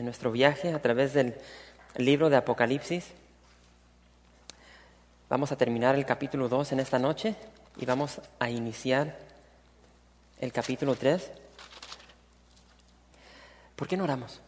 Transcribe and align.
en 0.00 0.06
nuestro 0.06 0.32
viaje 0.32 0.72
a 0.72 0.80
través 0.80 1.12
del 1.12 1.34
libro 1.96 2.30
de 2.30 2.36
Apocalipsis. 2.36 3.12
Vamos 5.28 5.52
a 5.52 5.56
terminar 5.56 5.94
el 5.94 6.06
capítulo 6.06 6.48
2 6.48 6.72
en 6.72 6.80
esta 6.80 6.98
noche 6.98 7.36
y 7.76 7.84
vamos 7.84 8.20
a 8.38 8.50
iniciar 8.50 9.16
el 10.40 10.52
capítulo 10.52 10.96
3. 10.96 11.30
¿Por 13.76 13.86
qué 13.86 13.96
no 13.96 14.04
oramos? 14.04 14.40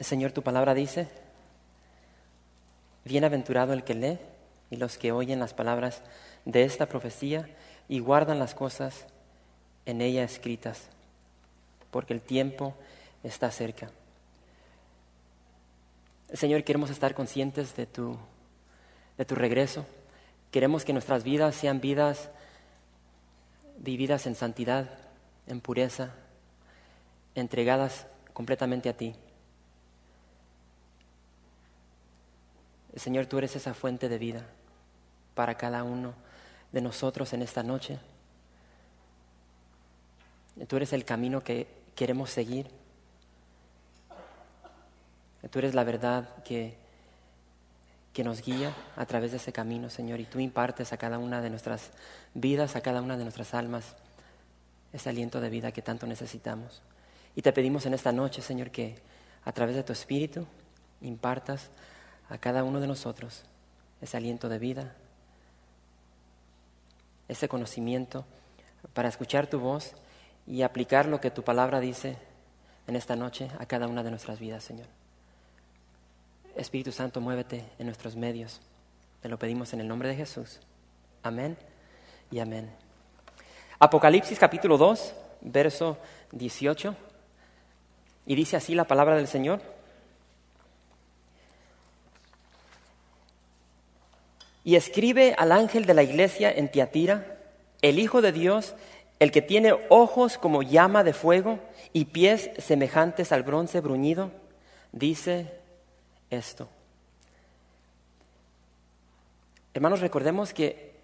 Señor, 0.00 0.32
tu 0.32 0.42
palabra 0.42 0.74
dice, 0.74 1.08
bienaventurado 3.04 3.72
el 3.72 3.84
que 3.84 3.94
lee 3.94 4.18
y 4.70 4.76
los 4.76 4.98
que 4.98 5.12
oyen 5.12 5.38
las 5.38 5.54
palabras 5.54 6.02
de 6.44 6.64
esta 6.64 6.86
profecía 6.86 7.48
y 7.88 8.00
guardan 8.00 8.40
las 8.40 8.54
cosas 8.54 9.06
en 9.86 10.00
ella 10.00 10.24
escritas 10.24 10.88
porque 11.94 12.12
el 12.12 12.20
tiempo 12.20 12.74
está 13.24 13.50
cerca. 13.50 13.90
Señor, 16.32 16.62
queremos 16.62 16.90
estar 16.90 17.14
conscientes 17.14 17.74
de 17.74 17.86
tu, 17.86 18.16
de 19.18 19.24
tu 19.24 19.34
regreso. 19.34 19.84
Queremos 20.52 20.84
que 20.84 20.92
nuestras 20.92 21.24
vidas 21.24 21.56
sean 21.56 21.80
vidas 21.80 22.30
vividas 23.78 24.26
en 24.26 24.34
santidad, 24.34 24.88
en 25.46 25.60
pureza, 25.60 26.14
entregadas 27.34 28.06
completamente 28.32 28.88
a 28.88 28.96
ti. 28.96 29.14
Señor, 32.96 33.26
tú 33.26 33.38
eres 33.38 33.56
esa 33.56 33.74
fuente 33.74 34.08
de 34.08 34.18
vida 34.18 34.46
para 35.34 35.56
cada 35.56 35.82
uno 35.82 36.14
de 36.72 36.80
nosotros 36.80 37.32
en 37.32 37.42
esta 37.42 37.62
noche. 37.62 37.98
Tú 40.68 40.76
eres 40.76 40.92
el 40.92 41.04
camino 41.04 41.42
que 41.42 41.66
queremos 41.96 42.30
seguir. 42.30 42.68
Tú 45.50 45.58
eres 45.58 45.74
la 45.74 45.84
verdad 45.84 46.28
que, 46.44 46.74
que 48.12 48.24
nos 48.24 48.42
guía 48.42 48.74
a 48.96 49.06
través 49.06 49.32
de 49.32 49.36
ese 49.36 49.52
camino, 49.52 49.90
Señor, 49.90 50.20
y 50.20 50.24
tú 50.24 50.40
impartes 50.40 50.92
a 50.92 50.96
cada 50.96 51.18
una 51.18 51.40
de 51.40 51.50
nuestras 51.50 51.90
vidas, 52.32 52.76
a 52.76 52.80
cada 52.80 53.02
una 53.02 53.16
de 53.16 53.24
nuestras 53.24 53.54
almas, 53.54 53.96
ese 54.92 55.08
aliento 55.08 55.40
de 55.40 55.50
vida 55.50 55.72
que 55.72 55.82
tanto 55.82 56.06
necesitamos. 56.06 56.82
Y 57.36 57.42
te 57.42 57.52
pedimos 57.52 57.84
en 57.86 57.94
esta 57.94 58.12
noche, 58.12 58.40
Señor, 58.42 58.70
que 58.70 58.96
a 59.44 59.52
través 59.52 59.74
de 59.74 59.82
tu 59.82 59.92
Espíritu 59.92 60.46
impartas 61.02 61.70
a 62.30 62.38
cada 62.38 62.64
uno 62.64 62.80
de 62.80 62.86
nosotros 62.86 63.44
ese 64.00 64.16
aliento 64.16 64.48
de 64.48 64.58
vida, 64.58 64.94
ese 67.28 67.48
conocimiento 67.48 68.24
para 68.92 69.08
escuchar 69.08 69.46
tu 69.48 69.58
voz 69.58 69.94
y 70.46 70.62
aplicar 70.62 71.06
lo 71.06 71.20
que 71.20 71.30
tu 71.30 71.42
palabra 71.42 71.80
dice 71.80 72.16
en 72.86 72.96
esta 72.96 73.16
noche 73.16 73.50
a 73.58 73.66
cada 73.66 73.88
una 73.88 74.02
de 74.02 74.10
nuestras 74.10 74.38
vidas, 74.38 74.62
Señor. 74.62 74.86
Espíritu 76.56 76.92
Santo, 76.92 77.20
muévete 77.20 77.64
en 77.78 77.86
nuestros 77.86 78.16
medios. 78.16 78.60
Te 79.20 79.28
lo 79.28 79.38
pedimos 79.38 79.72
en 79.72 79.80
el 79.80 79.88
nombre 79.88 80.08
de 80.08 80.16
Jesús. 80.16 80.60
Amén 81.22 81.56
y 82.30 82.38
amén. 82.38 82.70
Apocalipsis 83.78 84.38
capítulo 84.38 84.78
2, 84.78 85.14
verso 85.40 85.98
18. 86.32 86.94
Y 88.26 88.34
dice 88.34 88.56
así 88.56 88.74
la 88.74 88.84
palabra 88.84 89.16
del 89.16 89.26
Señor. 89.26 89.60
Y 94.62 94.76
escribe 94.76 95.34
al 95.36 95.52
ángel 95.52 95.84
de 95.84 95.94
la 95.94 96.02
iglesia 96.02 96.50
en 96.50 96.70
Tiatira, 96.70 97.38
el 97.82 97.98
Hijo 97.98 98.22
de 98.22 98.32
Dios, 98.32 98.74
el 99.18 99.30
que 99.30 99.42
tiene 99.42 99.74
ojos 99.88 100.38
como 100.38 100.62
llama 100.62 101.04
de 101.04 101.12
fuego 101.12 101.58
y 101.92 102.06
pies 102.06 102.50
semejantes 102.58 103.32
al 103.32 103.42
bronce 103.42 103.80
bruñido, 103.80 104.30
dice 104.92 105.63
esto. 106.34 106.68
Hermanos, 109.72 110.00
recordemos 110.00 110.52
que, 110.52 110.94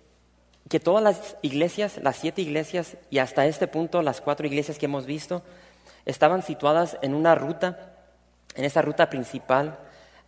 que 0.69 0.79
todas 0.79 1.03
las 1.03 1.37
iglesias, 1.43 1.99
las 2.03 2.17
siete 2.17 2.43
iglesias 2.43 2.97
y 3.11 3.19
hasta 3.19 3.47
este 3.47 3.67
punto 3.67 4.03
las 4.03 4.21
cuatro 4.21 4.47
iglesias 4.47 4.79
que 4.79 4.87
hemos 4.87 5.07
visto, 5.07 5.43
estaban 6.07 6.43
situadas 6.43 6.97
en 7.03 7.15
una 7.15 7.35
ruta, 7.35 7.97
en 8.55 8.65
esa 8.65 8.83
ruta 8.83 9.11
principal 9.11 9.79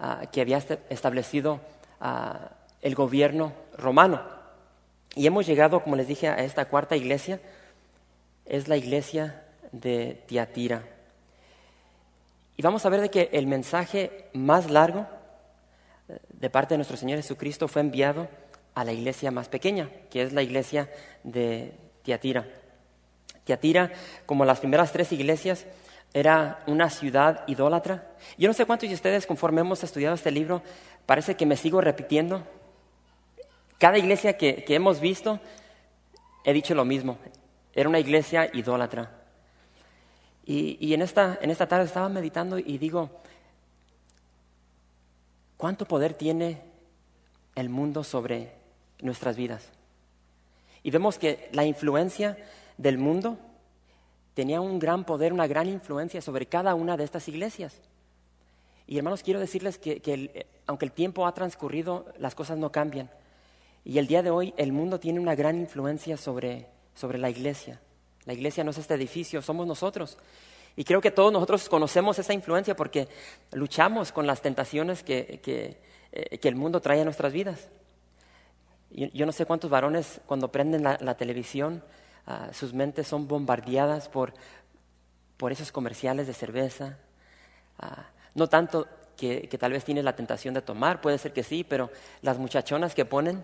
ah, 0.00 0.22
que 0.32 0.40
había 0.40 0.58
establecido 0.90 1.60
ah, 2.00 2.50
el 2.80 2.94
gobierno 2.94 3.52
romano. 3.78 4.22
Y 5.14 5.26
hemos 5.26 5.46
llegado, 5.46 5.82
como 5.82 5.96
les 5.96 6.08
dije, 6.08 6.28
a 6.28 6.38
esta 6.38 6.64
cuarta 6.64 6.96
iglesia, 6.96 7.40
es 8.44 8.68
la 8.68 8.76
iglesia 8.76 9.44
de 9.70 10.22
Tiatira. 10.26 10.82
Y 12.56 12.62
vamos 12.62 12.84
a 12.84 12.88
ver 12.88 13.00
de 13.00 13.10
que 13.10 13.30
el 13.32 13.46
mensaje 13.46 14.28
más 14.34 14.70
largo 14.70 15.06
eh, 16.08 16.18
de 16.28 16.50
parte 16.50 16.74
de 16.74 16.78
nuestro 16.78 16.96
Señor 16.96 17.18
Jesucristo 17.18 17.68
fue 17.68 17.82
enviado 17.82 18.28
a 18.74 18.84
la 18.84 18.92
iglesia 18.92 19.30
más 19.30 19.48
pequeña, 19.48 19.88
que 20.10 20.22
es 20.22 20.32
la 20.32 20.42
iglesia 20.42 20.90
de 21.24 21.72
Tiatira. 22.02 22.46
Tiatira, 23.44 23.92
como 24.26 24.44
las 24.44 24.60
primeras 24.60 24.92
tres 24.92 25.12
iglesias, 25.12 25.66
era 26.14 26.62
una 26.66 26.90
ciudad 26.90 27.44
idólatra. 27.46 28.06
Yo 28.38 28.48
no 28.48 28.54
sé 28.54 28.66
cuántos 28.66 28.88
de 28.88 28.94
ustedes, 28.94 29.26
conforme 29.26 29.62
hemos 29.62 29.82
estudiado 29.82 30.14
este 30.14 30.30
libro, 30.30 30.62
parece 31.06 31.36
que 31.36 31.46
me 31.46 31.56
sigo 31.56 31.80
repitiendo. 31.80 32.46
Cada 33.78 33.98
iglesia 33.98 34.36
que, 34.36 34.62
que 34.64 34.74
hemos 34.74 35.00
visto, 35.00 35.40
he 36.44 36.52
dicho 36.52 36.74
lo 36.74 36.84
mismo. 36.84 37.18
Era 37.74 37.88
una 37.88 37.98
iglesia 37.98 38.48
idólatra. 38.52 39.21
Y, 40.44 40.92
en, 40.92 41.02
esta, 41.02 41.38
en 41.40 41.50
esta 41.50 41.68
tarde 41.68 41.84
estaba 41.84 42.08
meditando 42.08 42.58
y 42.58 42.76
digo, 42.78 43.10
¿cuánto 45.56 45.86
poder 45.86 46.14
tiene 46.14 46.62
el 47.54 47.68
mundo 47.68 48.02
sobre 48.02 48.52
nuestras 49.00 49.36
vidas? 49.36 49.68
Y 50.82 50.90
vemos 50.90 51.18
que 51.18 51.48
la 51.52 51.64
influencia 51.64 52.36
del 52.76 52.98
mundo 52.98 53.38
tenía 54.34 54.60
un 54.60 54.80
gran 54.80 55.04
poder, 55.04 55.32
una 55.32 55.46
gran 55.46 55.68
influencia 55.68 56.20
sobre 56.20 56.46
cada 56.46 56.74
una 56.74 56.96
de 56.96 57.04
estas 57.04 57.28
iglesias. 57.28 57.80
Y 58.88 58.98
hermanos, 58.98 59.22
quiero 59.22 59.38
decirles 59.38 59.78
que, 59.78 60.46
aunque 60.66 60.86
el 60.86 60.92
tiempo 60.92 61.26
ha 61.26 61.34
transcurrido, 61.34 62.06
las 62.18 62.34
cosas 62.34 62.58
no 62.58 62.72
cambian. 62.72 63.08
Y 63.84 63.98
el 63.98 64.08
día 64.08 64.22
de 64.22 64.30
hoy 64.30 64.54
el 64.56 64.72
mundo 64.72 64.98
tiene 64.98 65.20
una 65.20 65.36
gran 65.36 65.56
influencia 65.58 66.16
sobre 66.16 66.66
sobre 66.94 67.18
la 67.18 67.30
iglesia. 67.30 67.80
La 68.24 68.32
iglesia 68.32 68.64
no 68.64 68.70
es 68.70 68.78
este 68.78 68.94
edificio, 68.94 69.42
somos 69.42 69.66
nosotros. 69.66 70.18
Y 70.76 70.84
creo 70.84 71.00
que 71.00 71.10
todos 71.10 71.32
nosotros 71.32 71.68
conocemos 71.68 72.18
esa 72.18 72.32
influencia 72.32 72.74
porque 72.74 73.08
luchamos 73.52 74.12
con 74.12 74.26
las 74.26 74.40
tentaciones 74.40 75.02
que, 75.02 75.40
que, 75.42 75.80
eh, 76.12 76.38
el 76.42 76.56
mundo 76.56 76.80
trae 76.80 77.00
a 77.00 77.04
nuestras 77.04 77.32
vidas. 77.32 77.68
Yo, 78.90 79.24
no 79.24 79.32
sé 79.32 79.46
cuántos 79.46 79.70
varones 79.70 80.20
cuando 80.26 80.52
prenden 80.52 80.82
la, 80.82 81.14
televisión, 81.16 81.82
ah, 82.26 82.50
sus 82.52 82.74
mentes 82.74 83.06
son 83.06 83.26
bombardeadas 83.26 84.08
por, 84.08 84.34
por 85.38 85.50
esos 85.50 85.72
comerciales 85.72 86.26
de 86.26 86.34
cerveza. 86.34 86.98
Ah, 87.78 88.10
no 88.34 88.48
tanto 88.48 88.86
que, 89.16 89.48
que, 89.48 89.56
tal 89.56 89.72
vez 89.72 89.84
tienes 89.84 90.04
la 90.04 90.14
tentación 90.14 90.52
de 90.52 90.60
tomar, 90.60 91.00
puede 91.00 91.16
ser 91.16 91.32
que 91.32 91.42
sí, 91.42 91.64
pero 91.64 91.90
las 92.20 92.38
muchachonas 92.38 92.94
que 92.94 93.06
ponen 93.06 93.42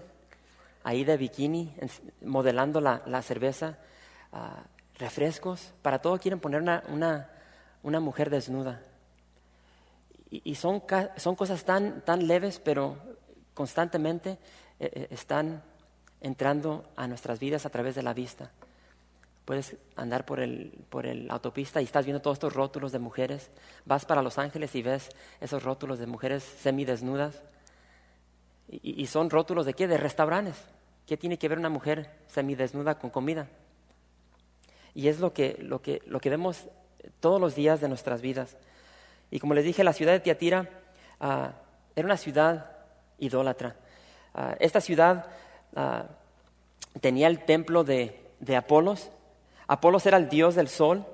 ahí 0.85 1.05
de 1.05 1.17
bikini, 1.17 1.75
modelando 2.23 2.81
la, 2.81 3.23
cerveza, 3.23 3.79
ah, 4.33 4.63
refrescos, 4.99 5.73
para 5.83 6.01
todo 6.01 6.19
quieren 6.19 6.41
poner 6.41 6.61
una, 6.63 6.83
una, 7.83 8.01
mujer 8.01 8.31
desnuda. 8.31 8.83
Y, 10.31 10.57
son, 10.57 10.83
son, 11.17 11.37
cosas 11.37 11.65
tan, 11.65 12.03
tan 12.03 12.27
leves, 12.27 12.61
pero 12.63 12.99
constantemente 13.55 14.33
eh, 14.79 14.91
eh, 14.93 15.09
están 15.11 15.63
entrando 16.21 16.85
a 16.97 17.07
nuestras 17.07 17.39
vidas 17.39 17.65
a 17.65 17.71
través 17.71 17.95
de 17.95 18.03
la 18.03 18.13
vista. 18.13 18.51
Puedes 19.47 19.77
andar 19.97 20.27
por 20.27 20.41
el, 20.41 20.85
por 20.91 21.07
el 21.07 21.31
autopista 21.31 21.81
y 21.81 21.85
estás 21.85 22.05
viendo 22.05 22.21
todos 22.21 22.35
estos 22.35 22.53
rótulos 22.53 22.93
de 22.93 22.99
mujeres. 22.99 23.51
Vas 23.87 24.05
para 24.05 24.21
Los 24.21 24.37
Ángeles 24.37 24.75
y 24.75 24.83
ves 24.83 25.09
esos 25.41 25.63
rótulos 25.63 25.99
de 25.99 26.07
mujeres 26.07 26.43
semidesnudas. 26.43 27.43
Y, 28.69 29.01
y 29.01 29.07
son 29.07 29.31
rótulos 29.31 29.65
de 29.65 29.73
qué? 29.73 29.89
De 29.89 29.97
restaurantes. 29.97 30.57
¿Qué 31.07 31.17
tiene 31.17 31.39
que 31.39 31.49
ver 31.49 31.57
una 31.57 31.71
mujer 31.71 32.11
semidesnuda 32.27 32.99
con 32.99 33.09
comida? 33.09 33.49
Y 34.95 35.09
es 35.09 35.21
lo 35.21 35.33
que, 35.33 35.57
lo 35.61 35.81
que, 35.81 36.03
lo 36.07 36.21
que 36.21 36.31
vemos 36.31 36.69
todos 37.21 37.41
los 37.41 37.55
días 37.55 37.81
de 37.81 37.89
nuestras 37.89 38.21
vidas. 38.21 38.57
Y 39.31 39.41
como 39.41 39.55
les 39.55 39.65
dije, 39.65 39.85
la 39.85 39.93
ciudad 39.93 40.13
de 40.13 40.21
Tiatira 40.21 40.69
ah, 41.21 41.53
era 41.95 42.07
una 42.07 42.17
ciudad 42.17 42.71
idólatra. 43.19 43.77
Ah, 44.35 44.57
esta 44.61 44.81
ciudad 44.81 45.27
ah, 45.77 46.07
tenía 47.01 47.27
el 47.27 47.45
templo 47.45 47.85
de, 47.85 48.21
de, 48.41 48.57
Apolos. 48.57 49.11
Apolos 49.67 50.07
era 50.07 50.17
el 50.17 50.29
dios 50.29 50.55
del 50.55 50.69
sol. 50.69 51.05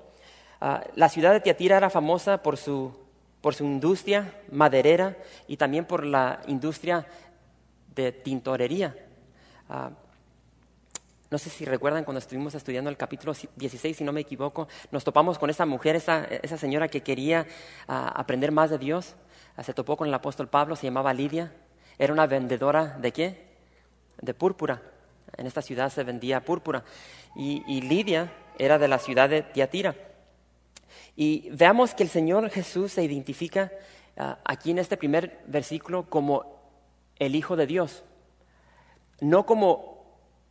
la 0.95 1.09
ciudad 1.09 1.33
de 1.33 1.41
Tiatira 1.41 1.77
era 1.77 1.91
famosa 1.91 2.43
por 2.43 2.57
su, 2.57 2.97
por 3.41 3.55
su 3.55 3.65
industria 3.65 4.33
maderera 4.51 5.17
y 5.49 5.57
también 5.57 5.85
por 5.85 6.07
la 6.07 6.41
industria 6.47 7.07
de 7.95 8.13
tintorería. 8.13 8.95
No 11.35 11.39
sé 11.39 11.51
si 11.51 11.65
recuerdan 11.65 12.05
cuando 12.05 12.21
estuvimos 12.21 12.55
estudiando 12.55 12.91
el 12.91 12.97
capítulo 12.97 13.33
16, 13.57 13.97
si 13.97 14.05
no 14.05 14.13
me 14.13 14.21
equivoco, 14.21 14.69
nos 14.93 15.03
topamos 15.03 15.37
con 15.37 15.51
esa 15.51 15.67
mujer, 15.67 15.97
esa, 15.97 16.57
señora 16.57 16.87
que 16.87 17.03
quería 17.03 17.45
ah, 17.89 18.13
aprender 18.15 18.53
más 18.53 18.71
de 18.71 18.79
Dios. 18.79 19.17
Ah, 19.57 19.65
se 19.65 19.75
topó 19.75 19.97
con 19.97 20.07
el 20.07 20.15
apóstol 20.15 20.47
Pablo, 20.47 20.77
se 20.77 20.87
llamaba 20.87 21.13
Lidia. 21.13 21.53
Era 21.99 22.13
una 22.13 22.29
vendedora 22.29 22.97
de 23.01 23.13
qué? 23.13 23.49
De 24.23 24.33
púrpura. 24.33 24.81
En 25.37 25.49
esta 25.49 25.61
ciudad 25.61 25.91
se 25.91 26.05
vendía 26.05 26.45
púrpura. 26.45 26.85
Y, 27.35 27.81
Lidia 27.81 28.33
era 28.57 28.79
de 28.79 28.87
la 28.87 29.01
ciudad 29.01 29.29
de 29.29 29.43
Tiatira. 29.43 29.97
Y 31.17 31.51
veamos 31.51 31.97
que 31.97 32.05
el 32.05 32.11
Señor 32.11 32.49
Jesús 32.49 32.93
se 32.93 33.03
identifica 33.03 33.73
ah, 34.17 34.39
aquí 34.45 34.71
en 34.71 34.79
este 34.79 34.97
primer 34.97 35.43
versículo 35.49 36.09
como 36.09 36.61
el 37.19 37.35
Hijo 37.35 37.57
de 37.57 37.67
Dios. 37.67 38.05
No 39.21 39.47
como 39.47 39.94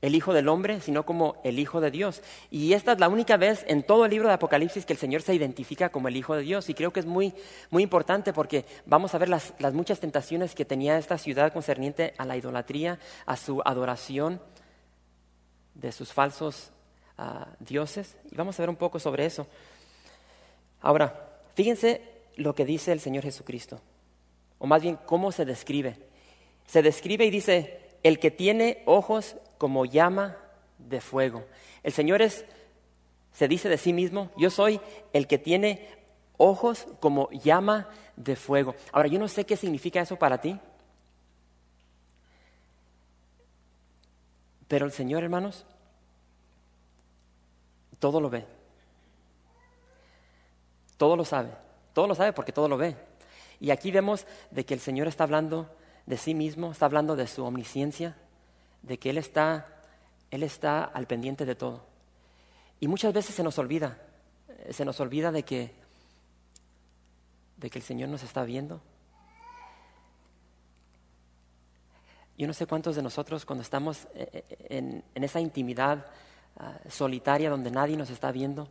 el 0.04 0.16
Hijo 0.16 0.34
del 0.34 0.50
Hombre, 0.50 0.82
sino 0.82 1.06
como 1.06 1.38
el 1.46 1.58
Hijo 1.60 1.80
de 1.80 1.90
Dios. 1.90 2.22
Y 2.52 2.74
esta 2.74 2.92
es 2.92 3.00
la 3.00 3.08
única 3.08 3.38
vez 3.38 3.64
en 3.70 3.84
todo 3.84 4.04
el 4.04 4.12
libro 4.12 4.28
de 4.28 4.34
Apocalipsis 4.34 4.86
que 4.86 4.92
el 4.92 5.00
Señor 5.00 5.22
se 5.22 5.34
identifica 5.34 5.88
como 5.88 6.10
el 6.10 6.18
Hijo 6.18 6.36
de 6.36 6.42
Dios. 6.42 6.70
Y 6.70 6.74
creo 6.74 6.92
que 6.92 7.00
es 7.00 7.06
muy, 7.06 7.34
muy 7.72 7.84
importante 7.84 8.34
porque 8.34 8.66
vamos 8.86 9.16
a 9.16 9.18
ver 9.18 9.30
las, 9.30 9.54
muchas 9.72 10.02
tentaciones 10.02 10.56
que 10.56 10.66
tenía 10.66 10.98
esta 10.98 11.18
ciudad 11.18 11.54
concerniente 11.54 12.14
a 12.18 12.26
la 12.26 12.36
idolatría, 12.36 13.00
a 13.26 13.38
su 13.38 13.62
adoración 13.64 14.42
de 15.74 15.94
sus 15.94 16.12
falsos 16.12 16.72
ah, 17.18 17.48
dioses. 17.60 18.18
Y 18.30 18.36
vamos 18.36 18.60
a 18.60 18.64
ver 18.64 18.70
un 18.70 18.76
poco 18.76 19.00
sobre 19.00 19.26
eso. 19.26 19.48
Ahora, 20.82 21.40
fíjense 21.56 22.02
lo 22.36 22.54
que 22.54 22.66
dice 22.66 22.92
el 22.92 23.00
Señor 23.00 23.24
Jesucristo, 23.24 23.80
o 24.60 24.68
más 24.68 24.82
bien 24.82 25.00
cómo 25.06 25.32
se 25.32 25.46
describe. 25.46 25.96
Se 26.68 26.82
describe 26.82 27.26
y 27.26 27.32
dice, 27.32 27.80
el 28.04 28.20
que 28.20 28.32
tiene 28.32 28.84
ojos 28.86 29.38
como 29.64 29.86
llama 29.86 30.36
de 30.78 31.00
fuego. 31.00 31.46
El 31.84 31.94
Señor 31.94 32.22
es, 32.22 32.44
se 33.32 33.48
dice 33.48 33.70
de 33.70 33.78
sí 33.78 33.94
mismo, 33.94 34.30
yo 34.36 34.50
soy 34.50 34.82
el 35.14 35.26
que 35.26 35.38
tiene 35.38 35.88
ojos 36.36 36.86
como 37.00 37.30
llama 37.32 37.88
de 38.18 38.36
fuego. 38.36 38.76
Ahora, 38.92 39.08
yo 39.08 39.18
no 39.20 39.30
sé 39.30 39.46
qué 39.46 39.56
significa 39.56 40.02
eso 40.02 40.18
para 40.18 40.42
ti, 40.42 40.60
pero 44.68 44.86
el 44.86 44.92
Señor, 44.92 45.24
hermanos, 45.24 45.66
todo 48.00 48.20
lo 48.20 48.30
ve. 48.30 48.46
Todo 50.98 51.16
lo 51.16 51.24
sabe. 51.24 51.52
Todo 51.94 52.08
lo 52.08 52.16
sabe 52.16 52.34
porque 52.34 52.52
todo 52.52 52.68
lo 52.68 52.76
ve. 52.76 52.98
Y 53.62 53.72
aquí 53.72 53.92
vemos 53.92 54.28
de 54.52 54.66
que 54.66 54.74
el 54.74 54.82
Señor 54.82 55.08
está 55.08 55.24
hablando 55.24 55.74
de 56.06 56.18
sí 56.18 56.36
mismo, 56.36 56.74
está 56.74 56.86
hablando 56.86 57.16
de 57.16 57.28
su 57.28 57.46
omnisciencia, 57.46 58.18
de 58.84 59.00
que 59.00 59.10
Él 59.10 59.18
está, 59.18 59.68
Él 60.30 60.44
está 60.44 60.84
al 60.84 61.08
pendiente 61.08 61.46
de 61.46 61.56
todo. 61.56 61.84
Y 62.80 62.88
muchas 62.88 63.14
veces 63.14 63.34
se 63.34 63.44
nos 63.44 63.58
olvida, 63.58 63.98
se 64.70 64.86
nos 64.86 65.00
olvida 65.00 65.32
de 65.32 65.44
que, 65.44 65.74
de 67.58 67.70
que 67.70 67.80
el 67.80 67.84
Señor 67.84 68.10
nos 68.10 68.24
está 68.24 68.44
viendo. 68.44 68.82
Yo 72.38 72.48
no 72.48 72.54
sé 72.54 72.66
cuántos 72.66 72.96
de 72.96 73.02
nosotros 73.02 73.46
cuando 73.46 73.62
estamos 73.62 74.08
eh, 74.16 74.44
eh, 74.50 75.02
en, 75.16 75.24
esa 75.24 75.40
intimidad 75.40 76.06
ah, 76.58 76.80
solitaria 76.90 77.50
donde 77.50 77.72
nadie 77.72 77.96
nos 77.96 78.10
está 78.10 78.32
viendo, 78.32 78.68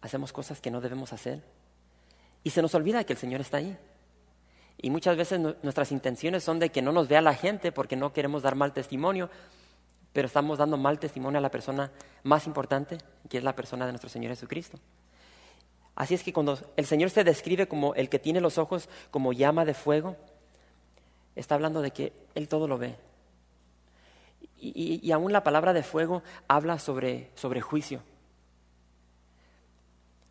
hacemos 0.00 0.32
cosas 0.32 0.60
que 0.60 0.70
no 0.70 0.80
debemos 0.80 1.12
hacer. 1.12 1.42
Y 2.42 2.50
se 2.50 2.60
nos 2.60 2.74
olvida 2.74 3.04
que 3.04 3.14
el 3.14 3.18
Señor 3.18 3.40
está 3.40 3.58
ahí. 3.58 3.78
Y 4.78 4.90
muchas 4.90 5.16
veces 5.16 5.40
nuestras 5.40 5.92
intenciones 5.92 6.44
son 6.44 6.58
de 6.58 6.70
que 6.70 6.82
no 6.82 6.92
nos 6.92 7.08
vea 7.08 7.20
la 7.20 7.34
gente 7.34 7.72
porque 7.72 7.96
no 7.96 8.12
queremos 8.12 8.42
dar 8.42 8.54
mal 8.54 8.72
testimonio, 8.72 9.30
pero 10.12 10.26
estamos 10.26 10.58
dando 10.58 10.76
mal 10.76 10.98
testimonio 10.98 11.38
a 11.38 11.42
la 11.42 11.50
persona 11.50 11.90
más 12.22 12.46
importante, 12.46 12.98
que 13.28 13.38
es 13.38 13.44
la 13.44 13.56
persona 13.56 13.86
de 13.86 13.92
nuestro 13.92 14.10
Señor 14.10 14.32
Jesucristo. 14.32 14.78
Así 15.96 16.14
es 16.14 16.22
que 16.22 16.32
cuando 16.32 16.58
el 16.76 16.86
Señor 16.86 17.10
se 17.10 17.24
describe 17.24 17.68
como 17.68 17.94
el 17.94 18.08
que 18.08 18.18
tiene 18.18 18.40
los 18.40 18.58
ojos 18.58 18.88
como 19.10 19.32
llama 19.32 19.64
de 19.64 19.74
fuego, 19.74 20.16
está 21.36 21.54
hablando 21.54 21.82
de 21.82 21.92
que 21.92 22.12
Él 22.34 22.48
todo 22.48 22.66
lo 22.68 22.78
ve. 22.78 22.96
Y, 24.56 25.12
aún 25.12 25.32
la 25.32 25.44
palabra 25.44 25.72
de 25.74 25.82
fuego 25.82 26.22
habla 26.48 26.78
sobre, 26.78 27.30
sobre 27.34 27.60
juicio. 27.60 28.02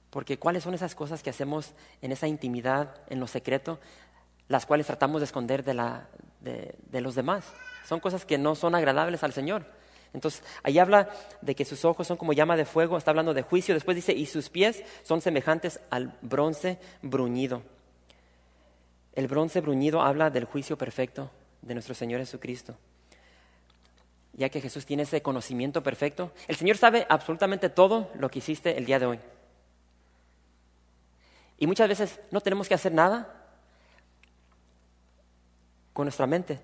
Porque 0.10 0.40
cuáles 0.40 0.64
son 0.64 0.74
esas 0.74 0.96
cosas 0.96 1.22
que 1.22 1.30
hacemos 1.30 1.74
en 2.02 2.12
esa 2.12 2.28
intimidad, 2.28 2.96
en 3.10 3.20
lo 3.20 3.28
secreto, 3.28 3.80
las 4.54 4.68
cuales 4.68 4.86
tratamos 4.86 5.20
de 5.20 5.26
esconder 5.26 5.64
de, 5.64 5.74
la, 5.74 6.08
de, 6.40 7.02
los 7.02 7.16
demás. 7.16 7.44
Son 7.88 8.00
cosas 8.00 8.24
que 8.24 8.38
no 8.38 8.54
son 8.54 8.76
agradables 8.76 9.24
al 9.24 9.34
Señor. 9.34 9.66
Entonces, 10.14 10.44
ahí 10.62 10.78
habla 10.78 11.10
de 11.42 11.56
que 11.56 11.66
sus 11.66 11.84
ojos 11.86 12.06
son 12.06 12.18
como 12.18 12.34
llama 12.34 12.56
de 12.56 12.66
fuego, 12.66 12.96
está 12.96 13.10
hablando 13.10 13.34
de 13.34 13.42
juicio. 13.42 13.74
Después 13.74 13.96
dice, 13.96 14.14
y 14.14 14.28
sus 14.28 14.52
pies 14.52 14.84
son 15.02 15.22
semejantes 15.22 15.80
al 15.90 16.16
bronce 16.22 16.78
bruñido. 17.02 17.64
El 19.16 19.28
bronce 19.28 19.60
bruñido 19.60 20.04
habla 20.04 20.30
del 20.30 20.46
juicio 20.46 20.78
perfecto 20.78 21.32
de 21.64 21.74
nuestro 21.74 21.96
Señor 21.96 22.20
Jesucristo. 22.20 22.76
Ya 24.34 24.50
que 24.50 24.62
Jesús 24.62 24.86
tiene 24.86 25.02
ese 25.02 25.24
conocimiento 25.24 25.82
perfecto, 25.82 26.32
el 26.48 26.58
Señor 26.58 26.78
sabe 26.78 27.08
absolutamente 27.10 27.70
todo 27.70 28.12
lo 28.20 28.30
que 28.30 28.38
hiciste 28.38 28.78
el 28.78 28.86
día 28.86 29.00
de 29.00 29.08
hoy. 29.08 29.20
Y 31.58 31.66
muchas 31.66 31.90
veces 31.90 32.20
no 32.30 32.40
tenemos 32.40 32.68
que 32.68 32.76
hacer 32.76 32.92
nada 32.92 33.40
con 35.94 36.06
nuestra 36.06 36.28
mente. 36.28 36.60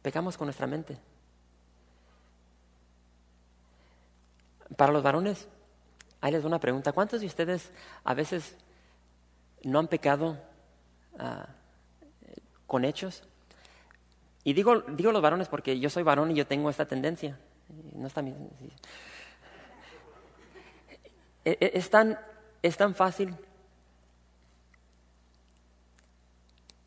Pecamos 0.00 0.36
con 0.36 0.46
nuestra 0.46 0.66
mente. 0.66 0.98
Para 4.76 4.92
los 4.92 5.02
varones, 5.02 5.46
ahí 6.20 6.32
les 6.32 6.42
doy 6.42 6.48
una 6.48 6.58
pregunta. 6.58 6.92
¿Cuántos 6.92 7.20
de 7.20 7.26
ustedes 7.26 7.70
a 8.04 8.14
veces 8.14 8.56
no 9.62 9.78
han 9.78 9.88
pecado 9.88 10.38
ah, 11.18 11.46
con 12.66 12.84
hechos? 12.84 13.22
Y 14.44 14.54
digo, 14.54 14.80
digo 14.80 15.12
los 15.12 15.22
varones 15.22 15.48
porque 15.48 15.78
yo 15.78 15.90
soy 15.90 16.02
varón 16.02 16.30
y 16.30 16.34
yo 16.34 16.46
tengo 16.46 16.70
esta 16.70 16.86
tendencia. 16.86 17.38
No 17.94 18.06
está 18.06 18.22
bien. 18.22 18.50
E, 21.44 21.72
es 21.74 21.90
tan, 21.90 22.18
es 22.62 22.76
tan 22.76 22.94
fácil 22.94 23.36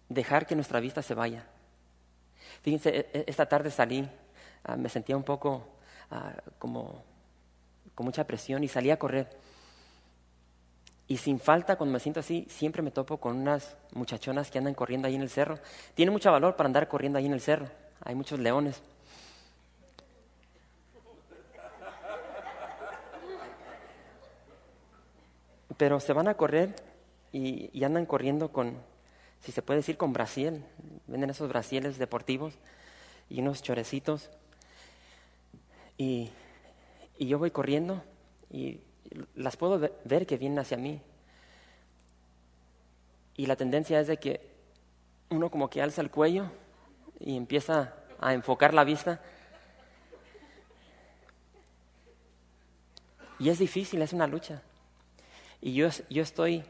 dejar 0.10 0.46
que 0.46 0.56
nuestra 0.56 0.80
vista 0.80 1.02
se 1.02 1.14
vaya. 1.14 1.46
Fíjense, 2.62 2.90
e, 2.90 3.10
e, 3.14 3.24
esta 3.28 3.46
tarde 3.46 3.72
salí, 3.72 4.08
ah, 4.64 4.76
me 4.76 4.90
sentía 4.90 5.18
un 5.18 5.24
poco 5.24 5.68
ah, 6.12 6.34
como 6.60 7.04
con 7.94 8.06
mucha 8.06 8.26
presión 8.26 8.64
y 8.64 8.68
salí 8.68 8.92
a 8.92 9.00
correr. 9.00 9.30
Y 11.08 11.18
sin 11.18 11.40
falta, 11.40 11.76
cuando 11.76 11.94
me 11.94 12.00
siento 12.00 12.20
así, 12.20 12.48
siempre 12.50 12.82
me 12.82 12.90
topo 12.90 13.18
con 13.18 13.38
unas 13.38 13.78
muchachonas 13.94 14.50
que 14.50 14.58
andan 14.58 14.74
corriendo 14.74 15.08
ahí 15.08 15.16
en 15.16 15.22
el 15.22 15.30
cerro. 15.30 15.60
Tiene 15.94 16.12
mucho 16.12 16.32
valor 16.32 16.56
para 16.56 16.68
andar 16.68 16.88
corriendo 16.88 17.20
ahí 17.20 17.28
en 17.28 17.34
el 17.34 17.42
cerro. 17.42 17.70
Hay 18.04 18.16
muchos 18.16 18.40
leones. 18.40 18.82
Pero 25.78 26.00
se 26.00 26.14
van 26.14 26.28
a 26.28 26.36
correr 26.36 26.76
y 27.32 27.84
andan 27.84 28.06
corriendo 28.06 28.52
con, 28.54 28.78
si 29.42 29.52
se 29.52 29.62
puede 29.62 29.80
decir, 29.80 29.98
con 29.98 30.14
brasiel. 30.14 30.64
Venden 31.08 31.30
esos 31.30 31.50
brasieles 31.50 31.98
deportivos 31.98 32.54
y 33.30 33.42
unos 33.42 33.62
chorecitos. 33.62 34.30
Y, 35.98 36.32
yo 37.18 37.40
voy 37.40 37.52
corriendo 37.52 38.04
y 38.52 38.82
las 39.36 39.56
puedo 39.56 39.80
ver 40.04 40.26
que 40.26 40.38
vienen 40.38 40.60
hacia 40.60 40.78
mí. 40.78 41.02
Y 43.38 43.46
la 43.46 43.56
tendencia 43.56 44.00
es 44.00 44.08
de 44.08 44.18
que 44.18 44.42
uno 45.30 45.50
como 45.50 45.70
que 45.70 45.82
alza 45.82 46.02
el 46.02 46.12
cuello 46.12 46.52
y 47.20 47.38
empieza 47.38 47.94
a 48.20 48.34
enfocar 48.34 48.74
la 48.74 48.84
vista. 48.84 49.22
Y 53.40 53.50
es 53.50 53.60
difícil, 53.60 54.02
es 54.02 54.14
una 54.14 54.28
lucha. 54.28 54.62
Y 55.62 55.74
yo, 55.74 55.90
yo 56.10 56.24
estoy 56.24 56.64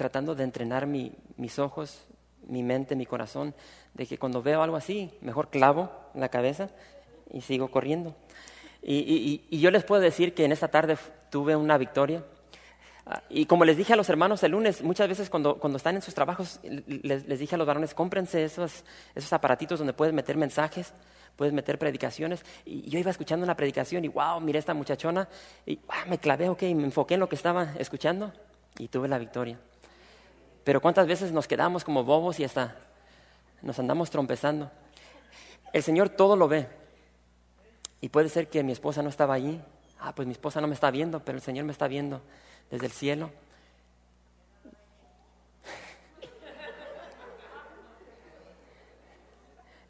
tratando 0.00 0.34
de 0.34 0.44
entrenar 0.44 0.86
mis 0.86 1.58
ojos, 1.58 2.06
mi 2.48 2.62
mente, 2.62 2.96
mi 2.96 3.04
corazón, 3.04 3.54
de 3.92 4.06
que 4.06 4.16
cuando 4.16 4.42
veo 4.42 4.62
algo 4.62 4.76
así, 4.76 5.10
mejor 5.20 5.50
clavo 5.50 5.90
la 6.14 6.30
cabeza 6.30 6.70
y 7.30 7.42
sigo 7.42 7.70
corriendo. 7.70 8.16
Y, 8.82 9.58
yo 9.58 9.70
les 9.70 9.84
puedo 9.84 10.00
decir 10.00 10.32
que 10.32 10.46
en 10.46 10.52
esta 10.52 10.68
tarde 10.68 10.96
tuve 11.28 11.54
una 11.54 11.76
victoria. 11.76 12.24
Ah, 13.04 13.22
Y 13.28 13.44
como 13.44 13.66
les 13.66 13.76
dije 13.76 13.92
a 13.92 13.96
los 13.96 14.08
hermanos 14.08 14.42
el 14.42 14.52
lunes, 14.52 14.82
muchas 14.82 15.06
veces 15.06 15.28
cuando, 15.28 15.58
cuando 15.58 15.76
están 15.76 15.96
en 15.96 16.00
sus 16.00 16.14
trabajos, 16.14 16.60
les, 16.62 17.28
les 17.28 17.38
dije 17.38 17.56
a 17.56 17.58
los 17.58 17.66
varones, 17.66 17.92
cómprense 17.92 18.42
esos, 18.42 18.84
esos 19.14 19.32
aparatitos 19.34 19.80
donde 19.80 19.92
puedes 19.92 20.14
meter 20.14 20.34
mensajes, 20.38 20.94
puedes 21.36 21.52
meter 21.52 21.78
predicaciones. 21.78 22.42
Y 22.64 22.88
yo 22.88 22.98
iba 22.98 23.10
escuchando 23.10 23.44
una 23.44 23.54
predicación 23.54 24.02
y 24.06 24.08
wow, 24.08 24.40
miré 24.40 24.56
a 24.56 24.60
esta 24.60 24.72
muchachona 24.72 25.28
y 25.66 25.78
ah, 25.90 26.06
me 26.08 26.16
clavé, 26.16 26.48
ok, 26.48 26.62
me 26.62 26.84
enfoqué 26.84 27.14
en 27.14 27.20
lo 27.20 27.28
que 27.28 27.36
estaba 27.36 27.74
escuchando 27.78 28.32
y 28.78 28.88
tuve 28.88 29.06
la 29.06 29.18
victoria. 29.18 29.58
Pero 30.64 30.80
cuántas 30.80 31.06
veces 31.06 31.32
nos 31.32 31.48
quedamos 31.48 31.84
como 31.84 32.04
bobos 32.04 32.38
y 32.40 32.44
hasta 32.44 32.76
nos 33.62 33.78
andamos 33.78 34.10
trompezando. 34.10 34.70
El 35.72 35.82
Señor 35.82 36.08
todo 36.10 36.36
lo 36.36 36.48
ve. 36.48 36.68
Y 38.00 38.08
puede 38.08 38.28
ser 38.28 38.48
que 38.48 38.62
mi 38.62 38.72
esposa 38.72 39.02
no 39.02 39.08
estaba 39.08 39.34
allí. 39.34 39.60
Ah, 39.98 40.14
pues 40.14 40.26
mi 40.26 40.32
esposa 40.32 40.60
no 40.60 40.66
me 40.66 40.74
está 40.74 40.90
viendo, 40.90 41.20
pero 41.20 41.36
el 41.36 41.42
Señor 41.42 41.64
me 41.64 41.72
está 41.72 41.86
viendo 41.88 42.22
desde 42.70 42.86
el 42.86 42.92
cielo. 42.92 43.30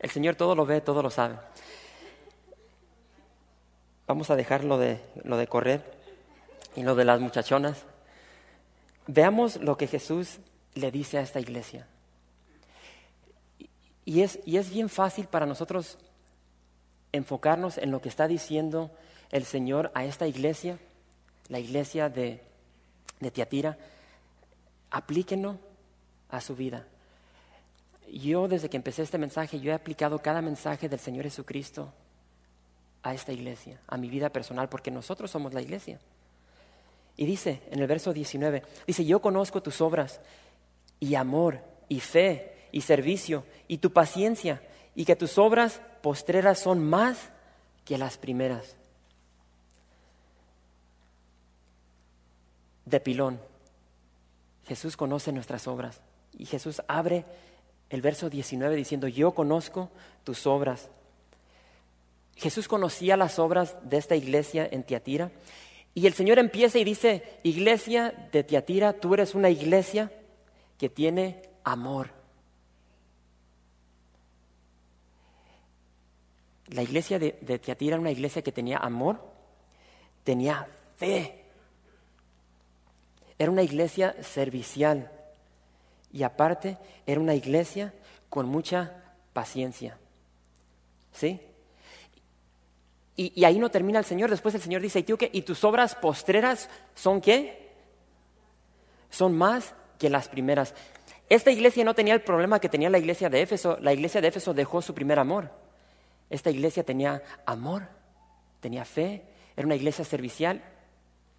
El 0.00 0.10
Señor 0.10 0.34
todo 0.34 0.54
lo 0.54 0.64
ve, 0.64 0.80
todo 0.80 1.02
lo 1.02 1.10
sabe. 1.10 1.36
Vamos 4.06 4.30
a 4.30 4.34
dejar 4.34 4.64
lo 4.64 4.78
de, 4.78 5.00
lo 5.24 5.36
de 5.36 5.46
correr 5.46 5.84
y 6.74 6.82
lo 6.82 6.94
de 6.94 7.04
las 7.04 7.20
muchachonas. 7.20 7.84
Veamos 9.06 9.56
lo 9.56 9.76
que 9.76 9.86
Jesús 9.86 10.40
le 10.74 10.90
dice 10.90 11.18
a 11.18 11.22
esta 11.22 11.40
iglesia. 11.40 11.86
Y 14.04 14.22
es, 14.22 14.38
y 14.44 14.56
es 14.56 14.70
bien 14.70 14.88
fácil 14.88 15.26
para 15.26 15.46
nosotros 15.46 15.98
enfocarnos 17.12 17.78
en 17.78 17.90
lo 17.90 18.00
que 18.00 18.08
está 18.08 18.28
diciendo 18.28 18.90
el 19.30 19.44
Señor 19.44 19.90
a 19.94 20.04
esta 20.04 20.26
iglesia, 20.26 20.78
la 21.48 21.58
iglesia 21.58 22.08
de, 22.08 22.42
de 23.20 23.30
Tiatira. 23.30 23.78
Aplíquenlo 24.90 25.58
a 26.28 26.40
su 26.40 26.56
vida. 26.56 26.86
Yo 28.12 28.48
desde 28.48 28.68
que 28.68 28.76
empecé 28.76 29.02
este 29.02 29.18
mensaje, 29.18 29.60
yo 29.60 29.70
he 29.70 29.74
aplicado 29.74 30.18
cada 30.18 30.42
mensaje 30.42 30.88
del 30.88 30.98
Señor 30.98 31.24
Jesucristo 31.24 31.92
a 33.02 33.14
esta 33.14 33.32
iglesia, 33.32 33.80
a 33.86 33.96
mi 33.96 34.10
vida 34.10 34.30
personal, 34.30 34.68
porque 34.68 34.90
nosotros 34.90 35.30
somos 35.30 35.54
la 35.54 35.62
iglesia. 35.62 36.00
Y 37.16 37.26
dice 37.26 37.62
en 37.70 37.80
el 37.80 37.86
verso 37.86 38.12
19, 38.12 38.62
dice, 38.86 39.04
yo 39.04 39.20
conozco 39.20 39.62
tus 39.62 39.80
obras 39.80 40.20
y 41.00 41.14
amor 41.14 41.64
y 41.88 42.00
fe 42.00 42.68
y 42.70 42.82
servicio 42.82 43.44
y 43.66 43.78
tu 43.78 43.92
paciencia 43.92 44.62
y 44.94 45.04
que 45.04 45.16
tus 45.16 45.38
obras 45.38 45.80
postreras 46.02 46.58
son 46.58 46.84
más 46.84 47.30
que 47.84 47.98
las 47.98 48.18
primeras. 48.18 48.76
De 52.84 53.00
pilón. 53.00 53.40
Jesús 54.66 54.96
conoce 54.96 55.32
nuestras 55.32 55.66
obras 55.66 56.00
y 56.36 56.46
Jesús 56.46 56.82
abre 56.86 57.24
el 57.88 58.02
verso 58.02 58.30
19 58.30 58.76
diciendo, 58.76 59.08
yo 59.08 59.32
conozco 59.32 59.90
tus 60.22 60.46
obras. 60.46 60.90
Jesús 62.36 62.68
conocía 62.68 63.16
las 63.16 63.38
obras 63.38 63.76
de 63.82 63.96
esta 63.96 64.16
iglesia 64.16 64.68
en 64.70 64.84
Tiatira 64.84 65.30
y 65.92 66.06
el 66.06 66.14
Señor 66.14 66.38
empieza 66.38 66.78
y 66.78 66.84
dice, 66.84 67.40
iglesia 67.42 68.28
de 68.32 68.44
Tiatira, 68.44 68.92
tú 68.92 69.14
eres 69.14 69.34
una 69.34 69.50
iglesia 69.50 70.12
que 70.80 70.88
tiene 70.88 71.42
amor. 71.62 72.08
La 76.68 76.82
iglesia 76.82 77.18
de, 77.18 77.32
de 77.42 77.60
era 77.86 78.00
una 78.00 78.10
iglesia 78.10 78.40
que 78.40 78.50
tenía 78.50 78.78
amor, 78.78 79.20
tenía 80.24 80.66
fe. 80.96 81.44
Era 83.38 83.50
una 83.50 83.62
iglesia 83.62 84.16
servicial 84.22 85.12
y 86.14 86.22
aparte 86.22 86.78
era 87.04 87.20
una 87.20 87.34
iglesia 87.34 87.92
con 88.30 88.48
mucha 88.48 89.04
paciencia. 89.34 89.98
¿Sí? 91.12 91.42
Y, 93.16 93.44
ahí 93.44 93.58
no 93.58 93.70
termina 93.70 93.98
el 93.98 94.06
Señor. 94.06 94.30
Después 94.30 94.54
el 94.54 94.62
Señor 94.62 94.80
dice. 94.80 95.04
¿y 95.30 95.42
tus 95.42 95.62
obras 95.62 95.94
postreras 95.94 96.70
son 96.94 97.20
qué? 97.20 97.68
Son 99.10 99.36
más 99.36 99.74
que 100.00 100.10
las 100.10 100.28
primeras. 100.28 100.74
Esta 101.28 101.52
iglesia 101.52 101.84
no 101.84 101.94
tenía 101.94 102.14
el 102.14 102.22
problema 102.22 102.58
que 102.58 102.70
tenía 102.70 102.90
la 102.90 102.98
iglesia 102.98 103.28
de 103.28 103.42
Éfeso. 103.42 103.78
La 103.80 103.92
iglesia 103.92 104.20
de 104.20 104.28
Éfeso 104.28 104.54
dejó 104.54 104.82
su 104.82 104.94
primer 104.94 105.18
amor. 105.20 105.52
Esta 106.30 106.50
iglesia 106.50 106.82
tenía 106.82 107.22
amor, 107.44 107.86
tenía 108.60 108.84
fe, 108.84 109.22
era 109.56 109.66
una 109.66 109.76
iglesia 109.76 110.04
servicial 110.04 110.62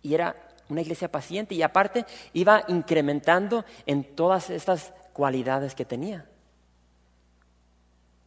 y 0.04 0.14
era 0.14 0.36
una 0.70 0.82
iglesia 0.82 1.12
paciente 1.12 1.56
y 1.56 1.64
aparte 1.64 2.06
iba 2.34 2.64
incrementando 2.68 3.66
en 3.86 4.04
todas 4.16 4.50
estas 4.50 4.94
cualidades 5.12 5.74
que 5.74 5.84
tenía. 5.84 6.30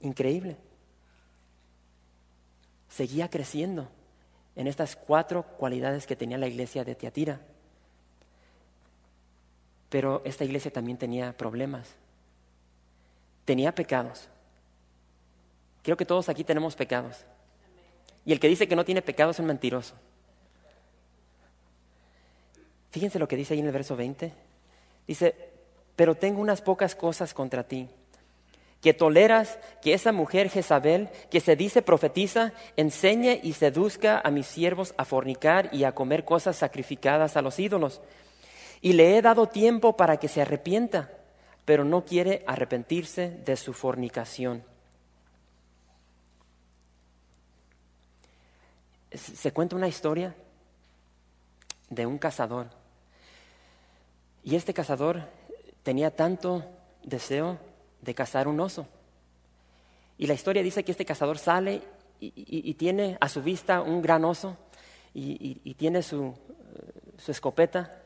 Increíble. 0.01 0.57
Seguía 2.89 3.31
creciendo 3.31 3.89
en 4.57 4.67
estas 4.67 4.97
cuatro 4.97 5.45
cualidades 5.45 6.07
que 6.07 6.17
tenía 6.17 6.39
la 6.39 6.49
iglesia 6.49 6.85
de 6.85 6.95
Tiatira. 6.95 7.41
Pero 9.95 10.23
esta 10.25 10.43
iglesia 10.43 10.73
también 10.73 10.99
tenía 10.99 11.33
problemas. 11.37 11.89
Tenía 13.45 13.73
pecados. 13.73 14.29
Creo 15.85 15.97
que 15.97 16.05
todos 16.05 16.29
aquí 16.29 16.43
tenemos 16.43 16.75
pecados. 16.75 17.25
Y 18.25 18.33
el 18.33 18.41
que 18.41 18.49
dice 18.49 18.67
que 18.67 18.75
no 18.75 18.85
tiene 18.85 19.03
pecado 19.03 19.31
es 19.31 19.39
un 19.39 19.47
mentiroso. 19.47 19.95
Fíjense 22.91 23.21
lo 23.21 23.29
que 23.29 23.37
dice 23.37 23.55
ahí 23.55 23.61
en 23.61 23.67
el 23.67 23.73
verso 23.73 23.95
20. 23.95 24.33
Dice, 25.07 25.53
pero 25.95 26.17
tengo 26.17 26.41
unas 26.41 26.61
pocas 26.61 26.97
cosas 26.97 27.33
contra 27.33 27.63
ti, 27.63 27.89
que 28.81 28.95
toleras 28.95 29.61
que 29.81 29.95
esa 29.95 30.11
mujer 30.11 30.51
Jezabel, 30.51 31.09
que 31.31 31.39
se 31.39 31.55
dice 31.55 31.83
profetiza, 31.83 32.53
enseñe 32.77 33.39
y 33.45 33.53
seduzca 33.53 34.21
a 34.25 34.33
mis 34.33 34.49
siervos 34.49 34.93
a 34.97 35.05
fornicar 35.05 35.69
y 35.71 35.85
a 35.85 35.95
comer 35.95 36.25
cosas 36.25 36.57
sacrificadas 36.57 37.37
a 37.37 37.43
los 37.43 37.61
ídolos. 37.61 38.01
Y 38.85 38.93
le 38.93 39.17
he 39.17 39.23
dado 39.23 39.47
tiempo 39.47 39.97
para 39.97 40.19
que 40.19 40.29
se 40.29 40.43
arrepienta, 40.43 41.11
pero 41.65 41.87
no 41.87 42.05
quiere 42.05 42.45
arrepentirse 42.47 43.31
de 43.31 43.57
su 43.57 43.73
fornicación. 43.73 44.63
Se 49.11 49.53
cuenta 49.53 49.75
una 49.75 49.89
historia 49.89 50.35
de 51.89 52.05
un 52.05 52.19
cazador. 52.19 52.67
Y 54.43 54.55
este 54.55 54.75
cazador 54.75 55.31
tenía 55.83 56.15
tanto 56.15 56.63
deseo 57.03 57.59
de 58.03 58.15
cazar 58.15 58.47
un 58.49 58.61
oso. 58.61 58.87
Y 60.19 60.27
la 60.27 60.35
historia 60.35 60.63
dice 60.63 60.85
que 60.85 60.93
este 60.93 61.07
cazador 61.07 61.39
sale 61.39 61.81
y, 62.21 62.75
tiene 62.75 63.17
a 63.19 63.31
su 63.31 63.43
vista 63.43 63.81
un 63.81 64.03
gran 64.03 64.27
oso 64.27 64.59
y, 65.15 65.73
tiene 65.73 66.03
su, 66.03 66.35
su 67.17 67.31
escopeta, 67.31 68.04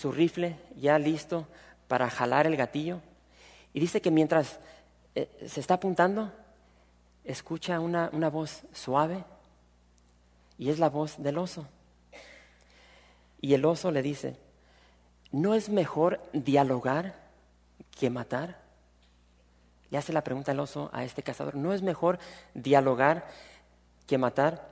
su 0.00 0.10
rifle 0.10 0.56
ya 0.76 0.98
listo 0.98 1.46
para 1.86 2.08
jalar 2.08 2.46
el 2.46 2.56
gatillo. 2.56 3.00
Y 3.74 3.80
dice 3.80 4.00
que 4.00 4.10
mientras 4.10 4.58
eh, 5.14 5.28
se 5.46 5.60
está 5.60 5.74
apuntando, 5.74 6.32
escucha 7.22 7.80
una, 7.80 8.08
una 8.14 8.30
voz 8.30 8.62
suave 8.72 9.22
y 10.56 10.70
es 10.70 10.78
la 10.78 10.88
voz 10.88 11.22
del 11.22 11.36
oso. 11.36 11.66
Y 13.42 13.52
el 13.52 13.62
oso 13.66 13.90
le 13.90 14.00
dice, 14.00 14.38
¿no 15.32 15.52
es 15.54 15.68
mejor 15.68 16.22
dialogar 16.32 17.14
que 17.98 18.08
matar? 18.08 18.58
Le 19.90 19.98
hace 19.98 20.14
la 20.14 20.24
pregunta 20.24 20.52
el 20.52 20.60
oso 20.60 20.88
a 20.94 21.04
este 21.04 21.22
cazador, 21.22 21.56
¿no 21.56 21.74
es 21.74 21.82
mejor 21.82 22.18
dialogar 22.54 23.26
que 24.06 24.16
matar? 24.16 24.66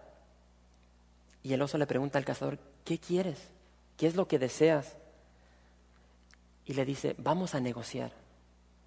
Y 1.43 1.53
el 1.53 1.61
oso 1.61 1.77
le 1.77 1.87
pregunta 1.87 2.17
al 2.17 2.25
cazador, 2.25 2.59
¿qué 2.87 2.99
quieres? 2.99 3.51
¿Qué 3.99 4.07
es 4.07 4.17
lo 4.17 4.27
que 4.27 4.39
deseas? 4.39 4.97
Y 6.69 6.75
le 6.75 6.85
dice, 6.85 7.17
vamos 7.19 7.57
a 7.57 7.61
negociar. 7.61 8.13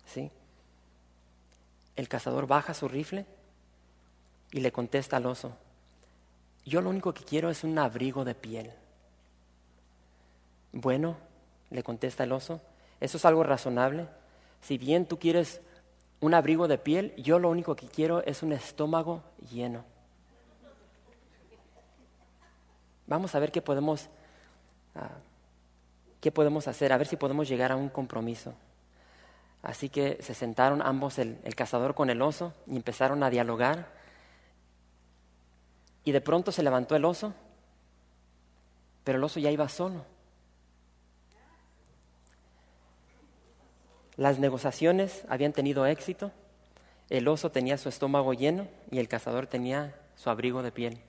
¿Sí? 0.06 0.32
El 1.98 2.08
cazador 2.08 2.48
baja 2.48 2.74
su 2.74 2.88
rifle 2.88 3.26
y 4.52 4.62
le 4.62 4.72
contesta 4.72 5.18
al 5.18 5.26
oso, 5.26 5.54
yo 6.66 6.82
lo 6.82 6.90
único 6.90 7.14
que 7.14 7.24
quiero 7.24 7.50
es 7.50 7.64
un 7.64 7.78
abrigo 7.78 8.24
de 8.24 8.36
piel. 8.36 8.72
Bueno, 10.74 11.18
le 11.70 11.84
contesta 11.84 12.24
el 12.24 12.32
oso, 12.32 12.62
eso 13.00 13.18
es 13.18 13.26
algo 13.26 13.44
razonable. 13.44 14.08
Si 14.62 14.78
bien 14.78 15.06
tú 15.06 15.18
quieres 15.18 15.62
un 16.20 16.34
abrigo 16.34 16.68
de 16.68 16.78
piel, 16.78 17.16
yo 17.18 17.40
lo 17.40 17.50
único 17.50 17.76
que 17.76 17.88
quiero 17.88 18.24
es 18.24 18.44
un 18.44 18.54
estómago 18.54 19.24
lleno. 19.52 19.84
Vamos 23.08 23.34
a 23.36 23.40
ver 23.40 23.52
qué 23.52 23.62
podemos, 23.62 24.08
uh, 24.96 25.00
¿Qué 26.22 26.32
podemos 26.32 26.68
hacer? 26.68 26.94
A 26.94 26.98
ver 26.98 27.08
si 27.08 27.18
podemos 27.18 27.50
llegar 27.50 27.72
a 27.72 27.76
un 27.76 27.90
compromiso. 27.90 28.54
Así 29.64 29.90
que 29.90 30.20
se 30.22 30.34
sentaron 30.34 30.82
ambos, 30.82 31.20
el, 31.20 31.40
el 31.44 31.56
cazador 31.56 31.96
con 31.96 32.10
el 32.10 32.22
oso, 32.22 32.54
y 32.68 32.76
empezaron 32.76 33.24
a 33.24 33.30
dialogar. 33.30 33.92
Y 36.04 36.12
de 36.12 36.22
pronto 36.22 36.52
se 36.52 36.64
levantó 36.64 36.96
el 36.96 37.06
oso, 37.06 37.34
pero 39.04 39.18
el 39.18 39.24
oso 39.24 39.40
ya 39.40 39.52
iba 39.52 39.68
solo. 39.68 40.06
Las 44.16 44.38
negociaciones 44.40 45.26
habían 45.30 45.54
tenido 45.54 45.86
éxito, 45.88 46.32
el 47.10 47.28
oso 47.28 47.50
tenía 47.50 47.78
su 47.78 47.90
estómago 47.90 48.34
lleno 48.34 48.68
y 48.92 49.00
el 49.00 49.08
cazador 49.08 49.48
tenía 49.48 49.96
su 50.16 50.30
abrigo 50.30 50.62
de 50.62 50.72
piel. 50.72 51.02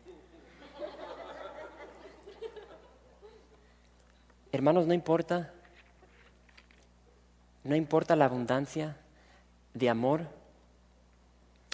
Hermanos, 4.53 4.87
no 4.87 4.93
importa, 4.93 5.51
no 7.65 7.75
importa 7.75 8.15
la 8.17 8.27
abundancia 8.27 8.99
de 9.73 9.89
amor 9.89 10.29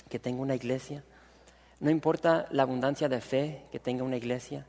que 0.08 0.20
tenga 0.20 0.40
una 0.40 0.54
iglesia, 0.54 1.02
no 1.80 1.90
importa 1.90 2.46
la 2.52 2.62
abundancia 2.62 3.08
de 3.08 3.20
fe 3.20 3.64
que 3.72 3.80
tenga 3.80 4.04
una 4.04 4.16
iglesia, 4.16 4.64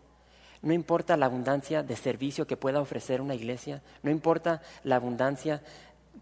no 0.63 0.73
importa 0.73 1.17
la 1.17 1.27
abundancia 1.27 1.83
de 1.83 1.95
servicio 1.95 2.47
que 2.47 2.57
pueda 2.57 2.81
ofrecer 2.81 3.21
una 3.21 3.35
iglesia, 3.35 3.83
no 4.01 4.09
importa 4.09 4.63
la 4.83 4.95
abundancia 4.95 5.61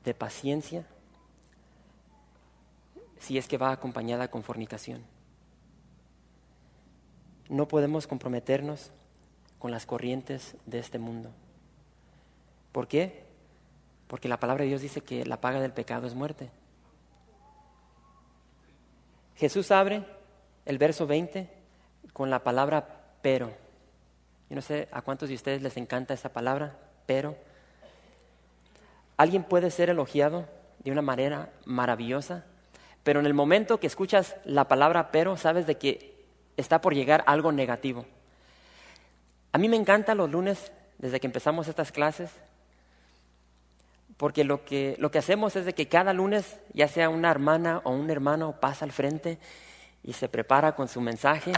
de 0.04 0.14
paciencia, 0.14 0.86
si 3.18 3.38
es 3.38 3.48
que 3.48 3.58
va 3.58 3.72
acompañada 3.72 4.30
con 4.30 4.44
fornicación. 4.44 5.06
No 7.48 7.70
podemos 7.70 8.08
comprometernos 8.08 8.92
con 9.58 9.72
las 9.72 9.86
corrientes 9.86 10.58
de 10.66 10.80
este 10.80 11.00
mundo. 11.00 11.32
¿Por 12.78 12.88
qué? 12.88 13.24
Porque 14.08 14.28
la 14.28 14.40
palabra 14.40 14.62
de 14.62 14.68
Dios 14.68 14.82
dice 14.82 15.02
que 15.02 15.26
la 15.26 15.42
paga 15.42 15.60
del 15.60 15.72
pecado 15.72 16.06
es 16.06 16.14
muerte. 16.14 16.52
Jesús 19.36 19.72
abre 19.72 20.04
el 20.64 20.78
verso 20.78 21.08
20 21.08 21.50
con 22.14 22.30
la 22.30 22.44
palabra 22.44 23.16
pero. 23.24 23.48
Yo 24.48 24.56
no 24.56 24.62
sé 24.62 24.88
a 24.92 25.02
cuántos 25.02 25.30
de 25.30 25.34
ustedes 25.34 25.64
les 25.64 25.76
encanta 25.76 26.14
esa 26.14 26.30
palabra, 26.30 26.78
pero. 27.08 27.36
Alguien 29.18 29.44
puede 29.44 29.72
ser 29.72 29.90
elogiado 29.90 30.48
de 30.78 30.92
una 30.92 31.02
manera 31.02 31.50
maravillosa, 31.66 32.46
pero 33.04 33.20
en 33.20 33.26
el 33.26 33.34
momento 33.34 33.80
que 33.80 33.88
escuchas 33.88 34.36
la 34.46 34.68
palabra 34.68 35.10
pero, 35.12 35.36
sabes 35.36 35.66
de 35.66 35.80
que 35.80 36.28
está 36.58 36.80
por 36.80 36.94
llegar 36.94 37.24
algo 37.26 37.52
negativo. 37.52 38.06
A 39.52 39.58
mí 39.58 39.68
me 39.68 39.78
encanta 39.78 40.14
los 40.14 40.30
lunes, 40.30 40.72
desde 41.00 41.20
que 41.20 41.26
empezamos 41.26 41.68
estas 41.68 41.92
clases, 41.92 42.30
porque 44.18 44.44
lo 44.44 44.66
que, 44.66 44.96
lo 45.00 45.12
que 45.12 45.20
hacemos 45.20 45.56
es 45.56 45.66
de 45.66 45.74
que 45.74 45.88
cada 45.88 46.12
lunes, 46.12 46.58
ya 46.74 46.88
sea 46.88 47.10
una 47.10 47.30
hermana 47.30 47.82
o 47.84 47.92
un 47.92 48.10
hermano, 48.10 48.60
pasa 48.60 48.84
al 48.84 48.92
frente 48.92 49.38
y 50.04 50.14
se 50.14 50.28
prepara 50.28 50.76
con 50.76 50.88
su 50.88 51.02
mensaje 51.02 51.54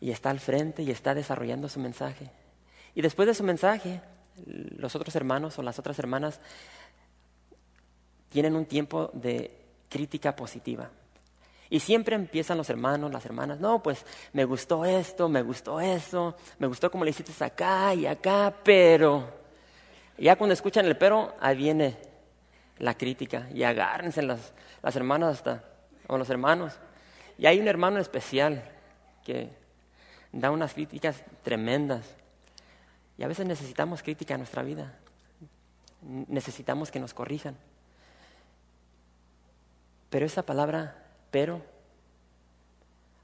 y 0.00 0.10
está 0.10 0.30
al 0.30 0.40
frente 0.40 0.82
y 0.82 0.90
está 0.90 1.14
desarrollando 1.14 1.68
su 1.68 1.80
mensaje. 1.80 2.30
Y 2.94 3.00
después 3.00 3.26
de 3.26 3.34
su 3.34 3.42
mensaje, 3.42 4.02
los 4.46 4.94
otros 4.94 5.16
hermanos 5.16 5.58
o 5.58 5.62
las 5.62 5.78
otras 5.78 5.98
hermanas 5.98 6.40
tienen 8.28 8.54
un 8.54 8.66
tiempo 8.66 9.10
de 9.14 9.58
crítica 9.88 10.36
positiva. 10.36 10.90
Y 11.70 11.80
siempre 11.80 12.16
empiezan 12.16 12.58
los 12.58 12.68
hermanos, 12.68 13.10
las 13.10 13.24
hermanas, 13.24 13.58
no, 13.58 13.82
pues 13.82 14.04
me 14.34 14.44
gustó 14.44 14.84
esto, 14.84 15.30
me 15.30 15.40
gustó 15.40 15.80
eso, 15.80 16.36
me 16.58 16.66
gustó 16.66 16.90
como 16.90 17.04
le 17.04 17.10
hiciste 17.12 17.32
acá 17.42 17.94
y 17.94 18.04
acá, 18.04 18.54
pero 18.62 19.41
ya 20.18 20.36
cuando 20.36 20.54
escuchan 20.54 20.86
el 20.86 20.96
pero, 20.96 21.34
ahí 21.40 21.56
viene 21.56 21.96
la 22.78 22.96
crítica 22.96 23.48
y 23.54 23.62
agárrense 23.62 24.22
las, 24.22 24.52
las 24.82 24.96
hermanas 24.96 25.36
hasta, 25.36 25.64
o 26.06 26.18
los 26.18 26.28
hermanos. 26.30 26.78
Y 27.38 27.46
hay 27.46 27.58
un 27.58 27.68
hermano 27.68 27.98
especial 27.98 28.62
que 29.24 29.48
da 30.32 30.50
unas 30.50 30.74
críticas 30.74 31.22
tremendas. 31.42 32.04
Y 33.18 33.22
a 33.22 33.28
veces 33.28 33.46
necesitamos 33.46 34.02
crítica 34.02 34.34
en 34.34 34.40
nuestra 34.40 34.62
vida. 34.62 34.92
Necesitamos 36.02 36.90
que 36.90 37.00
nos 37.00 37.14
corrijan. 37.14 37.56
Pero 40.10 40.26
esa 40.26 40.42
palabra, 40.42 40.96
pero, 41.30 41.62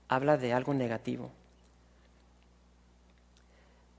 habla 0.09 0.37
de 0.37 0.53
algo 0.53 0.72
negativo. 0.72 1.31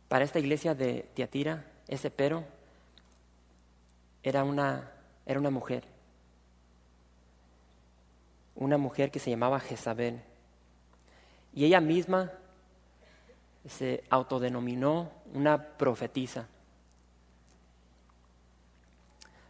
Para 0.08 0.26
esta 0.26 0.40
iglesia 0.40 0.74
de 0.74 1.08
Tiatira, 1.14 1.66
ese 1.88 2.10
pero 2.10 2.44
era 4.24 4.44
una, 4.44 4.92
era 5.26 5.40
una 5.40 5.50
mujer. 5.50 5.84
Una 8.56 8.78
mujer 8.78 9.12
que 9.12 9.20
se 9.20 9.30
llamaba 9.30 9.60
Jezabel. 9.60 10.22
Y 11.54 11.66
ella 11.66 11.82
misma 11.82 12.32
se 13.68 14.04
autodenominó 14.10 15.12
una 15.34 15.78
profetisa. 15.78 16.48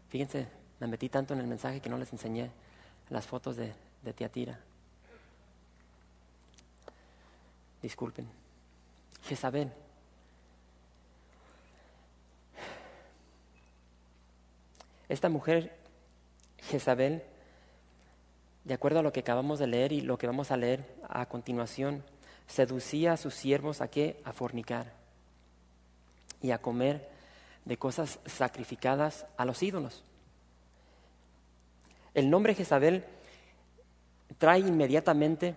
Fíjense, 0.10 0.47
me 0.79 0.88
metí 0.88 1.10
tanto 1.10 1.34
en 1.34 1.39
el 1.39 1.47
mensaje 1.47 1.82
que 1.82 1.89
no 1.89 1.97
les 1.97 2.12
enseñé 2.12 2.51
las 3.10 3.27
fotos 3.27 3.55
de, 3.55 3.73
de 4.03 4.13
Tiatira. 4.13 4.60
Disculpen. 7.82 8.27
Jezabel. 9.23 9.71
Esta 15.10 15.28
mujer, 15.28 15.76
Jezabel, 16.60 17.24
de 18.63 18.74
acuerdo 18.76 19.00
a 19.00 19.04
lo 19.04 19.12
que 19.12 19.22
acabamos 19.22 19.58
de 19.58 19.65
leer 19.65 19.91
y 19.91 20.02
lo 20.02 20.19
que 20.19 20.28
vamos 20.28 20.52
a 20.52 20.58
leer 20.58 20.86
a 21.10 21.26
continuación, 21.26 22.04
seducía 22.48 23.13
a 23.13 23.17
sus 23.17 23.34
siervos 23.34 23.82
a 23.82 23.89
qué? 23.89 24.22
A 24.24 24.34
fornicar 24.34 24.93
y 26.41 26.52
a 26.52 26.62
comer 26.62 27.10
de 27.65 27.78
cosas 27.78 28.19
sacrificadas 28.26 29.26
a 29.36 29.45
los 29.45 29.62
ídolos. 29.63 30.04
El 32.13 32.30
nombre 32.30 32.54
Jezabel 32.54 33.04
trae 34.38 34.60
inmediatamente 34.60 35.56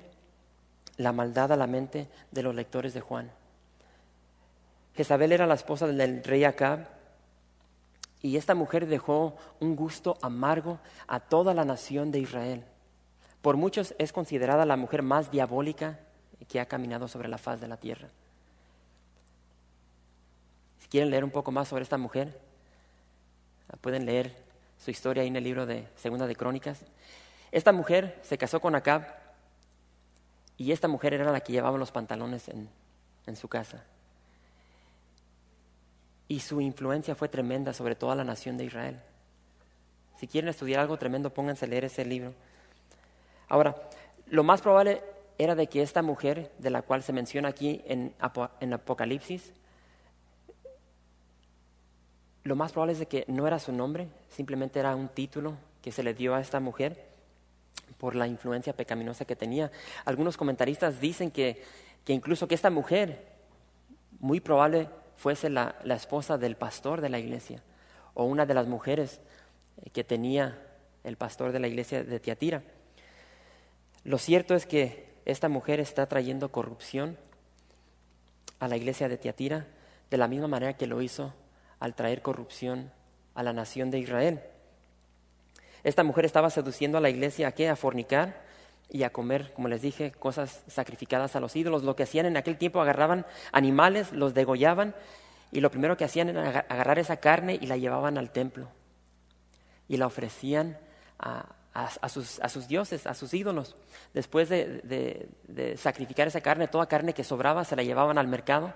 la 0.97 1.12
maldad 1.12 1.53
a 1.53 1.57
la 1.57 1.67
mente 1.67 2.09
de 2.31 2.43
los 2.43 2.55
lectores 2.55 2.95
de 2.95 3.01
Juan. 3.01 3.31
Jezabel 4.95 5.33
era 5.33 5.47
la 5.47 5.55
esposa 5.55 5.87
del 5.87 6.25
rey 6.25 6.45
Acab 6.45 7.02
y 8.23 8.37
esta 8.37 8.55
mujer 8.55 8.87
dejó 8.87 9.37
un 9.59 9.75
gusto 9.75 10.17
amargo 10.23 10.79
a 11.09 11.19
toda 11.19 11.55
la 11.55 11.65
nación 11.65 12.13
de 12.13 12.21
Israel. 12.21 12.65
Por 13.43 13.57
muchos 13.57 13.95
es 13.99 14.13
considerada 14.13 14.65
la 14.65 14.77
mujer 14.77 15.03
más 15.03 15.33
diabólica 15.33 15.99
que 16.49 16.61
ha 16.61 16.67
caminado 16.67 17.09
sobre 17.09 17.29
la 17.29 17.39
faz 17.39 17.61
de 17.61 17.67
la 17.67 17.77
tierra. 17.77 18.09
Si 20.79 20.89
quieren 20.89 21.11
leer 21.11 21.25
un 21.25 21.31
poco 21.33 21.51
más 21.51 21.67
sobre 21.67 21.83
esta 21.83 21.99
mujer, 21.99 22.41
pueden 23.81 24.07
leer 24.07 24.37
su 24.79 24.93
historia 24.93 25.23
ahí 25.23 25.29
en 25.29 25.37
el 25.37 25.45
libro 25.45 25.67
de 25.67 25.89
Segunda 25.97 26.29
de 26.29 26.37
Crónicas. 26.37 26.81
Esta 27.51 27.73
mujer 27.73 28.21
se 28.23 28.39
casó 28.39 28.61
con 28.61 28.77
Acab 28.77 29.05
y 30.57 30.71
esta 30.71 30.87
mujer 30.87 31.15
era 31.15 31.33
la 31.33 31.41
que 31.41 31.53
llevaba 31.53 31.77
los 31.77 31.91
pantalones 31.91 32.49
en, 32.49 32.69
en 33.27 33.37
su 33.37 33.49
casa 33.49 33.85
y 36.33 36.40
su 36.40 36.62
influencia 36.62 37.14
fue 37.14 37.29
tremenda 37.29 37.75
sobre 37.75 37.95
toda 37.95 38.14
la 38.14 38.25
nación 38.25 38.57
de 38.57 38.64
Israel. 38.64 38.99
Si 40.16 40.27
quieren 40.27 40.49
estudiar 40.49 40.81
algo 40.81 40.97
tremendo, 40.97 41.29
pónganse 41.29 41.66
a 41.66 41.68
leer 41.68 41.85
ese 41.85 42.07
libro. 42.07 42.33
Ahora, 43.51 43.77
lo 44.29 44.42
más 44.42 44.62
probable 44.62 45.03
era 45.37 45.55
de 45.55 45.66
que 45.66 45.83
esta 45.83 46.01
mujer, 46.01 46.51
de 46.57 46.71
la 46.71 46.81
cual 46.81 47.03
se 47.03 47.12
menciona 47.12 47.51
aquí 47.51 47.83
en, 47.85 48.14
Apocalipsis, 48.18 49.53
lo 52.45 52.57
más 52.57 52.73
probable 52.73 52.95
es 52.95 53.01
de 53.01 53.09
que 53.09 53.27
no 53.29 53.47
era 53.47 53.59
su 53.59 53.71
nombre, 53.71 54.09
simplemente 54.31 54.81
era 54.81 54.97
un 54.97 55.09
título 55.09 55.59
que 55.83 55.92
se 55.92 56.03
le 56.03 56.14
dio 56.14 56.35
a 56.35 56.40
esta 56.40 56.61
mujer 56.61 57.11
por 57.99 58.14
la 58.14 58.27
influencia 58.27 58.73
pecaminosa 58.75 59.27
que 59.27 59.37
tenía. 59.37 59.71
Algunos 60.07 60.38
comentaristas 60.38 60.99
dicen 60.99 61.31
que, 61.31 61.62
que 62.07 62.14
incluso 62.14 62.49
que 62.49 62.55
esta 62.55 62.71
mujer, 62.71 63.23
muy 64.18 64.40
probable 64.40 64.88
fuese 65.23 65.49
la, 65.51 65.77
esposa 65.85 66.37
del 66.37 66.57
pastor 66.57 67.01
de 67.01 67.09
la 67.09 67.21
iglesia 67.21 67.63
o 68.15 68.25
una 68.25 68.45
de 68.45 68.55
las 68.55 68.67
mujeres 68.67 69.21
eh, 69.81 69.91
que 69.91 70.03
tenía 70.03 70.61
el 71.05 71.17
pastor 71.17 71.53
de 71.53 71.61
la 71.61 71.69
iglesia 71.69 72.03
de 72.03 72.19
Tiatira. 72.19 72.65
Lo 74.03 74.19
cierto 74.19 74.57
es 74.57 74.67
que 74.67 75.07
esta 75.25 75.49
mujer 75.49 75.79
está 75.79 76.07
trayendo 76.07 76.51
corrupción 76.51 77.17
a 78.59 78.67
la 78.67 78.77
iglesia 78.77 79.09
de 79.09 79.17
Tiatira 79.17 79.69
de 80.11 80.17
la 80.17 80.27
misma 80.27 80.49
manera 80.49 80.77
que 80.77 80.89
lo 80.89 81.01
hizo 81.01 81.33
al 81.79 81.95
traer 81.95 82.21
corrupción 82.21 82.91
a 83.37 83.45
la 83.45 83.53
nación 83.53 83.93
de 83.93 84.01
Israel. 84.01 84.41
Esta 85.85 86.03
mujer 86.03 86.25
estaba 86.25 86.51
seduciendo 86.51 86.99
a 86.99 87.01
la 87.01 87.11
iglesia 87.11 87.47
a 87.47 87.53
qué? 87.53 87.69
A 87.69 87.77
fornicar 87.77 88.43
y 88.88 89.05
a 89.05 89.11
comer, 89.11 89.53
como 89.55 89.68
les 89.68 89.83
dije, 89.83 90.12
cosas 90.12 90.62
sacrificadas 90.66 91.35
a 91.37 91.40
los 91.40 91.57
ídolos. 91.57 91.83
Lo 91.83 91.97
que 91.97 92.03
hacían 92.03 92.27
en 92.27 92.37
aquel 92.37 92.59
tiempo, 92.59 92.81
agarraban 92.81 93.27
animales, 93.53 94.12
los 94.12 94.35
degollaban 94.35 94.95
y 95.51 95.61
lo 95.61 95.71
primero 95.71 95.97
que 95.97 96.05
hacían 96.05 96.31
era 96.31 96.66
agarrar 96.68 96.99
esa 96.99 97.18
carne 97.18 97.59
y 97.61 97.66
la 97.66 97.77
llevaban 97.77 98.18
al 98.18 98.31
templo 98.31 98.68
y 99.88 99.99
la 99.99 100.07
ofrecían 100.07 100.79
a, 101.18 102.09
sus, 102.09 102.68
dioses, 102.68 103.07
a 103.07 103.14
sus 103.14 103.35
ídolos. 103.35 103.77
Después 104.14 104.49
de, 104.49 105.77
sacrificar 105.77 106.27
esa 106.29 106.40
carne, 106.40 106.68
toda 106.68 106.87
carne 106.87 107.12
que 107.12 107.25
sobraba 107.25 107.64
se 107.64 107.77
la 107.77 107.83
llevaban 107.83 108.18
al 108.18 108.29
mercado 108.29 108.75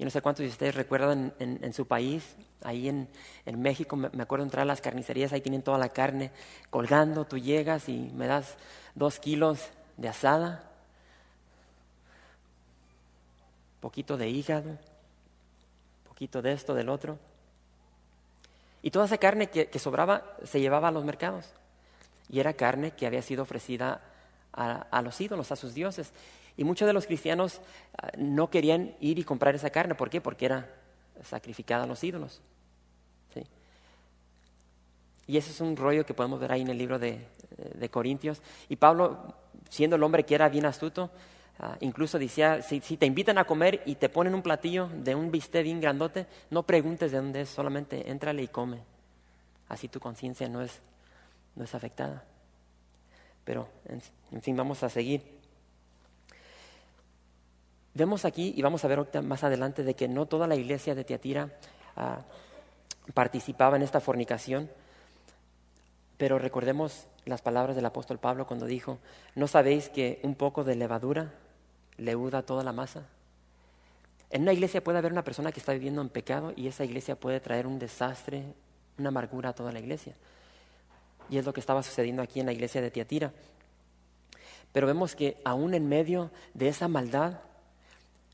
Yo 0.00 0.06
no 0.06 0.10
sé 0.10 0.22
cuántos 0.22 0.44
de 0.44 0.48
ustedes 0.48 0.74
recuerdan 0.74 1.34
en, 1.38 1.74
su 1.74 1.86
país, 1.86 2.34
ahí 2.62 2.88
en, 2.88 3.06
México, 3.60 3.96
me, 3.96 4.08
me, 4.14 4.22
acuerdo 4.22 4.46
entrar 4.46 4.62
a 4.62 4.64
las 4.64 4.80
carnicerías, 4.80 5.34
ahí 5.34 5.42
tienen 5.42 5.60
toda 5.60 5.76
la 5.76 5.90
carne 5.90 6.30
colgando, 6.70 7.26
tú 7.26 7.36
llegas 7.36 7.86
y 7.90 8.10
me 8.14 8.26
das 8.26 8.56
dos 8.94 9.20
kilos 9.20 9.68
de 9.98 10.08
asada, 10.08 10.70
poquito 13.80 14.16
de 14.16 14.30
hígado, 14.30 14.78
poquito 16.08 16.40
de 16.40 16.52
esto, 16.52 16.72
del 16.74 16.88
otro. 16.88 17.18
Y 18.80 18.90
toda 18.90 19.04
esa 19.04 19.18
carne 19.18 19.50
que, 19.50 19.78
sobraba 19.78 20.34
se 20.44 20.60
llevaba 20.60 20.88
a 20.88 20.92
los 20.92 21.04
mercados. 21.04 21.52
Y 22.30 22.40
era 22.40 22.54
carne 22.54 22.92
que 22.92 23.06
había 23.06 23.20
sido 23.20 23.42
ofrecida 23.42 24.00
a, 24.54 25.02
los 25.02 25.20
ídolos, 25.20 25.52
a 25.52 25.56
sus 25.56 25.74
dioses. 25.74 26.10
Y 26.60 26.64
muchos 26.64 26.86
de 26.86 26.92
los 26.92 27.06
cristianos 27.06 27.60
ah, 28.00 28.10
no 28.16 28.50
querían 28.50 28.94
ir 29.00 29.18
y 29.18 29.24
comprar 29.24 29.56
esa 29.56 29.70
carne. 29.70 29.96
¿Por 29.96 30.10
qué? 30.10 30.20
Porque 30.20 30.46
era 30.46 30.70
sacrificada 31.24 31.84
a 31.84 31.86
los 31.86 32.04
ídolos. 32.04 32.40
Y 35.26 35.36
ese 35.36 35.52
es 35.52 35.60
un 35.60 35.76
rollo 35.76 36.04
que 36.04 36.12
podemos 36.12 36.40
ver 36.40 36.50
ahí 36.50 36.62
en 36.62 36.68
el 36.68 36.78
libro 36.78 36.98
de, 36.98 37.24
de 37.74 37.88
Corintios. 37.88 38.42
Y 38.68 38.76
Pablo, 38.76 39.32
siendo 39.68 39.94
el 39.94 40.02
hombre 40.02 40.24
que 40.24 40.34
era 40.34 40.48
bien 40.48 40.66
astuto, 40.66 41.10
Ah, 41.62 41.76
incluso 41.80 42.18
decía, 42.18 42.62
si, 42.62 42.80
te 42.80 43.04
invitan 43.04 43.36
a 43.36 43.44
comer 43.44 43.82
y 43.84 43.96
te 43.96 44.08
ponen 44.08 44.34
un 44.34 44.40
platillo 44.40 44.88
de 44.94 45.14
un 45.14 45.30
bistec 45.30 45.62
bien 45.62 45.78
grandote, 45.78 46.26
no 46.48 46.62
preguntes 46.62 47.12
de 47.12 47.18
dónde 47.18 47.42
es, 47.42 47.50
solamente 47.50 48.10
éntrale 48.10 48.42
y 48.42 48.48
come. 48.48 48.78
Así 49.68 49.86
tu 49.86 50.00
conciencia 50.00 50.48
no 50.48 50.62
es, 50.62 50.80
no 51.54 51.64
es 51.64 51.74
afectada. 51.74 52.24
Pero, 53.44 53.68
en, 54.32 54.40
fin, 54.40 54.56
vamos 54.56 54.82
a 54.82 54.88
seguir. 54.88 55.22
Vemos 57.94 58.24
aquí, 58.24 58.54
y 58.56 58.62
vamos 58.62 58.84
a 58.84 58.88
ver 58.88 59.22
más 59.22 59.44
adelante, 59.44 59.82
de 59.82 59.94
que 59.94 60.08
no 60.08 60.26
toda 60.26 60.46
la 60.46 60.56
iglesia 60.56 60.94
de 60.94 61.04
Tiatira 61.04 61.50
ah, 61.96 62.20
participaba 63.14 63.76
en 63.76 63.82
esta 63.82 64.00
fornicación, 64.00 64.70
pero 66.16 66.38
recordemos 66.38 67.06
las 67.24 67.42
palabras 67.42 67.76
del 67.76 67.86
apóstol 67.86 68.18
Pablo 68.18 68.46
cuando 68.46 68.66
dijo, 68.66 68.98
¿no 69.34 69.48
sabéis 69.48 69.88
que 69.88 70.20
un 70.22 70.34
poco 70.34 70.64
de 70.64 70.76
levadura 70.76 71.32
leuda 72.00 72.42
toda 72.42 72.64
la 72.64 72.72
masa. 72.72 73.06
En 74.30 74.42
una 74.42 74.52
iglesia 74.52 74.82
puede 74.82 74.98
haber 74.98 75.12
una 75.12 75.24
persona 75.24 75.52
que 75.52 75.60
está 75.60 75.72
viviendo 75.72 76.00
en 76.00 76.08
pecado 76.08 76.52
y 76.56 76.66
esa 76.68 76.84
iglesia 76.84 77.16
puede 77.16 77.40
traer 77.40 77.66
un 77.66 77.78
desastre, 77.78 78.44
una 78.98 79.08
amargura 79.08 79.50
a 79.50 79.54
toda 79.54 79.72
la 79.72 79.80
iglesia. 79.80 80.14
Y 81.28 81.38
es 81.38 81.44
lo 81.44 81.52
que 81.52 81.60
estaba 81.60 81.82
sucediendo 81.82 82.22
aquí 82.22 82.40
en 82.40 82.46
la 82.46 82.52
iglesia 82.52 82.80
de 82.80 82.90
Tiatira. 82.90 83.32
Pero 84.72 84.86
vemos 84.86 85.14
que 85.14 85.40
aún 85.44 85.74
en 85.74 85.88
medio 85.88 86.30
de 86.54 86.68
esa 86.68 86.88
maldad, 86.88 87.40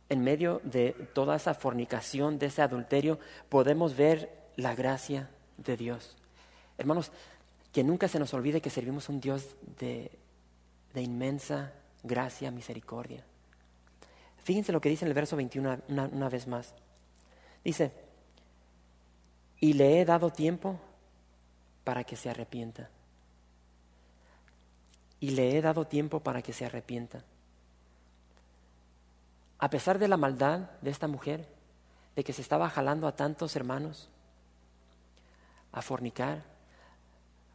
en 0.09 0.23
medio 0.23 0.61
de 0.65 0.93
toda 1.15 1.37
esa 1.37 1.55
fornicación, 1.55 2.39
de 2.39 2.47
ese 2.47 2.63
adulterio, 2.63 3.19
podemos 3.49 3.97
ver 3.97 4.31
la 4.57 4.75
gracia 4.75 5.31
de 5.57 5.77
Dios. 5.77 6.17
Hermanos, 6.79 7.11
que 7.73 7.85
nunca 7.85 8.09
se 8.09 8.19
nos 8.19 8.33
olvide 8.35 8.61
que 8.61 8.71
servimos 8.71 9.09
un 9.09 9.21
Dios 9.21 9.57
de, 9.79 10.11
de 10.95 11.03
inmensa 11.03 11.73
gracia, 12.03 12.51
misericordia. 12.51 13.25
Fíjense 14.47 14.73
lo 14.73 14.81
que 14.81 14.89
dice 14.89 15.05
en 15.05 15.09
el 15.09 15.15
verso 15.15 15.37
21 15.37 15.81
una, 15.89 16.29
vez 16.29 16.47
más. 16.47 16.73
Dice, 17.65 17.91
y 19.59 19.73
le 19.73 20.01
he 20.01 20.05
dado 20.05 20.31
tiempo 20.31 20.79
para 21.83 22.05
que 22.05 22.15
se 22.15 22.31
arrepienta. 22.31 22.89
Y 25.19 25.31
le 25.31 25.57
he 25.57 25.61
dado 25.61 25.87
tiempo 25.87 26.21
para 26.21 26.43
que 26.43 26.53
se 26.53 26.65
arrepienta. 26.65 27.25
A 29.59 29.71
pesar 29.71 29.99
de 29.99 30.09
la 30.09 30.17
maldad 30.17 30.71
de 30.83 30.91
esta 30.91 31.09
mujer, 31.09 31.49
de 32.15 32.25
que 32.25 32.33
se 32.33 32.43
estaba 32.43 32.69
jalando 32.69 33.07
a 33.07 33.17
tantos 33.17 33.57
hermanos 33.57 34.09
a 35.73 35.83
fornicar, 35.83 36.45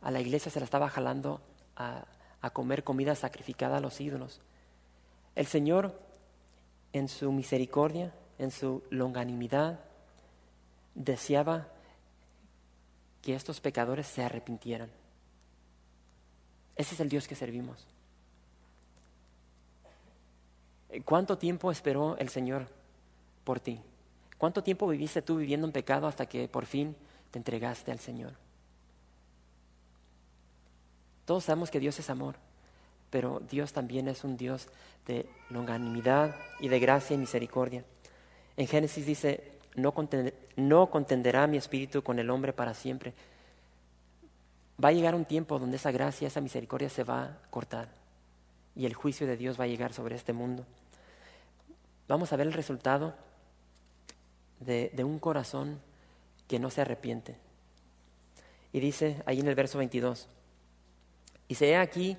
a 0.01 0.11
la 0.11 0.19
iglesia 0.19 0.51
se 0.51 0.59
la 0.59 0.65
estaba 0.65 0.89
jalando 0.89 1.41
a, 1.75 2.05
comer 2.53 2.83
comida 2.83 3.13
sacrificada 3.15 3.77
a 3.77 3.79
los 3.79 4.01
ídolos. 4.01 4.41
El 5.35 5.45
Señor 5.45 5.99
en 6.91 7.07
su 7.07 7.31
misericordia, 7.31 8.13
en 8.39 8.49
su 8.49 8.83
longanimidad, 8.89 9.79
deseaba 10.95 11.67
que 13.21 13.35
estos 13.35 13.61
pecadores 13.61 14.07
se 14.07 14.23
arrepintieran. 14.23 14.89
Ese 16.75 16.95
es 16.95 16.99
el 16.99 17.09
Dios 17.09 17.27
que 17.27 17.35
servimos. 17.35 17.87
¿Cuánto 21.05 21.37
tiempo 21.37 21.71
esperó 21.71 22.17
el 22.17 22.29
Señor 22.29 22.67
por 23.43 23.59
ti? 23.59 23.79
¿Cuánto 24.37 24.63
tiempo 24.63 24.87
viviste 24.87 25.21
tú 25.21 25.37
viviendo 25.37 25.67
en 25.67 25.73
pecado 25.73 26.07
hasta 26.07 26.25
que 26.25 26.47
por 26.47 26.65
fin 26.65 26.95
te 27.31 27.39
entregaste 27.39 27.91
al 27.91 27.99
Señor? 27.99 28.33
Todos 31.25 31.45
sabemos 31.45 31.71
que 31.71 31.79
Dios 31.79 31.97
es 31.99 32.09
amor 32.09 32.35
pero 33.11 33.41
Dios 33.47 33.73
también 33.73 34.07
es 34.07 34.23
un 34.23 34.37
Dios 34.37 34.67
de 35.05 35.27
longanimidad 35.49 36.33
y 36.59 36.69
de 36.69 36.79
gracia 36.79 37.13
y 37.13 37.19
misericordia. 37.19 37.83
En 38.57 38.67
Génesis 38.67 39.05
dice, 39.05 39.59
no, 39.75 40.89
contenderá 40.89 41.45
mi 41.45 41.57
espíritu 41.57 42.01
con 42.01 42.17
el 42.19 42.29
hombre 42.29 42.53
para 42.53 42.73
siempre. 42.73 43.13
Va 44.83 44.89
a 44.89 44.93
llegar 44.93 45.13
un 45.13 45.25
tiempo 45.25 45.59
donde 45.59 45.75
esa 45.75 45.91
gracia, 45.91 46.27
esa 46.27 46.41
misericordia 46.41 46.89
se 46.89 47.03
va 47.03 47.23
a 47.23 47.37
cortar 47.49 47.89
y 48.75 48.85
el 48.85 48.93
juicio 48.93 49.27
de 49.27 49.35
Dios 49.35 49.59
va 49.59 49.65
a 49.65 49.67
llegar 49.67 49.91
sobre 49.93 50.15
este 50.15 50.31
mundo. 50.31 50.65
Vamos 52.11 52.33
a 52.33 52.35
ver 52.35 52.45
el 52.45 52.51
resultado 52.51 53.13
de, 54.59 54.91
un 55.01 55.17
corazón 55.17 55.79
que 56.49 56.59
no 56.59 56.69
se 56.69 56.81
arrepiente. 56.81 57.37
Y 58.73 58.81
dice 58.81 59.23
ahí 59.25 59.39
en 59.39 59.47
el 59.47 59.55
verso 59.55 59.77
22, 59.77 60.27
y 61.47 61.55
se 61.55 61.77
aquí 61.77 62.17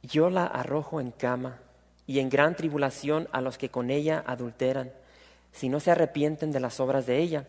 yo 0.00 0.30
la 0.30 0.46
arrojo 0.46 1.00
en 1.00 1.10
cama 1.10 1.58
y 2.06 2.20
en 2.20 2.28
gran 2.30 2.54
tribulación 2.54 3.26
a 3.32 3.40
los 3.40 3.58
que 3.58 3.68
con 3.68 3.90
ella 3.90 4.22
adulteran, 4.24 4.92
si 5.50 5.68
no 5.68 5.80
se 5.80 5.90
arrepienten 5.90 6.52
de 6.52 6.60
las 6.60 6.78
obras 6.78 7.04
de 7.04 7.18
ella, 7.18 7.48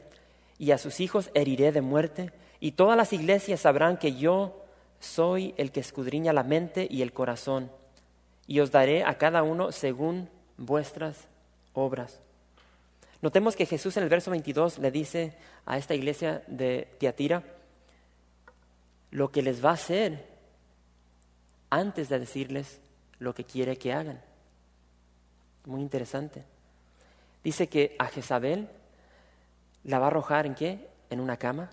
y 0.58 0.72
a 0.72 0.80
sus 0.80 1.00
hijos 1.00 1.30
heriré 1.36 1.72
de 1.72 1.82
muerte, 1.82 2.32
y 2.60 2.72
todas 2.72 2.98
las 2.98 3.14
iglesias 3.14 3.62
sabrán 3.62 3.98
que 3.98 4.16
yo 4.16 4.66
soy 5.00 5.54
el 5.58 5.72
que 5.72 5.80
escudriña 5.80 6.34
la 6.34 6.42
mente 6.42 6.88
y 6.90 7.04
el 7.04 7.14
corazón, 7.14 7.70
y 8.48 8.62
os 8.62 8.72
daré 8.72 9.04
a 9.04 9.20
cada 9.20 9.44
uno 9.44 9.72
según 9.72 10.36
vuestras 10.58 11.28
obras. 11.74 12.20
Notemos 13.22 13.56
que 13.56 13.66
Jesús 13.66 13.98
en 13.98 14.04
el 14.04 14.10
verso 14.10 14.32
22 14.32 14.80
le 14.80 14.92
dice 14.92 15.34
a 15.66 15.78
esta 15.78 15.96
iglesia 15.96 16.44
de 16.48 16.88
Tiatira 17.00 17.44
lo 19.12 19.32
que 19.32 19.42
les 19.42 19.64
va 19.64 19.72
a 19.72 19.74
hacer 19.74 20.26
antes 21.70 22.10
de 22.10 22.20
decirles 22.20 22.80
lo 23.20 23.34
que 23.34 23.44
quiere 23.44 23.78
que 23.78 23.94
hagan. 23.94 24.22
Muy 25.66 25.82
interesante. 25.82 26.44
Dice 27.44 27.68
que 27.68 27.96
a 28.00 28.08
Jezabel 28.08 28.70
la 29.84 30.00
va 30.00 30.06
a 30.06 30.10
arrojar 30.10 30.46
en 30.46 30.56
qué? 30.56 30.90
En 31.10 31.20
una 31.20 31.38
cama. 31.38 31.70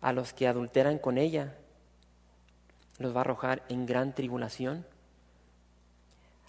A 0.00 0.12
los 0.12 0.32
que 0.32 0.48
adulteran 0.48 0.98
con 0.98 1.18
ella 1.18 1.54
los 2.98 3.14
va 3.14 3.18
a 3.18 3.20
arrojar 3.20 3.62
en 3.68 3.86
gran 3.86 4.14
tribulación. 4.14 4.84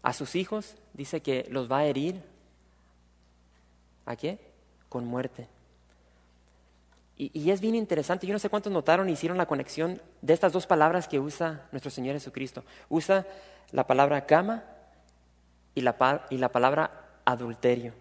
A 0.02 0.14
sus 0.14 0.36
hijos 0.36 0.76
dice 0.94 1.22
que 1.22 1.46
los 1.50 1.72
va 1.72 1.80
a 1.80 1.86
herir. 1.86 2.22
¿A 4.06 4.16
qué? 4.16 4.40
Con 4.88 5.06
muerte. 5.06 5.48
Y, 7.22 7.52
es 7.52 7.60
bien 7.60 7.76
interesante, 7.76 8.26
yo 8.26 8.32
no 8.32 8.40
sé 8.40 8.50
cuántos 8.50 8.72
notaron 8.72 9.10
y 9.10 9.12
hicieron 9.12 9.38
la 9.38 9.46
conexión 9.46 10.02
de 10.22 10.34
estas 10.34 10.54
dos 10.54 10.66
palabras 10.66 11.06
que 11.10 11.20
usa 11.20 11.68
nuestro 11.74 11.92
Señor 11.92 12.14
Jesucristo. 12.16 12.64
Usa 12.88 13.28
la 13.72 13.86
palabra 13.86 14.26
cama 14.26 14.64
y 15.76 15.82
la, 15.82 16.26
y 16.30 16.38
la 16.38 16.50
palabra 16.50 17.10
adulterio. 17.26 17.94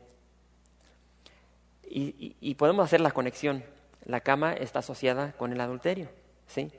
Y, 1.90 2.54
podemos 2.54 2.84
hacer 2.84 3.00
la 3.00 3.10
conexión. 3.10 3.64
La 4.04 4.20
cama 4.20 4.52
está 4.52 4.78
asociada 4.78 5.32
con 5.32 5.52
el 5.52 5.60
adulterio, 5.60 6.08
¿sí? 6.46 6.70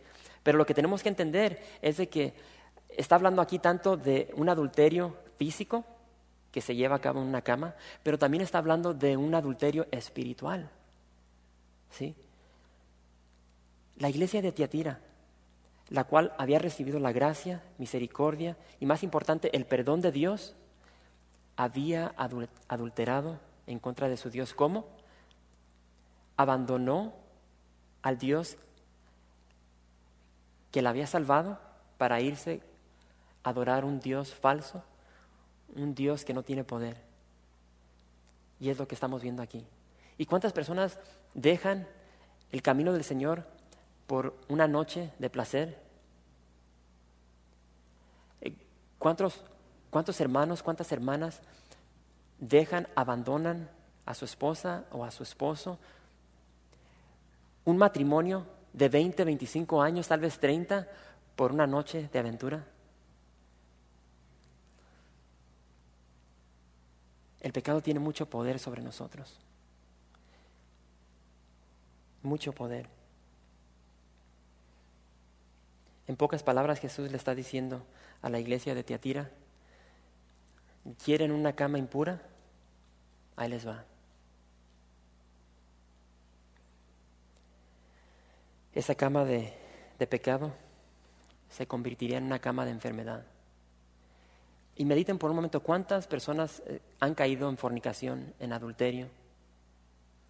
Pero 0.41 0.57
lo 0.57 0.65
que 0.65 0.73
tenemos 0.73 1.03
que 1.03 1.09
entender 1.09 1.61
es 1.81 1.97
de 1.97 2.07
que 2.07 2.33
está 2.89 3.15
hablando 3.15 3.41
aquí 3.41 3.59
tanto 3.59 3.97
de 3.97 4.31
un 4.35 4.49
adulterio 4.49 5.15
físico 5.37 5.85
que 6.51 6.61
se 6.61 6.75
lleva 6.75 6.95
a 6.95 7.01
cabo 7.01 7.21
en 7.21 7.27
una 7.27 7.41
cama, 7.41 7.75
pero 8.03 8.17
también 8.17 8.41
está 8.41 8.57
hablando 8.57 8.93
de 8.93 9.17
un 9.17 9.35
adulterio 9.35 9.87
espiritual, 9.91 10.69
¿sí? 11.91 12.15
la 13.99 14.09
iglesia 14.09 14.41
de 14.41 14.51
Tiatira, 14.51 14.99
la 15.89 16.05
cual 16.05 16.33
había 16.37 16.57
recibido 16.57 16.99
la 16.99 17.11
gracia, 17.11 17.61
misericordia 17.77 18.57
y 18.79 18.85
más 18.85 19.03
importante, 19.03 19.55
el 19.55 19.65
perdón 19.65 20.01
de 20.01 20.11
Dios, 20.11 20.55
había 21.57 22.13
adulterado 22.67 23.39
en 23.67 23.79
contra 23.79 24.07
de 24.07 24.15
su 24.15 24.29
Dios. 24.29 24.53
¿Cómo? 24.53 24.87
Abandonó 26.37 27.13
al 28.01 28.17
Dios 28.17 28.57
que 30.71 30.81
la 30.81 30.91
había 30.91 31.07
salvado 31.07 31.59
para 31.97 32.21
irse 32.21 32.61
adorar 33.49 33.85
un 33.85 33.99
Dios 33.99 34.33
falso, 34.33 34.83
un 35.75 35.93
Dios 35.93 36.25
que 36.25 36.33
no 36.33 36.43
tiene 36.43 36.63
poder. 36.63 36.97
Y 38.59 38.69
es 38.69 38.77
lo 38.77 38.87
que 38.87 38.95
estamos 38.95 39.21
viendo 39.21 39.41
aquí. 39.41 39.65
¿Y 40.17 40.25
cuántas 40.25 40.53
personas 40.53 40.99
dejan 41.33 41.87
el 42.51 42.61
camino 42.61 42.93
del 42.93 43.03
Señor 43.03 43.45
por 44.07 44.35
una 44.49 44.67
noche 44.67 45.11
de 45.19 45.29
placer? 45.29 45.79
Eh, 48.41 48.53
¿Cuántos, 48.97 49.43
cuántos 49.89 50.19
hermanos, 50.19 50.63
cuántas 50.63 50.91
hermanas 50.91 51.41
dejan, 52.39 52.87
abandonan 52.95 53.69
a 54.05 54.13
su 54.13 54.25
esposa 54.25 54.85
o 54.91 55.05
a 55.05 55.11
su 55.11 55.23
esposo? 55.23 55.79
Un 57.65 57.77
matrimonio 57.77 58.45
de 58.73 58.89
20, 58.89 59.23
25 59.23 59.81
años, 59.81 60.07
tal 60.07 60.19
vez 60.19 60.39
30, 60.39 60.87
por 61.35 61.53
una 61.53 61.65
noche 61.65 62.09
de 62.11 62.19
aventura. 62.19 62.65
El 67.41 67.53
pecado 67.53 67.81
tiene 67.81 67.99
mucho 67.99 68.29
poder 68.29 68.59
sobre 68.59 68.81
nosotros. 68.81 69.39
Mucho 72.21 72.53
poder. 72.53 72.87
En 76.07 76.17
pocas 76.17 76.43
palabras 76.43 76.79
Jesús 76.79 77.11
le 77.11 77.17
está 77.17 77.35
diciendo 77.35 77.85
a 78.21 78.29
la 78.29 78.39
iglesia 78.39 78.75
de 78.75 78.83
Tiatira, 78.83 79.29
¿quieren 81.03 81.31
una 81.31 81.53
cama 81.53 81.77
impura? 81.77 82.21
Ahí 83.35 83.49
les 83.49 83.65
va. 83.65 83.85
Esa 88.73 88.95
cama 88.95 89.23
de, 89.23 89.53
de 89.97 90.07
pecado 90.07 90.53
se 91.49 91.67
convertiría 91.67 92.17
en 92.17 92.25
una 92.25 92.39
cama 92.39 92.65
de 92.65 92.71
enfermedad. 92.71 93.25
Y 94.79 94.85
mediten 94.85 95.17
por 95.17 95.29
un 95.29 95.35
momento 95.35 95.59
cuántas 95.59 96.07
personas 96.07 96.63
eh, 96.65 96.79
han 97.01 97.13
caído 97.13 97.49
en 97.49 97.57
fornicación, 97.57 98.33
en 98.39 98.53
adulterio, 98.53 99.09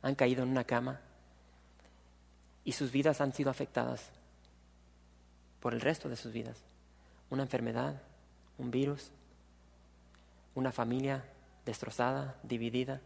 han 0.01 0.15
caído 0.15 0.41
en 0.41 0.49
una 0.49 0.63
cama 0.63 0.99
y 2.65 2.71
sus 2.71 2.91
vidas 2.91 3.21
han 3.21 3.31
sido 3.31 3.51
afectadas 3.51 4.09
por 5.59 5.75
el 5.75 5.81
resto 5.81 6.09
de 6.09 6.15
sus 6.15 6.33
vidas. 6.33 6.57
Una 7.29 7.43
enfermedad, 7.43 8.01
un 8.57 8.71
virus, 8.71 9.11
una 10.55 10.71
familia 10.71 11.23
destrozada, 11.63 12.35
dividida. 12.41 13.01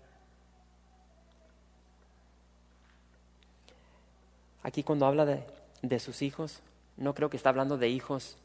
Aquí 4.62 4.82
cuando 4.82 5.08
habla 5.08 5.25
de, 5.25 5.99
sus 5.99 6.21
hijos, 6.21 6.62
no 6.95 7.13
creo 7.13 7.29
que 7.29 7.36
está 7.36 7.49
hablando 7.49 7.77
de 7.77 7.89
hijos 7.89 8.38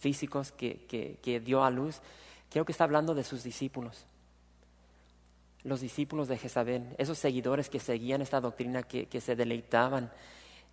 físicos 0.00 0.52
que, 0.52 1.42
dio 1.44 1.62
a 1.62 1.70
luz, 1.70 2.00
creo 2.50 2.64
que 2.64 2.72
está 2.72 2.84
hablando 2.84 3.14
de 3.14 3.22
sus 3.22 3.44
discípulos. 3.44 4.06
Los 5.62 5.80
discípulos 5.80 6.26
de 6.26 6.38
Jezabel, 6.38 6.94
esos 6.98 7.18
seguidores 7.18 7.68
que 7.68 7.78
seguían 7.78 8.22
esta 8.22 8.40
doctrina, 8.40 8.82
que, 8.82 9.20
se 9.20 9.36
deleitaban 9.36 10.10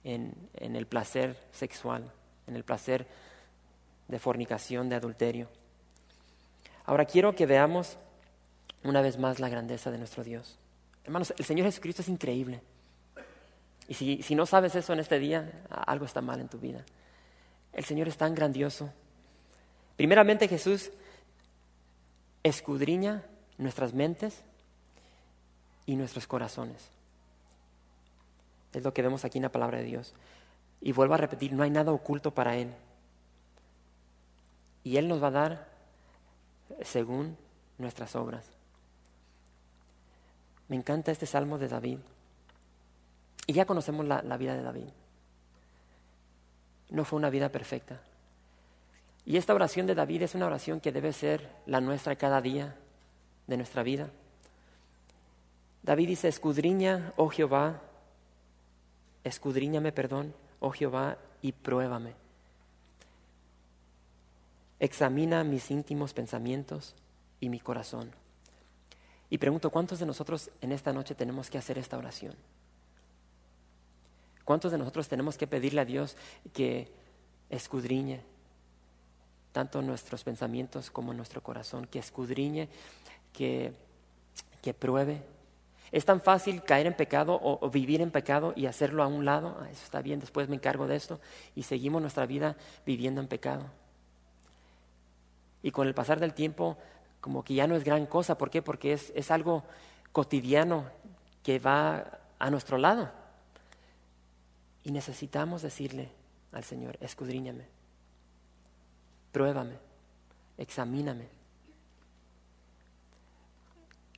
en, 0.04 0.34
en 0.56 0.76
el 0.76 0.88
placer 0.88 1.38
sexual, 1.52 2.12
en 2.48 2.56
el 2.56 2.64
placer 2.64 3.06
de 4.08 4.18
fornicación, 4.18 4.88
de 4.90 4.96
adulterio. 4.96 5.50
Ahora 6.86 7.06
quiero 7.06 7.36
que 7.36 7.46
veamos 7.46 7.98
una 8.84 9.02
vez 9.02 9.20
más 9.20 9.40
la 9.40 9.50
grandeza 9.50 9.92
de 9.92 9.98
nuestro 9.98 10.24
Dios. 10.24 10.58
Hermanos, 11.04 11.34
el 11.38 11.44
Señor 11.44 11.66
Jesucristo 11.66 12.02
es 12.02 12.08
increíble. 12.08 12.62
Y 13.90 13.94
si, 13.94 14.22
si, 14.24 14.36
no 14.36 14.46
sabes 14.46 14.76
eso 14.76 14.94
en 14.94 15.00
este 15.00 15.20
día, 15.20 15.64
algo 15.70 16.06
está 16.06 16.22
mal 16.22 16.40
en 16.40 16.48
tu 16.48 16.60
vida. 16.60 16.86
El 17.74 17.86
Señor 17.86 18.08
es 18.08 18.18
tan 18.18 18.34
grandioso. 18.36 18.92
Primeramente 19.98 20.48
Jesús 20.48 20.92
escudriña 22.44 23.24
nuestras 23.58 23.94
mentes 23.94 24.44
y 25.88 25.96
nuestros 25.96 26.28
corazones. 26.28 26.90
Es 28.74 28.84
lo 28.84 28.94
que 28.94 29.02
vemos 29.02 29.26
aquí 29.26 29.40
en 29.40 29.44
la 29.44 29.52
palabra 29.52 29.80
de 29.80 29.86
Dios. 29.86 30.14
Y 30.82 30.92
vuelvo 30.92 31.16
a 31.16 31.18
repetir, 31.18 31.52
no 31.54 31.64
hay 31.64 31.72
nada 31.72 31.92
oculto 31.92 32.32
para 32.32 32.56
Él. 32.56 32.72
Y 34.84 34.98
Él 34.98 35.08
nos 35.08 35.22
va 35.22 35.28
a 35.28 35.32
dar 35.32 35.68
según 36.84 37.36
nuestras 37.80 38.16
obras. 38.16 38.46
Me 40.68 40.76
encanta 40.76 41.12
este 41.12 41.26
salmo 41.26 41.58
de 41.58 41.70
David. 41.70 41.98
Y 43.48 43.54
ya 43.54 43.66
conocemos 43.66 44.06
la, 44.06 44.22
la 44.22 44.38
vida 44.38 44.56
de 44.56 44.62
David. 44.62 44.90
No 46.90 47.04
fue 47.04 47.18
una 47.18 47.32
vida 47.32 47.50
perfecta. 47.50 48.00
Y 49.28 49.36
esta 49.36 49.54
oración 49.54 49.88
de 49.88 49.94
David 49.94 50.22
es 50.22 50.36
una 50.36 50.46
oración 50.46 50.80
que 50.80 50.94
debe 50.94 51.12
ser 51.12 51.50
la 51.66 51.82
nuestra 51.82 52.16
cada 52.16 52.42
día 52.42 52.78
de 53.46 53.58
nuestra 53.58 53.84
vida. 53.84 54.10
David 55.84 56.08
dice, 56.08 56.30
escudriña, 56.30 57.12
oh 57.18 57.28
Jehová, 57.28 57.82
escudriñame, 59.26 59.92
perdón, 59.92 60.34
oh 60.62 60.72
Jehová, 60.72 61.18
y 61.42 61.52
pruébame. 61.52 62.14
Examina 64.80 65.44
mis 65.44 65.72
íntimos 65.72 66.14
pensamientos 66.14 66.96
y 67.42 67.50
mi 67.50 67.60
corazón. 67.60 68.12
Y 69.30 69.40
pregunto, 69.40 69.72
¿cuántos 69.72 70.00
de 70.00 70.06
nosotros 70.06 70.52
en 70.62 70.72
esta 70.72 70.94
noche 70.94 71.16
tenemos 71.16 71.50
que 71.50 71.58
hacer 71.58 71.78
esta 71.78 71.98
oración? 71.98 72.34
¿Cuántos 74.46 74.72
de 74.72 74.78
nosotros 74.78 75.10
tenemos 75.10 75.38
que 75.38 75.48
pedirle 75.48 75.82
a 75.82 75.86
Dios 75.86 76.16
que 76.54 76.90
escudriñe, 77.50 78.22
tanto 79.58 79.82
nuestros 79.82 80.24
pensamientos 80.24 80.92
como 80.92 81.16
nuestro 81.16 81.42
corazón, 81.42 81.88
que 81.88 81.98
escudriñe, 81.98 82.70
que, 83.34 83.74
que 84.62 84.72
pruebe. 84.76 85.24
Es 85.92 86.06
tan 86.06 86.22
fácil 86.22 86.62
caer 86.62 86.86
en 86.86 86.94
pecado 86.94 87.40
o, 87.42 87.68
vivir 87.72 88.02
en 88.02 88.12
pecado 88.12 88.54
y 88.56 88.68
hacerlo 88.68 89.02
a 89.02 89.08
un 89.08 89.26
lado. 89.26 89.58
Ah, 89.60 89.68
eso 89.72 89.84
está 89.84 90.04
bien, 90.04 90.20
después 90.20 90.48
me 90.48 90.58
encargo 90.58 90.86
de 90.86 90.96
esto. 90.96 91.20
Y 91.56 91.64
seguimos 91.64 92.04
nuestra 92.04 92.28
vida 92.28 92.56
viviendo 92.86 93.20
en 93.20 93.28
pecado. 93.28 93.66
Y 95.64 95.72
con 95.72 95.88
el 95.88 95.96
pasar 95.96 96.20
del 96.20 96.36
tiempo, 96.36 96.78
como 97.20 97.44
que 97.44 97.56
ya 97.56 97.66
no 97.66 97.76
es 97.76 97.84
gran 97.84 98.06
cosa. 98.06 98.38
¿Por 98.38 98.52
qué? 98.52 98.62
Porque 98.62 98.94
es, 98.94 99.12
es 99.16 99.32
algo 99.32 99.64
cotidiano 100.12 100.86
que 101.42 101.58
va 101.58 102.20
a 102.38 102.52
nuestro 102.52 102.78
lado. 102.78 103.10
Y 104.84 104.92
necesitamos 104.92 105.64
decirle 105.64 106.12
al 106.52 106.64
Señor, 106.64 106.96
escudriñame 107.02 107.77
pruébame, 109.38 109.76
examíname. 110.58 111.28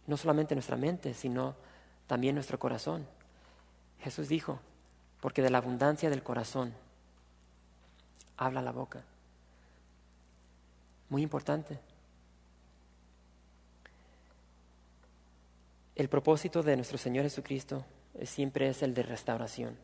No 0.07 0.15
solamente 0.15 0.55
nuestra 0.55 0.77
mente, 0.77 1.13
sino 1.13 1.55
también 2.07 2.35
nuestro 2.35 2.57
corazón. 2.57 3.05
Jesús 3.99 4.29
dijo, 4.29 4.61
porque 5.19 5.41
de 5.41 5.49
la 5.49 5.57
abundancia 5.57 6.09
del 6.09 6.23
corazón 6.23 6.73
habla 8.37 8.61
la 8.61 8.71
boca. 8.71 9.03
Muy 11.09 11.21
importante. 11.21 11.77
El 15.95 16.07
propósito 16.07 16.63
de 16.63 16.77
nuestro 16.77 16.97
Señor 16.97 17.25
Jesucristo 17.25 17.83
siempre 18.23 18.69
es 18.69 18.81
el 18.83 18.93
de 18.93 19.03
restauración. 19.03 19.77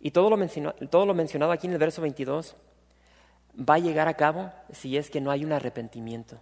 Y 0.00 0.10
todo 0.10 0.28
lo, 0.28 0.74
todo 0.90 1.06
lo 1.06 1.14
mencionado 1.14 1.50
aquí 1.52 1.66
en 1.66 1.72
el 1.72 1.78
verso 1.78 2.02
22 2.02 2.56
va 3.58 3.74
a 3.74 3.78
llegar 3.78 4.08
a 4.08 4.14
cabo 4.14 4.52
si 4.72 4.96
es 4.96 5.10
que 5.10 5.20
no 5.20 5.30
hay 5.30 5.44
un 5.44 5.52
arrepentimiento. 5.52 6.38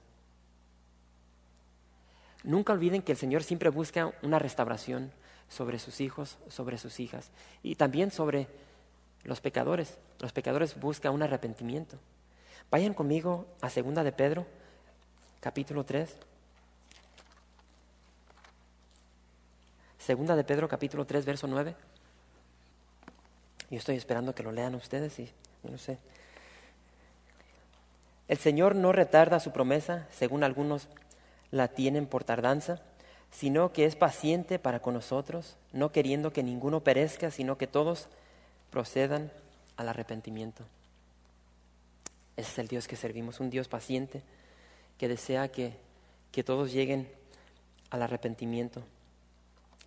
Nunca 2.42 2.72
olviden 2.72 3.02
que 3.02 3.12
el 3.12 3.18
Señor 3.18 3.42
siempre 3.42 3.68
busca 3.68 4.12
una 4.22 4.38
restauración 4.38 5.12
sobre 5.48 5.78
sus 5.78 6.00
hijos, 6.00 6.38
sobre 6.48 6.78
sus 6.78 7.00
hijas 7.00 7.30
y 7.62 7.74
también 7.74 8.10
sobre 8.10 8.48
los 9.24 9.40
pecadores. 9.40 9.98
Los 10.20 10.32
pecadores 10.32 10.78
buscan 10.78 11.12
un 11.12 11.22
arrepentimiento. 11.22 11.98
Vayan 12.70 12.94
conmigo 12.94 13.46
a 13.60 13.68
Segunda 13.68 14.04
de 14.04 14.12
Pedro, 14.12 14.46
capítulo 15.40 15.84
3. 15.84 16.16
Segunda 19.98 20.34
de 20.36 20.44
Pedro, 20.44 20.68
capítulo 20.68 21.04
3, 21.04 21.24
verso 21.26 21.46
9. 21.46 21.74
Yo 23.70 23.76
estoy 23.76 23.96
esperando 23.96 24.34
que 24.34 24.42
lo 24.42 24.50
lean 24.50 24.74
ustedes 24.74 25.18
y 25.18 25.30
no 25.62 25.76
sé. 25.76 25.98
El 28.30 28.38
Señor 28.38 28.76
no 28.76 28.92
retarda 28.92 29.40
su 29.40 29.50
promesa, 29.50 30.06
según 30.12 30.44
algunos 30.44 30.86
la 31.50 31.66
tienen 31.66 32.06
por 32.06 32.22
tardanza, 32.22 32.80
sino 33.32 33.72
que 33.72 33.86
es 33.86 33.96
paciente 33.96 34.60
para 34.60 34.78
con 34.78 34.94
nosotros, 34.94 35.56
no 35.72 35.90
queriendo 35.90 36.32
que 36.32 36.44
ninguno 36.44 36.78
perezca, 36.78 37.32
sino 37.32 37.58
que 37.58 37.66
todos 37.66 38.06
procedan 38.70 39.32
al 39.76 39.88
arrepentimiento. 39.88 40.62
Ese 42.36 42.52
es 42.52 42.58
el 42.60 42.68
Dios 42.68 42.86
que 42.86 42.94
servimos, 42.94 43.40
un 43.40 43.50
Dios 43.50 43.66
paciente 43.66 44.22
que 44.96 45.08
desea 45.08 45.48
que, 45.48 45.72
que 46.30 46.44
todos 46.44 46.70
lleguen 46.70 47.08
al 47.90 48.00
arrepentimiento. 48.00 48.84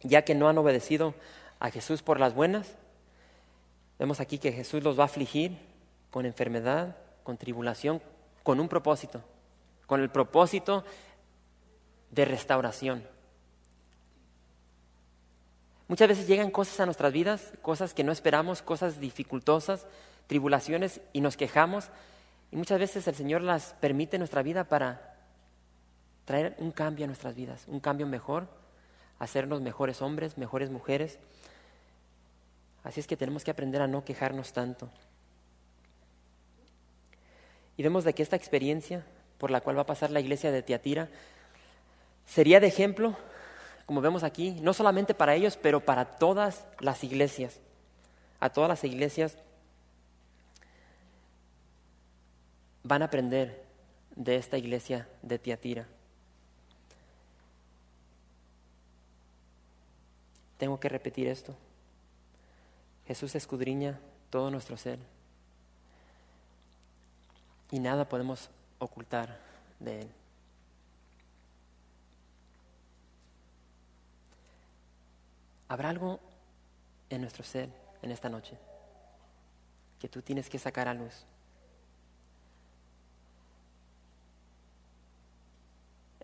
Ya 0.02 0.26
que 0.26 0.36
no 0.36 0.50
han 0.50 0.58
obedecido 0.58 1.16
a 1.62 1.72
Jesús 1.72 2.02
por 2.02 2.20
las 2.20 2.36
buenas, 2.36 2.76
vemos 4.00 4.20
aquí 4.20 4.38
que 4.38 4.52
Jesús 4.52 4.84
los 4.84 5.00
va 5.00 5.04
a 5.04 5.06
afligir 5.06 5.58
con 6.12 6.26
enfermedad, 6.26 6.98
con 7.24 7.38
tribulación, 7.38 8.02
con 8.44 8.60
un 8.60 8.68
propósito, 8.68 9.24
con 9.88 10.02
el 10.02 10.10
propósito 10.10 10.84
de 12.12 12.26
restauración. 12.26 13.04
Muchas 15.88 16.08
veces 16.08 16.28
llegan 16.28 16.52
cosas 16.52 16.80
a 16.80 16.86
nuestras 16.86 17.12
vidas, 17.12 17.54
cosas 17.62 17.94
que 17.94 18.04
no 18.04 18.12
esperamos, 18.12 18.62
cosas 18.62 19.00
dificultosas, 19.00 19.86
tribulaciones, 20.28 21.02
y 21.12 21.22
nos 21.22 21.38
quejamos. 21.38 21.90
Y 22.52 22.56
muchas 22.56 22.80
veces 22.80 23.08
el 23.08 23.16
Señor 23.16 23.42
las 23.42 23.74
permite 23.80 24.16
en 24.16 24.22
nuestra 24.22 24.44
vida 24.44 24.64
para 24.64 25.18
traer 26.26 26.56
un 26.60 26.72
cambio 26.72 27.06
a 27.06 27.08
nuestras 27.08 27.36
vidas, 27.36 27.66
un 27.68 27.80
cambio 27.80 28.08
mejor, 28.08 28.48
hacernos 29.20 29.62
mejores 29.62 30.02
hombres, 30.02 30.38
mejores 30.38 30.70
mujeres. 30.70 31.20
Así 32.84 33.00
es 33.00 33.08
que 33.08 33.18
tenemos 33.18 33.44
que 33.44 33.52
aprender 33.52 33.82
a 33.82 33.88
no 33.88 34.04
quejarnos 34.04 34.54
tanto. 34.54 34.90
Y 37.78 37.84
vemos 37.84 38.04
de 38.04 38.14
que 38.14 38.24
esta 38.24 38.36
experiencia 38.36 39.04
por 39.38 39.52
la 39.52 39.62
cual 39.62 39.78
va 39.78 39.82
a 39.82 39.86
pasar 39.86 40.12
la 40.12 40.20
iglesia 40.20 40.52
de 40.52 40.64
Tiatira 40.64 41.10
sería 42.26 42.60
de 42.60 42.68
ejemplo, 42.68 43.16
como 43.86 44.02
vemos 44.02 44.24
aquí, 44.24 44.52
no 44.62 44.74
solamente 44.74 45.14
para 45.14 45.36
ellos, 45.36 45.58
pero 45.62 45.82
para 45.82 46.06
todas 46.06 46.66
las 46.80 47.04
iglesias. 47.04 47.60
A 48.40 48.50
todas 48.50 48.70
las 48.70 48.84
iglesias 48.84 49.38
van 52.84 53.02
a 53.02 53.06
aprender 53.06 53.64
de 54.16 54.36
esta 54.36 54.58
iglesia 54.58 55.08
de 55.22 55.40
Tiatira. 55.40 55.88
Tengo 60.58 60.80
que 60.80 60.90
repetir 60.90 61.28
esto. 61.28 61.56
Jesús 63.08 63.36
escudriña 63.36 64.00
todo 64.30 64.50
nuestro 64.50 64.78
ser 64.78 65.00
y 67.74 67.80
nada 67.80 68.08
podemos 68.08 68.52
ocultar 68.78 69.36
de 69.80 70.02
Él. 70.02 70.10
¿Habrá 75.68 75.90
algo 75.90 76.20
en 77.10 77.22
nuestro 77.22 77.44
ser 77.44 77.70
en 78.04 78.12
esta 78.12 78.30
noche 78.30 78.60
que 80.00 80.08
tú 80.08 80.22
tienes 80.22 80.52
que 80.52 80.60
sacar 80.60 80.88
a 80.88 80.94
luz? 80.94 81.26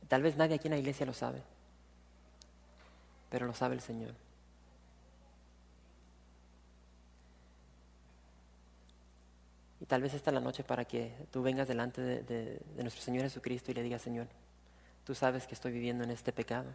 Tal 0.07 0.21
vez 0.21 0.37
nadie 0.37 0.53
aquí 0.53 0.67
en 0.67 0.73
la 0.73 0.79
iglesia 0.79 1.07
lo 1.07 1.13
sabe, 1.13 1.41
pero 3.31 3.47
lo 3.47 3.55
sabe 3.55 3.73
el 3.73 3.81
Señor. 3.81 4.13
Tal 9.89 10.03
vez 10.03 10.13
esta 10.13 10.29
es 10.29 10.35
la 10.35 10.39
noche 10.39 10.63
para 10.63 10.85
que 10.85 11.11
tú 11.31 11.41
vengas 11.41 11.67
delante 11.67 11.99
de, 11.99 12.61
nuestro 12.77 13.01
Señor 13.01 13.23
Jesucristo 13.23 13.71
y 13.71 13.73
le 13.73 13.81
digas, 13.81 14.03
Señor, 14.03 14.27
tú 15.03 15.15
sabes 15.15 15.47
que 15.47 15.55
estoy 15.55 15.71
viviendo 15.71 16.03
en 16.03 16.11
este 16.11 16.31
pecado. 16.31 16.67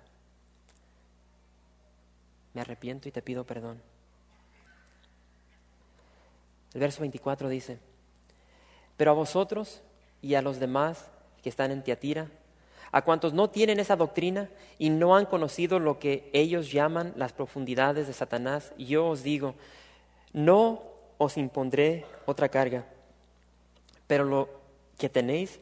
Me 2.55 2.61
arrepiento 2.61 3.09
y 3.09 3.13
te 3.13 3.23
pido 3.23 3.45
perdón. 3.45 3.81
El 6.75 6.81
verso 6.81 7.01
24 7.03 7.49
dice, 7.49 7.79
pero 8.97 9.13
a 9.13 9.15
vosotros 9.15 9.81
y 10.21 10.35
a 10.35 10.43
los 10.43 10.59
demás 10.59 11.09
que 11.41 11.49
están 11.49 11.71
en 11.71 11.85
Tiatira, 11.85 12.29
a 12.91 13.03
cuantos 13.03 13.33
no 13.33 13.49
tienen 13.49 13.79
esa 13.79 13.95
doctrina 13.95 14.51
y 14.77 14.91
no 14.91 15.17
han 15.17 15.27
conocido 15.27 15.79
lo 15.79 16.01
que 16.01 16.29
ellos 16.33 16.73
llaman 16.73 17.13
las 17.15 17.33
profundidades 17.33 18.09
de 18.09 18.13
Satanás, 18.13 18.73
yo 18.77 19.07
os 19.07 19.23
digo, 19.23 19.55
no 20.33 20.83
os 21.19 21.37
impondré 21.37 22.05
otra 22.27 22.49
carga 22.49 22.85
pero 24.07 24.25
lo 24.25 24.49
que 24.99 25.09
tenéis, 25.09 25.61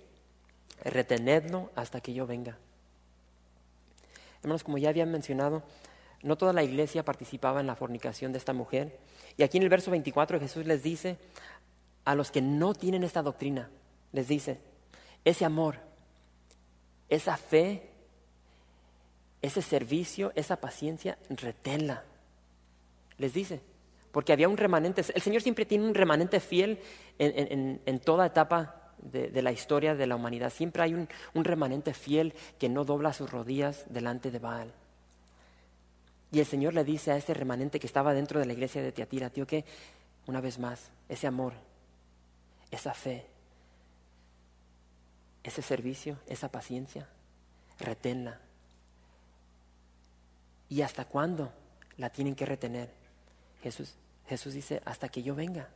retenedlo 0.85 1.70
hasta 1.74 2.00
que 2.00 2.12
yo 2.12 2.26
venga. 2.26 2.59
Hermanos, 4.42 4.64
como 4.64 4.78
ya 4.78 4.88
había 4.88 5.07
mencionado, 5.07 5.62
no 6.22 6.37
toda 6.37 6.52
la 6.52 6.62
iglesia 6.62 7.05
participaba 7.05 7.61
en 7.61 7.66
la 7.66 7.76
fornicación 7.76 8.33
de 8.33 8.38
esta 8.38 8.52
mujer. 8.52 8.98
Y 9.37 9.42
aquí 9.42 9.59
en 9.59 9.62
el 9.64 9.68
verso 9.68 9.90
24 9.90 10.40
Jesús 10.40 10.66
les 10.66 10.83
dice 10.83 11.16
a 12.05 12.14
los 12.14 12.31
que 12.31 12.42
no 12.42 12.74
tienen 12.74 13.05
esta 13.05 13.22
doctrina, 13.22 13.70
les 14.12 14.28
dice, 14.28 14.59
ese 15.24 15.44
amor, 15.44 15.78
esa 17.09 17.37
fe, 17.37 17.90
ese 19.40 19.62
servicio, 19.62 20.33
esa 20.35 20.57
paciencia, 20.57 21.18
reténla. 21.28 22.05
Les 23.18 23.33
dice, 23.33 23.61
porque 24.12 24.33
había 24.33 24.48
un 24.48 24.59
remanente, 24.59 25.03
el 25.14 25.22
Señor 25.22 25.42
siempre 25.42 25.64
tiene 25.64 25.87
un 25.87 25.94
remanente 25.94 26.38
fiel 26.38 26.79
en, 27.18 28.01
toda 28.01 28.27
etapa 28.27 28.92
de, 28.98 29.42
la 29.42 29.53
historia 29.53 29.94
de 29.94 30.07
la 30.07 30.16
humanidad. 30.16 30.51
Siempre 30.51 30.83
hay 30.83 30.94
un, 30.94 31.09
remanente 31.44 31.94
fiel 31.94 32.35
que 32.59 32.68
no 32.68 32.85
dobla 32.85 33.14
sus 33.14 33.31
rodillas 33.31 33.87
delante 33.88 34.31
de 34.31 34.38
Baal. 34.38 34.72
Y 36.31 36.40
el 36.40 36.46
Señor 36.46 36.75
le 36.75 36.85
dice 36.85 37.11
a 37.11 37.16
ese 37.16 37.35
remanente 37.35 37.81
que 37.81 37.87
estaba 37.87 38.12
dentro 38.14 38.38
de 38.38 38.46
la 38.46 38.53
iglesia 38.53 38.83
de 38.83 38.92
Tiatira, 38.92 39.31
tío, 39.31 39.46
que 39.46 39.64
una 40.27 40.40
vez 40.40 40.59
más, 40.59 40.90
ese 41.09 41.27
amor, 41.27 41.55
esa 42.70 42.94
fe, 42.94 43.27
ese 45.42 45.62
servicio, 45.62 46.18
esa 46.27 46.51
paciencia, 46.51 47.09
reténla. 47.79 48.40
¿Y 50.68 50.83
hasta 50.83 51.07
cuándo 51.07 51.53
la 51.96 52.11
tienen 52.11 52.35
que 52.35 52.46
retener? 52.46 53.01
Jesús 53.62 53.94
Jesús 54.29 54.55
dice, 54.55 54.81
hasta 54.85 55.09
que 55.09 55.22
yo 55.22 55.35
venga. 55.35 55.68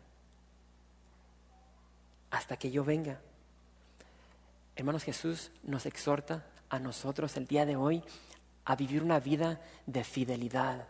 Hasta 2.31 2.57
que 2.57 2.71
yo 2.71 2.85
venga. 2.85 3.21
Hermanos, 4.75 5.05
Jesús 5.05 5.51
nos 5.63 5.87
exhorta 5.87 6.47
a 6.69 6.79
nosotros 6.79 7.37
el 7.37 7.47
día 7.47 7.67
de 7.67 7.77
hoy 7.77 8.03
a 8.65 8.77
vivir 8.77 9.03
una 9.03 9.21
vida 9.21 9.61
de 9.87 10.05
fidelidad 10.05 10.87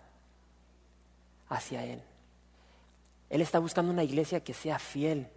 hacia 1.49 1.85
Él. 1.85 2.03
Él 3.31 3.41
está 3.41 3.59
buscando 3.59 3.93
una 3.93 4.05
iglesia 4.05 4.43
que 4.43 4.55
sea 4.55 4.79
fiel. 4.79 5.29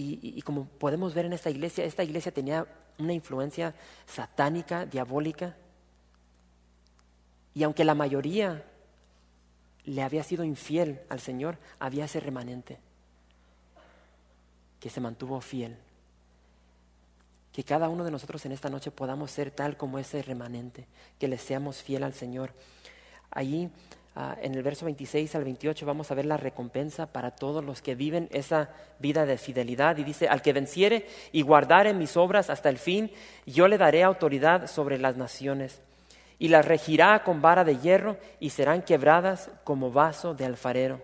Y, 0.00 0.40
como 0.42 0.66
podemos 0.66 1.12
ver 1.12 1.24
en 1.24 1.32
esta 1.32 1.50
iglesia, 1.50 1.84
esta 1.84 2.04
iglesia 2.04 2.32
tenía 2.32 2.66
una 2.98 3.12
influencia 3.12 3.74
satánica, 4.06 4.86
diabólica. 4.86 5.56
Y 7.54 7.62
aunque 7.62 7.84
la 7.84 7.94
mayoría 7.94 8.64
le 9.84 10.02
había 10.02 10.22
sido 10.22 10.44
infiel 10.44 11.00
al 11.08 11.20
Señor, 11.20 11.56
había 11.78 12.04
ese 12.04 12.20
remanente 12.20 12.78
que 14.80 14.90
se 14.90 15.00
mantuvo 15.00 15.40
fiel. 15.40 15.76
Que 17.52 17.64
cada 17.64 17.88
uno 17.88 18.04
de 18.04 18.10
nosotros 18.10 18.44
en 18.46 18.52
esta 18.52 18.68
noche 18.68 18.90
podamos 18.90 19.30
ser 19.30 19.50
tal 19.50 19.76
como 19.76 19.98
ese 19.98 20.22
remanente, 20.22 20.86
que 21.18 21.26
le 21.26 21.38
seamos 21.38 21.82
fiel 21.82 22.04
al 22.04 22.14
Señor. 22.14 22.52
Allí 23.30 23.70
ah, 24.14 24.36
en 24.40 24.54
el 24.54 24.62
verso 24.62 24.84
26 24.84 25.34
al 25.34 25.44
28 25.44 25.84
vamos 25.84 26.10
a 26.10 26.14
ver 26.14 26.26
la 26.26 26.36
recompensa 26.36 27.06
para 27.06 27.32
todos 27.32 27.64
los 27.64 27.82
que 27.82 27.94
viven 27.94 28.28
esa 28.30 28.70
vida 28.98 29.26
de 29.26 29.38
fidelidad. 29.38 29.96
Y 29.96 30.04
dice, 30.04 30.28
al 30.28 30.42
que 30.42 30.52
venciere 30.52 31.08
y 31.32 31.42
guardare 31.42 31.94
mis 31.94 32.16
obras 32.16 32.50
hasta 32.50 32.68
el 32.68 32.78
fin, 32.78 33.10
yo 33.46 33.66
le 33.66 33.78
daré 33.78 34.04
autoridad 34.04 34.68
sobre 34.68 34.98
las 34.98 35.16
naciones 35.16 35.80
y 36.38 36.48
las 36.48 36.64
regirá 36.64 37.22
con 37.24 37.42
vara 37.42 37.64
de 37.64 37.78
hierro 37.78 38.16
y 38.38 38.50
serán 38.50 38.82
quebradas 38.82 39.50
como 39.64 39.90
vaso 39.90 40.34
de 40.34 40.44
alfarero. 40.44 41.00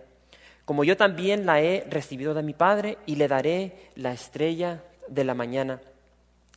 Como 0.63 0.83
yo 0.83 0.97
también 0.97 1.45
la 1.45 1.61
he 1.61 1.85
recibido 1.89 2.33
de 2.33 2.41
mi 2.41 2.53
Padre 2.53 2.97
y 3.05 3.15
le 3.15 3.27
daré 3.27 3.91
la 3.95 4.13
estrella 4.13 4.83
de 5.07 5.23
la 5.23 5.33
mañana. 5.33 5.81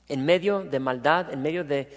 En 0.09 0.25
medio 0.25 0.63
de 0.63 0.79
maldad, 0.79 1.33
en 1.33 1.43
medio 1.43 1.65
de 1.65 1.89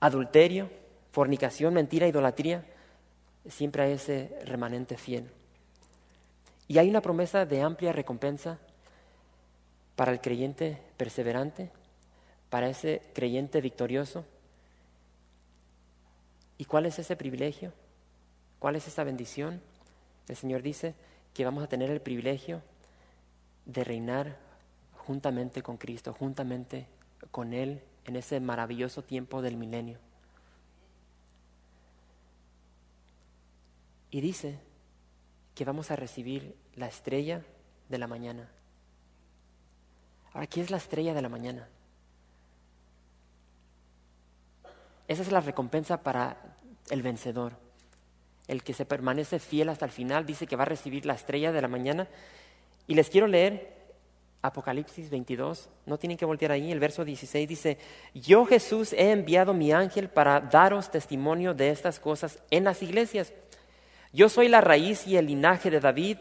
adulterio, 0.00 0.68
fornicación, 1.12 1.72
mentira, 1.72 2.06
idolatría, 2.06 2.64
siempre 3.48 3.84
hay 3.84 3.92
ese 3.92 4.36
remanente 4.44 4.98
fiel. 4.98 5.30
Y 6.68 6.78
hay 6.78 6.90
una 6.90 7.00
promesa 7.00 7.46
de 7.46 7.62
amplia 7.62 7.92
recompensa 7.92 8.58
para 9.96 10.12
el 10.12 10.20
creyente 10.20 10.78
perseverante, 10.96 11.70
para 12.50 12.68
ese 12.68 13.00
creyente 13.14 13.60
victorioso 13.60 14.24
¿Y 16.60 16.66
cuál 16.66 16.84
es 16.84 16.98
ese 16.98 17.16
privilegio? 17.16 17.72
¿Cuál 18.58 18.76
es 18.76 18.86
esa 18.86 19.02
bendición? 19.02 19.62
El 20.28 20.36
Señor 20.36 20.60
dice 20.60 20.94
que 21.32 21.46
vamos 21.46 21.64
a 21.64 21.68
tener 21.68 21.88
el 21.88 22.02
privilegio 22.02 22.60
de 23.64 23.82
reinar 23.82 24.36
juntamente 25.06 25.62
con 25.62 25.78
Cristo, 25.78 26.12
juntamente 26.12 26.86
con 27.30 27.54
Él 27.54 27.80
en 28.04 28.14
ese 28.14 28.40
maravilloso 28.40 29.02
tiempo 29.02 29.40
del 29.40 29.56
milenio. 29.56 29.96
Y 34.10 34.20
dice 34.20 34.58
que 35.54 35.64
vamos 35.64 35.90
a 35.90 35.96
recibir 35.96 36.54
la 36.74 36.88
estrella 36.88 37.42
de 37.88 37.96
la 37.96 38.06
mañana. 38.06 38.50
Ahora, 40.34 40.46
¿qué 40.46 40.60
es 40.60 40.70
la 40.70 40.76
estrella 40.76 41.14
de 41.14 41.22
la 41.22 41.30
mañana? 41.30 41.66
Esa 45.08 45.22
es 45.22 45.32
la 45.32 45.40
recompensa 45.40 46.02
para 46.02 46.49
el 46.90 47.02
vencedor. 47.02 47.54
El 48.48 48.62
que 48.62 48.74
se 48.74 48.84
permanece 48.84 49.38
fiel 49.38 49.68
hasta 49.68 49.84
el 49.84 49.90
final 49.90 50.26
dice 50.26 50.46
que 50.46 50.56
va 50.56 50.62
a 50.62 50.66
recibir 50.66 51.06
la 51.06 51.14
estrella 51.14 51.52
de 51.52 51.62
la 51.62 51.68
mañana. 51.68 52.08
Y 52.86 52.94
les 52.94 53.08
quiero 53.08 53.26
leer 53.26 53.80
Apocalipsis 54.42 55.10
22, 55.10 55.68
no 55.84 55.98
tienen 55.98 56.16
que 56.16 56.24
voltear 56.24 56.50
ahí, 56.50 56.72
el 56.72 56.80
verso 56.80 57.04
16 57.04 57.46
dice, 57.46 57.78
yo 58.14 58.46
Jesús 58.46 58.94
he 58.94 59.10
enviado 59.10 59.52
mi 59.52 59.70
ángel 59.70 60.08
para 60.08 60.40
daros 60.40 60.90
testimonio 60.90 61.52
de 61.52 61.68
estas 61.68 62.00
cosas 62.00 62.38
en 62.50 62.64
las 62.64 62.82
iglesias. 62.82 63.34
Yo 64.12 64.30
soy 64.30 64.48
la 64.48 64.62
raíz 64.62 65.06
y 65.06 65.18
el 65.18 65.26
linaje 65.26 65.70
de 65.70 65.80
David, 65.80 66.16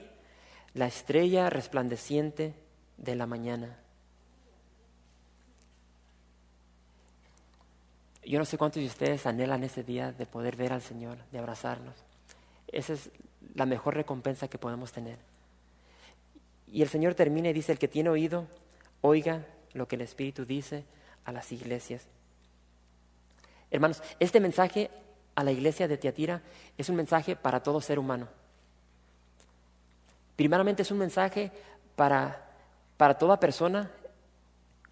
la 0.74 0.88
estrella 0.88 1.50
resplandeciente 1.50 2.56
de 2.98 3.16
la 3.16 3.26
mañana. 3.26 3.80
Yo 8.30 8.38
no 8.38 8.46
sé 8.46 8.60
cuántos 8.60 8.80
de 8.80 8.88
ustedes 8.88 9.26
anhelan 9.26 9.64
ese 9.64 9.84
día 9.84 10.12
de 10.12 10.28
poder 10.28 10.56
ver 10.56 10.72
al 10.72 10.84
Señor, 10.84 11.18
de 11.32 11.40
abrazarnos. 11.40 11.96
Esa 12.68 12.94
es 12.94 13.10
la 13.56 13.66
mejor 13.66 13.96
recompensa 13.96 14.48
que 14.48 14.60
podemos 14.60 14.92
tener. 14.92 15.18
Y 16.68 16.84
el 16.84 16.90
Señor 16.90 17.16
termina 17.16 17.50
y 17.50 17.54
dice, 17.54 17.72
el 17.72 17.80
que 17.80 17.88
tiene 17.88 18.12
oído, 18.12 18.46
oiga 19.02 19.48
lo 19.74 19.88
que 19.88 19.96
el 19.96 20.04
Espíritu 20.04 20.46
dice 20.46 20.86
a 21.26 21.32
las 21.32 21.52
iglesias. 21.52 22.06
Hermanos, 23.72 24.04
este 24.20 24.40
mensaje 24.40 24.92
a 25.34 25.44
la 25.44 25.52
iglesia 25.52 25.88
de 25.88 25.98
Tiatira 25.98 26.44
es 26.78 26.88
un 26.88 26.98
mensaje 26.98 27.36
para 27.36 27.64
todo 27.64 27.82
ser 27.82 27.98
humano. 27.98 28.28
Primeramente 30.36 30.84
es 30.84 30.92
un 30.92 31.00
mensaje 31.00 31.52
para, 31.96 32.48
para 32.96 33.18
toda 33.18 33.40
persona 33.40 33.90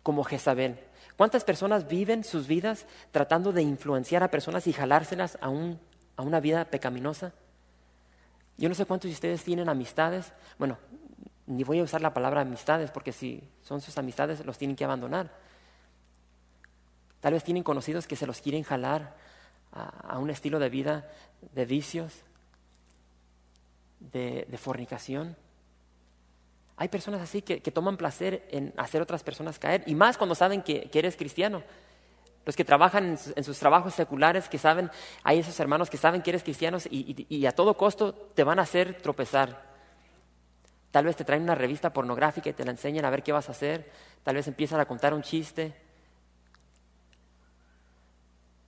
como 0.01 0.23
Jezabel. 0.23 0.86
¿Cuántas 1.18 1.43
personas 1.43 1.88
viven 1.88 2.24
sus 2.24 2.47
vidas 2.47 2.86
tratando 3.11 3.51
de 3.51 3.63
influenciar 3.63 4.24
a 4.24 4.32
personas 4.32 4.68
y 4.68 4.74
jalárselas 4.74 5.38
a, 5.41 5.49
un, 5.49 5.80
a 6.15 6.22
una 6.22 6.39
vida 6.39 6.65
pecaminosa? 6.65 7.34
Yo 8.57 8.70
no 8.70 8.76
sé 8.76 8.86
cuántos 8.86 9.09
de 9.09 9.15
ustedes 9.15 9.43
tienen 9.43 9.68
amistades. 9.68 10.32
Bueno, 10.57 10.78
ni 11.47 11.63
voy 11.63 11.80
a 11.80 11.84
usar 11.84 12.01
la 12.01 12.13
palabra 12.13 12.41
amistades, 12.41 12.91
porque 12.91 13.11
si 13.11 13.43
son 13.63 13.82
sus 13.82 13.97
amistades, 13.97 14.45
los 14.45 14.57
tienen 14.57 14.76
que 14.76 14.86
abandonar. 14.86 15.32
Tal 17.20 17.34
vez 17.34 17.43
tienen 17.43 17.63
conocidos 17.63 18.05
que 18.05 18.15
se 18.15 18.28
los 18.28 18.41
quieren 18.41 18.63
jalar 18.63 19.15
a, 19.72 20.18
un 20.20 20.30
estilo 20.30 20.59
de 20.59 20.70
vida 20.70 21.11
de 21.53 21.65
vicios, 21.65 22.13
de, 23.99 24.45
fornicación. 24.57 25.36
Hay 26.78 26.88
personas 26.88 27.21
así 27.21 27.41
que, 27.41 27.59
toman 27.71 27.97
placer 27.97 28.47
en 28.51 28.73
hacer 28.78 29.01
otras 29.01 29.23
personas 29.23 29.59
caer, 29.59 29.84
y 29.88 29.95
más 29.95 30.17
cuando 30.17 30.36
saben 30.36 30.61
que, 30.61 30.89
eres 30.93 31.15
cristiano. 31.15 31.63
Los 32.45 32.55
que 32.55 32.63
trabajan 32.63 33.17
en 33.36 33.43
sus, 33.43 33.59
trabajos 33.59 33.93
seculares, 33.93 34.47
que 34.47 34.57
saben, 34.57 34.89
hay 35.23 35.39
esos 35.39 35.59
hermanos 35.59 35.89
que 35.89 35.97
saben 35.97 36.21
que 36.21 36.30
eres 36.30 36.43
cristiano 36.43 36.78
y 36.89 37.45
a 37.45 37.51
todo 37.51 37.75
costo 37.75 38.13
te 38.13 38.43
van 38.43 38.59
a 38.59 38.61
hacer 38.61 39.01
tropezar. 39.01 39.67
Tal 40.91 41.05
vez 41.05 41.15
te 41.15 41.25
traen 41.25 41.43
una 41.43 41.55
revista 41.55 41.91
pornográfica 41.91 42.49
y 42.49 42.53
te 42.53 42.63
la 42.63 42.71
enseñan 42.71 43.05
a 43.05 43.09
ver 43.09 43.21
qué 43.21 43.32
vas 43.32 43.49
a 43.49 43.51
hacer. 43.51 43.91
Tal 44.23 44.36
vez 44.36 44.47
empiezan 44.47 44.80
a 44.80 44.86
contar 44.86 45.13
un 45.13 45.21
chiste 45.21 45.73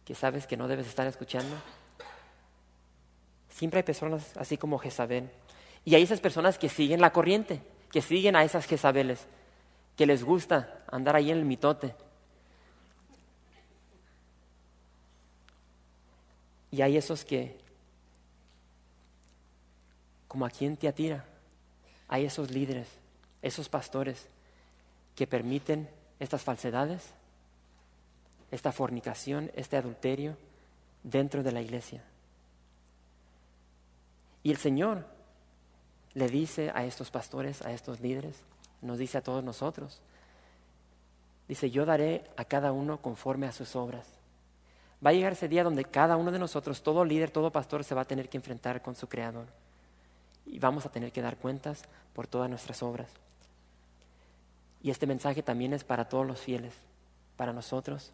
que 0.05 0.16
sabes 0.16 0.45
que 0.45 0.57
no 0.57 0.68
debes 0.68 0.88
estar 0.88 1.07
escuchando. 1.07 1.55
Siempre 3.49 3.80
hay 3.80 3.84
personas 3.84 4.36
así 4.38 4.57
como 4.57 4.78
Jezabel. 4.78 5.30
Y 5.86 5.95
hay 5.95 6.03
esas 6.03 6.20
personas 6.20 6.57
que 6.57 6.70
siguen 6.70 7.01
la 7.01 7.14
corriente, 7.14 7.62
que 7.92 8.02
siguen 8.02 8.36
a 8.36 8.44
esas 8.44 8.66
Jezabeles, 8.66 9.26
que 9.96 10.06
les 10.06 10.24
gusta 10.24 10.84
andar 10.92 11.16
ahí 11.16 11.32
en 11.32 11.38
el 11.38 11.46
mitote. 11.46 11.96
Y 16.72 16.82
hay 16.82 16.98
esos 16.98 17.26
que, 17.26 17.60
como 20.28 20.46
aquí 20.46 20.66
en 20.66 20.78
Tiatira, 20.78 21.26
hay 22.08 22.26
esos 22.26 22.52
líderes, 22.52 22.88
esos 23.42 23.70
pastores 23.70 24.28
que 25.16 25.26
permiten 25.28 25.90
estas 26.20 26.44
falsedades, 26.44 27.10
esta 28.52 28.72
fornicación, 28.72 29.52
este 29.56 29.78
adulterio 29.78 30.38
dentro 31.04 31.44
de 31.44 31.52
la 31.52 31.62
iglesia. 31.62 32.04
Y 34.44 34.52
el 34.52 34.58
Señor 34.58 35.06
le 36.20 36.28
dice 36.28 36.72
a 36.76 36.84
estos 36.84 37.09
pastores, 37.09 37.61
a 37.61 37.72
estos 37.72 38.01
líderes, 38.01 38.36
nos 38.82 38.97
dice 38.97 39.17
a 39.17 39.24
todos 39.24 39.43
nosotros, 39.43 40.01
dice, 41.47 41.72
yo 41.72 41.86
daré 41.86 42.30
a 42.36 42.45
cada 42.45 42.72
uno 42.72 43.01
conforme 43.01 43.47
a 43.47 43.51
sus 43.51 43.76
obras. 43.76 44.05
Va 45.03 45.11
a 45.11 45.13
llegar 45.13 45.32
ese 45.32 45.47
día 45.47 45.63
donde 45.63 45.86
cada 45.86 46.17
uno 46.17 46.32
de 46.32 46.39
nosotros, 46.39 46.84
todo 46.84 47.05
líder, 47.05 47.32
todo 47.32 47.51
pastor, 47.51 47.86
se 47.86 47.95
va 47.95 48.01
a 48.01 48.05
tener 48.05 48.28
que 48.28 48.38
enfrentar 48.38 48.82
con 48.82 48.95
su 48.95 49.07
Creador 49.07 49.47
y 50.45 50.59
vamos 50.59 50.86
a 50.86 50.91
tener 50.91 51.11
que 51.13 51.22
dar 51.22 51.38
cuentas 51.38 51.84
por 52.13 52.28
todas 52.28 52.49
nuestras 52.49 52.84
obras. 52.84 53.09
Y 54.84 54.91
este 54.91 55.07
mensaje 55.07 55.41
también 55.41 55.74
es 55.74 55.86
para 55.86 56.09
todos 56.09 56.28
los 56.28 56.41
fieles, 56.41 56.74
para 57.38 57.53
nosotros. 57.53 58.11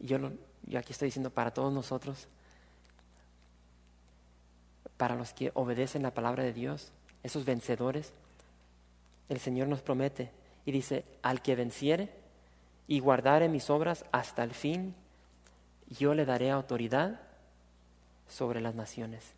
Y 0.00 0.06
yo, 0.06 0.18
yo 0.64 0.78
aquí 0.78 0.92
estoy 0.92 1.08
diciendo 1.08 1.30
para 1.30 1.52
todos 1.52 1.72
nosotros, 1.72 2.26
para 4.96 5.14
los 5.14 5.34
que 5.34 5.50
obedecen 5.54 6.02
la 6.02 6.14
palabra 6.14 6.42
de 6.42 6.52
Dios, 6.52 6.92
esos 7.22 7.44
vencedores, 7.44 8.12
el 9.28 9.38
Señor 9.38 9.68
nos 9.68 9.82
promete 9.82 10.30
y 10.64 10.72
dice, 10.72 11.04
al 11.22 11.42
que 11.42 11.56
venciere 11.56 12.10
y 12.88 13.00
guardare 13.00 13.48
mis 13.48 13.70
obras 13.70 14.04
hasta 14.12 14.44
el 14.44 14.52
fin, 14.52 14.94
yo 15.88 16.14
le 16.14 16.24
daré 16.24 16.50
autoridad 16.50 17.20
sobre 18.28 18.60
las 18.60 18.74
naciones 18.74 19.34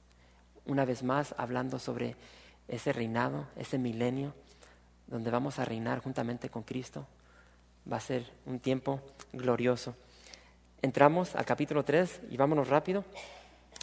una 0.67 0.85
vez 0.85 1.03
más 1.03 1.35
hablando 1.39 1.79
sobre 1.79 2.17
ese 2.69 2.93
reinado, 2.93 3.47
ese 3.57 3.79
milenio, 3.79 4.35
donde 5.07 5.31
vamos 5.31 5.59
a 5.59 5.65
reinar 5.65 6.01
juntamente 6.01 6.49
con 6.49 6.63
Cristo. 6.63 7.07
Va 7.91 7.99
a 7.99 8.01
ser 8.01 8.31
un 8.47 8.59
tiempo 8.61 9.01
glorioso. 9.33 9.95
Entramos 10.81 11.37
al 11.37 11.45
capítulo 11.45 11.85
3 11.85 12.23
y 12.31 12.37
vámonos 12.37 12.69
rápido. 12.69 13.05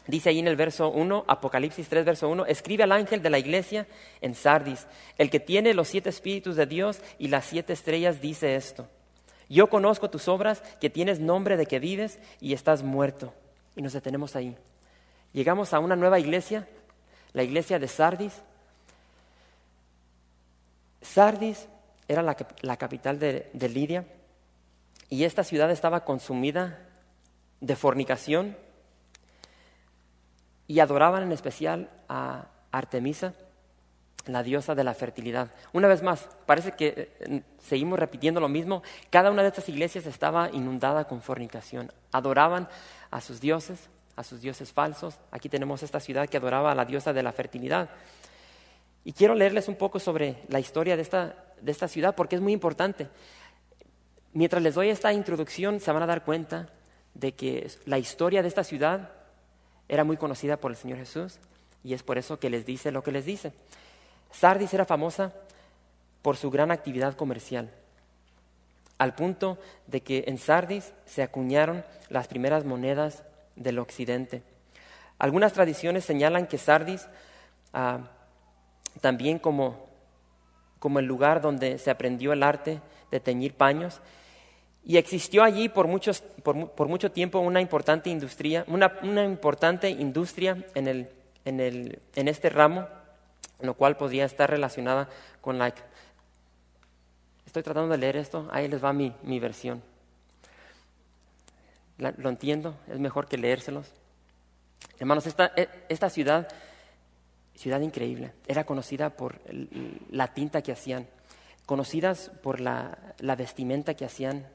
Dice 0.07 0.29
ahí 0.29 0.39
en 0.39 0.47
el 0.47 0.55
verso 0.55 0.89
1, 0.89 1.25
Apocalipsis 1.27 1.87
3, 1.87 2.05
verso 2.05 2.27
1, 2.27 2.45
escribe 2.47 2.83
al 2.83 2.91
ángel 2.91 3.21
de 3.21 3.29
la 3.29 3.37
iglesia 3.37 3.87
en 4.19 4.33
Sardis, 4.33 4.87
el 5.17 5.29
que 5.29 5.39
tiene 5.39 5.73
los 5.73 5.89
siete 5.89 6.09
espíritus 6.09 6.55
de 6.55 6.65
Dios 6.65 6.99
y 7.19 7.27
las 7.27 7.45
siete 7.45 7.73
estrellas, 7.73 8.19
dice 8.19 8.55
esto. 8.55 8.87
Yo 9.47 9.69
conozco 9.69 10.09
tus 10.09 10.27
obras, 10.27 10.63
que 10.79 10.89
tienes 10.89 11.19
nombre 11.19 11.55
de 11.55 11.65
que 11.65 11.79
vives 11.79 12.19
y 12.39 12.53
estás 12.53 12.83
muerto. 12.83 13.33
Y 13.75 13.81
nos 13.81 13.93
detenemos 13.93 14.35
ahí. 14.35 14.57
Llegamos 15.33 15.73
a 15.73 15.79
una 15.79 15.95
nueva 15.95 16.19
iglesia, 16.19 16.67
la 17.33 17.43
iglesia 17.43 17.77
de 17.77 17.87
Sardis. 17.87 18.41
Sardis 21.01 21.67
era 22.07 22.21
la, 22.21 22.77
capital 22.77 23.19
de, 23.19 23.49
de 23.53 23.69
Lidia 23.69 24.05
y 25.09 25.25
esta 25.25 25.43
ciudad 25.43 25.69
estaba 25.69 26.05
consumida 26.05 26.79
de 27.59 27.75
fornicación 27.75 28.57
y 30.71 30.79
adoraban 30.79 31.23
en 31.23 31.33
especial 31.33 31.89
a 32.07 32.45
Artemisa, 32.71 33.33
la 34.25 34.41
diosa 34.41 34.73
de 34.73 34.85
la 34.85 34.93
fertilidad. 34.93 35.51
Una 35.73 35.89
vez 35.89 36.01
más, 36.01 36.29
parece 36.45 36.71
que 36.71 37.11
eh, 37.19 37.43
seguimos 37.59 37.99
repitiendo 37.99 38.39
lo 38.39 38.47
mismo. 38.47 38.81
Cada 39.09 39.31
una 39.31 39.41
de 39.41 39.49
estas 39.49 39.67
iglesias 39.67 40.05
estaba 40.05 40.49
inundada 40.49 41.09
con 41.09 41.21
fornicación. 41.21 41.91
Adoraban 42.13 42.69
a 43.09 43.19
sus 43.19 43.41
dioses, 43.41 43.89
a 44.15 44.23
sus 44.23 44.39
dioses 44.39 44.71
falsos. 44.71 45.19
Aquí 45.31 45.49
tenemos 45.49 45.83
esta 45.83 45.99
ciudad 45.99 46.29
que 46.29 46.37
adoraba 46.37 46.71
a 46.71 46.75
la 46.75 46.85
diosa 46.85 47.11
de 47.11 47.23
la 47.23 47.33
fertilidad. 47.33 47.89
Y 49.03 49.11
quiero 49.11 49.35
leerles 49.35 49.67
un 49.67 49.75
poco 49.75 49.99
sobre 49.99 50.37
la 50.47 50.61
historia 50.61 50.95
de 50.95 51.01
esta, 51.01 51.35
de 51.59 51.71
esta 51.73 51.89
ciudad 51.89 52.15
porque 52.15 52.37
es 52.37 52.41
muy 52.41 52.53
importante. 52.53 53.09
Mientras 54.31 54.63
les 54.63 54.75
doy 54.75 54.87
esta 54.87 55.11
introducción, 55.11 55.81
se 55.81 55.91
van 55.91 56.03
a 56.03 56.07
dar 56.07 56.23
cuenta 56.23 56.69
de 57.13 57.33
que 57.33 57.69
la 57.83 57.99
historia 57.99 58.41
de 58.41 58.47
esta 58.47 58.63
ciudad 58.63 59.09
era 59.91 60.05
muy 60.05 60.15
conocida 60.15 60.55
por 60.55 60.71
el 60.71 60.77
Señor 60.77 60.99
Jesús 60.99 61.37
y 61.83 61.93
es 61.93 62.01
por 62.01 62.17
eso 62.17 62.39
que 62.39 62.49
les 62.49 62.65
dice 62.65 62.91
lo 62.91 63.03
que 63.03 63.11
les 63.11 63.25
dice. 63.25 63.51
Sardis 64.31 64.73
era 64.73 64.85
famosa 64.85 65.33
por 66.21 66.37
su 66.37 66.49
gran 66.49 66.71
actividad 66.71 67.13
comercial, 67.17 67.69
al 68.97 69.13
punto 69.15 69.57
de 69.87 69.99
que 69.99 70.23
en 70.27 70.37
Sardis 70.37 70.93
se 71.05 71.23
acuñaron 71.23 71.83
las 72.07 72.29
primeras 72.29 72.63
monedas 72.63 73.23
del 73.57 73.79
occidente. 73.79 74.43
Algunas 75.19 75.51
tradiciones 75.51 76.05
señalan 76.05 76.47
que 76.47 76.57
Sardis, 76.57 77.09
ah, 77.73 77.99
también 79.01 79.39
como, 79.39 79.87
como 80.79 80.99
el 80.99 81.05
lugar 81.05 81.41
donde 81.41 81.77
se 81.79 81.91
aprendió 81.91 82.31
el 82.31 82.43
arte 82.43 82.79
de 83.11 83.19
teñir 83.19 83.55
paños, 83.55 83.99
y 84.83 84.97
existió 84.97 85.43
allí 85.43 85.69
por, 85.69 85.87
muchos, 85.87 86.21
por, 86.21 86.87
mucho 86.87 87.11
tiempo 87.11 87.39
una 87.39 87.61
importante 87.61 88.09
industria, 88.09 88.65
una, 88.67 89.23
importante 89.23 89.89
industria 89.89 90.65
en, 90.73 90.87
el, 90.87 91.09
en, 91.45 91.59
el, 91.59 91.99
en 92.15 92.27
este 92.27 92.49
ramo, 92.49 92.87
lo 93.59 93.75
cual 93.75 93.97
podría 93.97 94.25
estar 94.25 94.49
relacionada 94.49 95.07
con 95.39 95.59
la... 95.59 95.73
Estoy 97.45 97.63
tratando 97.63 97.91
de 97.91 97.97
leer 97.97 98.17
esto, 98.17 98.47
ahí 98.51 98.67
les 98.67 98.83
va 98.83 98.93
mi, 98.93 99.13
mi 99.23 99.39
versión 99.39 99.83
lo 102.01 102.29
entiendo, 102.29 102.75
es 102.87 102.99
mejor 102.99 103.27
que 103.27 103.37
leérselos. 103.37 103.91
Hermanos, 104.99 105.27
esta, 105.27 105.51
e, 105.55 105.69
esta 105.89 106.09
ciudad, 106.09 106.47
ciudad 107.55 107.79
increíble, 107.81 108.33
era 108.47 108.65
conocida 108.65 109.11
por 109.11 109.39
la 110.09 110.33
tinta 110.33 110.61
que 110.61 110.71
hacían. 110.71 111.07
conocidas 111.65 112.31
por 112.41 112.59
la, 112.59 113.15
vestimenta 113.37 113.93
que 113.93 114.03
hacían 114.03 114.45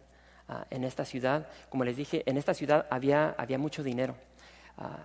ah, 0.48 0.66
en 0.70 0.84
esta 0.84 1.04
ciudad. 1.04 1.46
Como 1.68 1.84
les 1.84 1.96
dije, 1.96 2.22
en 2.26 2.36
esta 2.36 2.54
ciudad 2.54 2.86
había, 2.90 3.34
había 3.38 3.58
mucho 3.58 3.82
dinero. 3.82 4.16
Ah, 4.78 5.04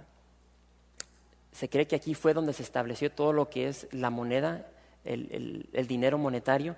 se 1.51 1.69
cree 1.69 1.87
que 1.87 1.95
aquí 1.95 2.13
fue 2.13 2.33
donde 2.33 2.53
se 2.53 2.63
estableció 2.63 3.11
todo 3.11 3.33
lo 3.33 3.49
que 3.49 3.67
es 3.67 3.87
la 3.91 4.09
moneda, 4.09 4.67
el, 5.03 5.69
el 5.73 5.87
dinero 5.87 6.17
monetario. 6.17 6.75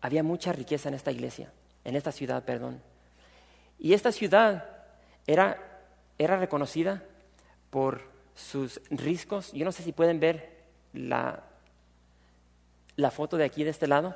Había 0.00 0.22
mucha 0.22 0.52
riqueza 0.52 0.88
en 0.88 0.94
esta 0.94 1.12
iglesia, 1.12 1.52
en 1.84 1.96
esta 1.96 2.12
ciudad, 2.12 2.42
perdón. 2.44 2.80
Y 3.78 3.92
esta 3.92 4.12
ciudad 4.12 4.64
era, 5.26 5.58
era 6.18 6.36
reconocida 6.36 7.02
por 7.70 8.02
sus 8.34 8.80
riscos. 8.90 9.52
Yo 9.52 9.64
no 9.64 9.72
sé 9.72 9.82
si 9.82 9.92
pueden 9.92 10.20
ver 10.20 10.64
la, 10.92 11.42
la 12.96 13.10
foto 13.10 13.36
de 13.36 13.44
aquí, 13.44 13.64
de 13.64 13.70
este 13.70 13.86
lado. 13.86 14.14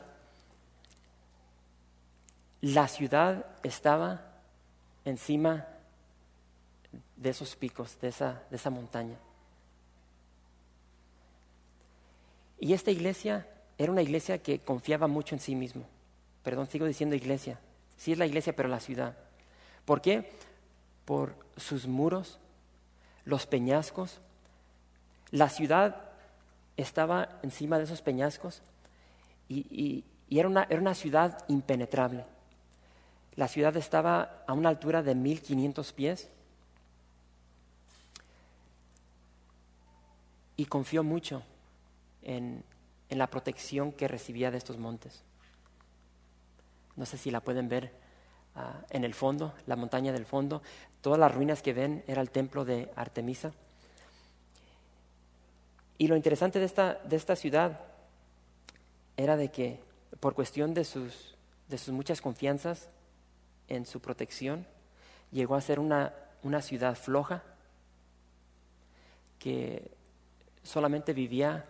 La 2.61 2.89
ciudad 2.89 3.47
estaba 3.63 4.23
encima 5.05 5.67
de 7.17 7.31
esos 7.31 7.57
picos, 7.57 7.99
de 8.01 8.09
esa, 8.09 8.43
de 8.51 8.57
esa 8.57 8.71
montaña. 8.71 9.17
Y 12.61 12.73
esta 12.73 12.91
iglesia 12.91 13.47
era 13.77 13.93
una 13.93 14.03
iglesia 14.03 14.39
que 14.39 14.59
confiaba 14.59 15.07
mucho 15.07 15.35
en 15.35 15.41
sí 15.41 15.55
mismo. 15.55 15.85
Perdón, 16.43 16.67
sigo 16.67 16.87
diciendo 16.87 17.15
iglesia. 17.15 17.61
Sí 17.97 18.13
es 18.13 18.19
la 18.19 18.27
iglesia, 18.27 18.55
pero 18.55 18.69
la 18.69 18.81
ciudad. 18.81 19.17
¿Por 19.85 20.01
qué? 20.01 20.33
Por 21.05 21.35
sus 21.57 21.87
muros, 21.87 22.39
los 23.25 23.47
peñascos. 23.47 24.21
La 25.31 25.49
ciudad 25.49 26.11
estaba 26.77 27.39
encima 27.43 27.79
de 27.79 27.85
esos 27.85 28.03
peñascos 28.03 28.63
y, 29.49 30.05
era, 30.31 30.49
una, 30.49 30.67
era 30.69 30.81
una 30.81 30.95
ciudad 30.95 31.45
impenetrable. 31.49 32.25
La 33.39 33.47
ciudad 33.47 33.77
estaba 33.77 34.43
a 34.49 34.53
una 34.53 34.69
altura 34.69 35.05
de 35.05 35.15
1500 35.15 35.93
pies 35.93 36.29
y 40.57 40.65
confió 40.65 41.05
mucho 41.05 41.45
en, 42.23 42.65
en, 43.09 43.17
la 43.17 43.29
protección 43.29 43.93
que 43.93 44.09
recibía 44.09 44.51
de 44.51 44.59
estos 44.59 44.77
montes. 44.77 45.23
No 46.97 47.07
sé 47.07 47.17
si 47.17 47.31
la 47.31 47.39
pueden 47.39 47.69
ver 47.69 47.93
ah, 48.57 48.81
en 48.91 49.05
el 49.05 49.15
fondo, 49.15 49.55
la 49.69 49.77
montaña 49.77 50.13
del 50.13 50.27
fondo. 50.27 50.61
Todas 51.01 51.21
las 51.21 51.33
ruinas 51.33 51.63
que 51.63 51.73
ven 51.73 52.03
era 52.09 52.21
el 52.21 52.31
templo 52.31 52.65
de 52.65 52.91
Artemisa. 52.97 53.53
Y 55.97 56.09
lo 56.09 56.17
interesante 56.17 56.59
de 56.59 56.65
esta, 56.65 56.95
de 57.05 57.15
esta 57.15 57.37
ciudad 57.37 57.83
era 59.17 59.37
de 59.37 59.53
que 59.53 59.79
por 60.19 60.35
cuestión 60.35 60.75
de 60.75 60.83
sus, 60.83 61.37
de 61.69 61.79
sus 61.79 61.95
muchas 61.95 62.21
confianzas 62.21 62.89
en 63.69 63.87
su 63.87 64.01
protección, 64.01 64.67
llegó 65.31 65.55
a 65.55 65.61
ser 65.61 65.79
una, 65.79 66.15
una 66.43 66.63
ciudad 66.63 66.97
floja 66.97 67.43
que 69.39 69.91
solamente 70.63 71.13
vivía 71.13 71.67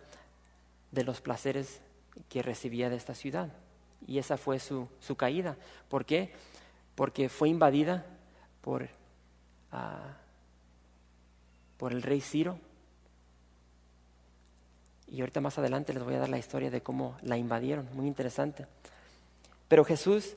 de 0.91 1.03
los 1.03 1.21
placeres 1.21 1.81
que 2.29 2.41
recibía 2.41 2.89
de 2.89 2.95
esta 2.95 3.13
ciudad. 3.13 3.51
Y 4.07 4.17
esa 4.17 4.37
fue 4.37 4.59
su, 4.59 4.87
su 4.99 5.15
caída. 5.15 5.57
¿Por 5.89 6.05
qué? 6.05 6.33
Porque 6.95 7.29
fue 7.29 7.49
invadida 7.49 8.05
por, 8.61 8.89
ah, 9.71 10.17
por 11.77 11.91
el 11.91 12.01
rey 12.01 12.21
Ciro, 12.21 12.59
y 15.11 15.21
ahorita 15.21 15.41
más 15.41 15.57
adelante 15.57 15.93
les 15.93 16.03
voy 16.03 16.15
a 16.15 16.19
dar 16.19 16.29
la 16.29 16.37
historia 16.37 16.69
de 16.69 16.81
cómo 16.81 17.17
la 17.23 17.37
invadieron, 17.37 17.89
muy 17.93 18.05
interesante. 18.05 18.67
Pero 19.67 19.83
Jesús, 19.83 20.35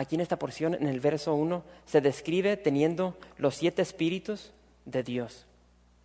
aquí 0.00 0.14
en 0.14 0.22
esta 0.22 0.38
porción, 0.38 0.74
en 0.74 0.86
el 0.86 0.98
verso 0.98 1.34
1, 1.34 1.62
se 1.84 2.00
describe 2.00 2.56
teniendo 2.56 3.18
los 3.36 3.54
siete 3.54 3.82
espíritus 3.82 4.52
de 4.86 5.02
Dios. 5.02 5.46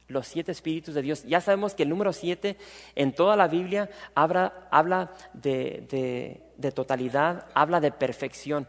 Los 0.07 0.27
siete 0.27 0.51
espíritus 0.51 0.93
de 0.93 1.01
Dios. 1.01 1.23
Ya 1.23 1.39
sabemos 1.39 1.73
que 1.73 1.83
el 1.83 1.89
número 1.89 2.11
siete 2.11 2.57
en 2.95 3.13
toda 3.13 3.35
la 3.35 3.47
Biblia 3.47 3.89
habla, 4.13 4.67
habla 4.69 5.13
de, 5.33 6.41
totalidad, 6.75 7.47
habla 7.53 7.79
de 7.79 7.91
perfección. 7.91 8.67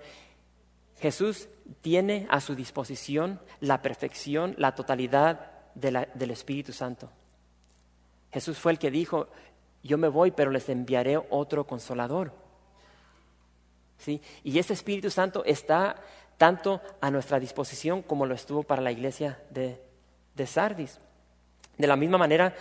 Jesús 1.00 1.48
tiene 1.82 2.26
a 2.30 2.40
su 2.40 2.54
disposición 2.54 3.40
la 3.60 3.82
perfección, 3.82 4.54
la 4.58 4.74
totalidad 4.74 5.50
del 5.74 6.30
Espíritu 6.30 6.72
Santo. 6.72 7.10
Jesús 8.32 8.58
fue 8.58 8.72
el 8.72 8.78
que 8.78 8.92
dijo, 8.92 9.28
yo 9.82 9.98
me 9.98 10.08
voy, 10.08 10.30
pero 10.30 10.52
les 10.52 10.68
enviaré 10.68 11.18
otro 11.30 11.66
consolador. 11.66 12.45
¿Sí? 13.99 14.20
Y 14.44 14.59
ese 14.59 14.72
Espíritu 14.72 15.11
Santo 15.11 15.44
está 15.44 15.97
tanto 16.36 16.80
a 17.01 17.11
nuestra 17.11 17.40
disposición 17.40 18.03
como 18.03 18.26
lo 18.26 18.34
estuvo 18.34 18.62
para 18.62 18.82
la 18.82 18.92
iglesia 18.92 19.38
de, 19.51 19.80
Sardis. 20.47 20.99
De 21.78 21.86
la 21.86 21.97
misma 21.97 22.18
manera, 22.18 22.55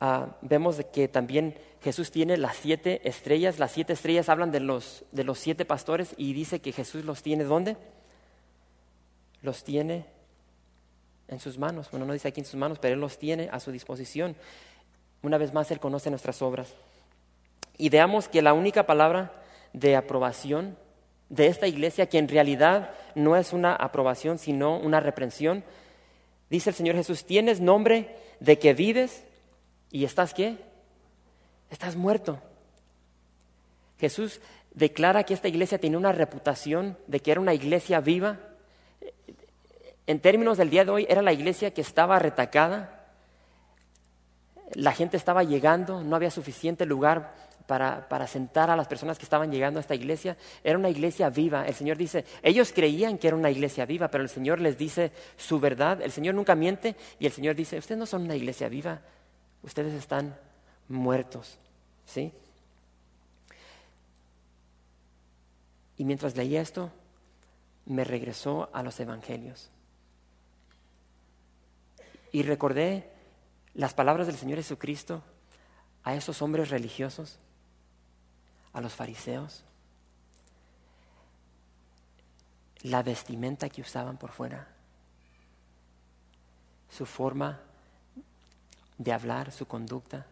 ah, 0.00 0.36
vemos 0.40 0.80
que 0.92 1.08
también 1.08 1.56
Jesús 1.82 2.10
tiene 2.10 2.36
las 2.36 2.56
siete 2.56 3.08
estrellas. 3.08 3.58
Las 3.58 3.72
siete 3.72 3.92
estrellas 3.92 4.28
hablan 4.28 4.50
de 4.50 4.60
los, 4.60 5.04
de 5.12 5.24
los 5.24 5.38
siete 5.38 5.64
pastores 5.64 6.14
y 6.16 6.32
dice 6.32 6.60
que 6.60 6.72
Jesús 6.72 7.04
los 7.04 7.22
tiene 7.22 7.44
¿dónde? 7.44 7.76
Los 9.42 9.64
tiene 9.64 10.06
en 11.28 11.40
sus 11.40 11.58
manos. 11.58 11.90
Bueno, 11.90 12.06
no 12.06 12.12
dice 12.12 12.28
aquí 12.28 12.40
en 12.40 12.46
sus 12.46 12.56
manos, 12.56 12.78
pero 12.78 12.94
Él 12.94 13.00
los 13.00 13.18
tiene 13.18 13.48
a 13.52 13.60
su 13.60 13.70
disposición. 13.70 14.36
Una 15.22 15.38
vez 15.38 15.52
más, 15.52 15.70
Él 15.70 15.80
conoce 15.80 16.10
nuestras 16.10 16.42
obras. 16.42 16.74
Y 17.76 17.90
veamos 17.90 18.28
que 18.28 18.42
la 18.42 18.54
única 18.54 18.86
palabra 18.86 19.32
de 19.72 19.96
aprobación 19.96 20.76
de 21.28 21.46
esta 21.46 21.66
iglesia, 21.66 22.08
que 22.08 22.18
en 22.18 22.28
realidad 22.28 22.90
no 23.14 23.36
es 23.36 23.52
una 23.52 23.74
aprobación, 23.74 24.38
sino 24.38 24.78
una 24.78 25.00
reprensión, 25.00 25.64
dice 26.48 26.70
el 26.70 26.76
Señor 26.76 26.96
Jesús, 26.96 27.24
tienes 27.24 27.60
nombre 27.60 28.16
de 28.40 28.58
que 28.58 28.74
vives 28.74 29.24
y 29.90 30.04
estás 30.04 30.34
qué? 30.34 30.56
Estás 31.70 31.96
muerto. 31.96 32.40
Jesús 33.98 34.40
declara 34.72 35.24
que 35.24 35.34
esta 35.34 35.48
iglesia 35.48 35.78
tiene 35.78 35.96
una 35.96 36.12
reputación 36.12 36.96
de 37.06 37.20
que 37.20 37.32
era 37.32 37.40
una 37.40 37.54
iglesia 37.54 38.00
viva. 38.00 38.38
En 40.06 40.20
términos 40.20 40.56
del 40.56 40.70
día 40.70 40.84
de 40.84 40.90
hoy, 40.90 41.06
era 41.08 41.20
la 41.20 41.32
iglesia 41.32 41.74
que 41.74 41.80
estaba 41.80 42.18
retacada, 42.18 42.94
la 44.74 44.92
gente 44.92 45.16
estaba 45.16 45.42
llegando, 45.42 46.02
no 46.02 46.16
había 46.16 46.30
suficiente 46.30 46.86
lugar 46.86 47.34
para, 47.68 48.26
sentar 48.26 48.70
a 48.70 48.76
las 48.76 48.88
personas 48.88 49.18
que 49.18 49.24
estaban 49.24 49.52
llegando 49.52 49.78
a 49.78 49.82
esta 49.82 49.94
iglesia. 49.94 50.38
Era 50.64 50.78
una 50.78 50.88
iglesia 50.88 51.28
viva. 51.28 51.66
El 51.66 51.74
Señor 51.74 51.98
dice, 51.98 52.24
ellos 52.42 52.72
creían 52.74 53.18
que 53.18 53.28
era 53.28 53.36
una 53.36 53.50
iglesia 53.50 53.84
viva, 53.84 54.08
pero 54.08 54.24
el 54.24 54.30
Señor 54.30 54.58
les 54.58 54.78
dice 54.78 55.12
su 55.36 55.60
verdad. 55.60 56.00
El 56.00 56.10
Señor 56.10 56.34
nunca 56.34 56.54
miente 56.54 56.96
y 57.18 57.26
el 57.26 57.32
Señor 57.32 57.54
dice, 57.54 57.78
ustedes 57.78 57.98
no 57.98 58.06
son 58.06 58.22
una 58.22 58.34
iglesia 58.34 58.70
viva, 58.70 59.02
ustedes 59.62 59.92
están 59.92 60.34
muertos. 60.88 61.58
¿Sí? 62.06 62.32
Y 65.98 66.04
mientras 66.04 66.36
leía 66.36 66.62
esto, 66.62 66.90
me 67.84 68.02
regresó 68.02 68.70
a 68.72 68.82
los 68.82 68.98
evangelios. 68.98 69.68
Y 72.32 72.44
recordé 72.44 73.10
las 73.74 73.92
palabras 73.92 74.26
del 74.26 74.36
Señor 74.36 74.56
Jesucristo 74.56 75.22
a 76.02 76.14
esos 76.14 76.40
hombres 76.40 76.70
religiosos, 76.70 77.38
a 78.78 78.80
los 78.80 78.94
fariseos, 78.94 79.64
la 82.82 83.02
vestimenta 83.02 83.68
que 83.68 83.82
usaban 83.82 84.16
por 84.16 84.30
fuera, 84.30 84.68
su 86.88 87.04
forma 87.06 87.60
de 88.96 89.12
hablar, 89.12 89.52
su 89.52 89.66
conducta. 89.66 90.26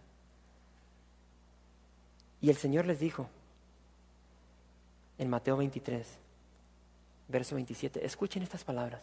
Y 2.40 2.51
el 2.51 2.57
Señor 2.57 2.86
les 2.86 3.01
dijo 3.01 3.28
en 5.18 5.28
Mateo 5.28 5.57
23, 5.57 6.07
verso 7.28 7.55
27, 7.55 8.05
escuchen 8.07 8.42
estas 8.42 8.64
palabras. 8.64 9.03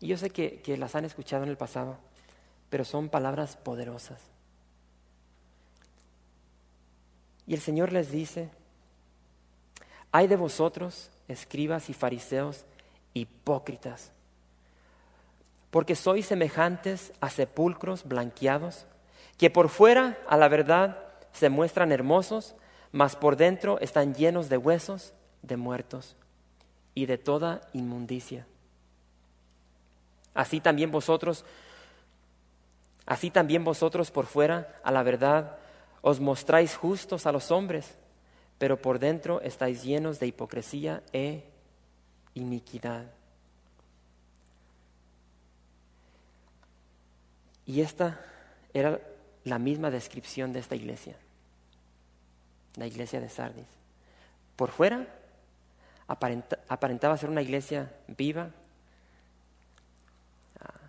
Y 0.00 0.08
yo 0.08 0.16
sé 0.16 0.30
que, 0.30 0.60
que 0.62 0.76
las 0.76 0.94
han 0.94 1.04
escuchado 1.04 1.44
en 1.44 1.50
el 1.50 1.56
pasado 1.56 1.98
pero 2.74 2.84
son 2.84 3.08
palabras 3.08 3.56
poderosas. 3.56 4.20
Y 7.46 7.54
el 7.54 7.60
Señor 7.60 7.92
les 7.92 8.10
dice, 8.10 8.48
hay 10.12 10.26
de 10.26 10.36
vosotros, 10.36 11.10
escribas 11.28 11.90
y 11.90 11.94
fariseos, 11.94 12.64
hipócritas, 13.12 14.12
porque 15.70 15.96
sois 15.96 16.26
semejantes 16.26 17.12
a 17.20 17.30
sepulcros 17.30 18.04
blanqueados, 18.04 18.86
que 19.38 19.50
por 19.50 19.68
fuera, 19.68 20.18
a 20.28 20.36
la 20.36 20.48
verdad, 20.48 20.98
se 21.32 21.48
muestran 21.48 21.92
hermosos, 21.92 22.54
mas 22.92 23.16
por 23.16 23.36
dentro 23.36 23.78
están 23.80 24.14
llenos 24.14 24.48
de 24.48 24.56
huesos 24.56 25.12
de 25.42 25.56
muertos 25.56 26.16
y 26.94 27.06
de 27.06 27.18
toda 27.18 27.60
inmundicia. 27.72 28.46
Así 30.32 30.60
también 30.60 30.90
vosotros 30.90 31.44
Así 33.06 33.30
también 33.30 33.64
vosotros 33.64 34.10
por 34.10 34.26
fuera, 34.26 34.80
a 34.82 34.90
la 34.90 35.02
verdad, 35.02 35.58
os 36.06 36.20
mostráis 36.20 36.76
justos 36.76 37.24
a 37.24 37.32
los 37.32 37.50
hombres, 37.50 37.96
pero 38.58 38.76
por 38.76 38.98
dentro 38.98 39.40
estáis 39.40 39.82
llenos 39.82 40.20
de 40.20 40.26
hipocresía 40.26 41.02
e 41.14 41.48
iniquidad. 42.34 43.06
Y 47.64 47.80
esta 47.80 48.20
era 48.74 49.00
la 49.44 49.58
misma 49.58 49.90
descripción 49.90 50.52
de 50.52 50.60
esta 50.60 50.76
iglesia, 50.76 51.16
la 52.76 52.86
iglesia 52.86 53.18
de 53.18 53.30
Sardis. 53.30 53.64
Por 54.56 54.72
fuera 54.72 55.08
aparentaba 56.06 57.16
ser 57.16 57.30
una 57.30 57.40
iglesia 57.40 57.90
viva, 58.08 58.50
ah, 60.60 60.80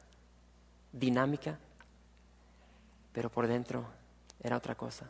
dinámica, 0.91 1.57
pero 3.13 3.29
por 3.29 3.47
dentro 3.47 3.85
era 4.41 4.57
otra 4.57 4.75
cosa. 4.75 5.09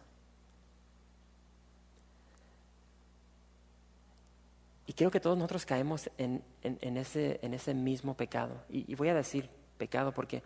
Y 4.88 4.94
creo 4.94 5.10
que 5.10 5.20
todos 5.20 5.38
nosotros 5.38 5.66
caemos 5.66 6.10
en, 6.18 6.44
ese, 6.62 7.74
mismo 7.74 8.16
pecado. 8.16 8.64
Y, 8.70 8.92
y, 8.92 8.96
voy 8.96 9.10
a 9.10 9.16
decir 9.16 9.50
pecado 9.78 10.12
porque 10.12 10.44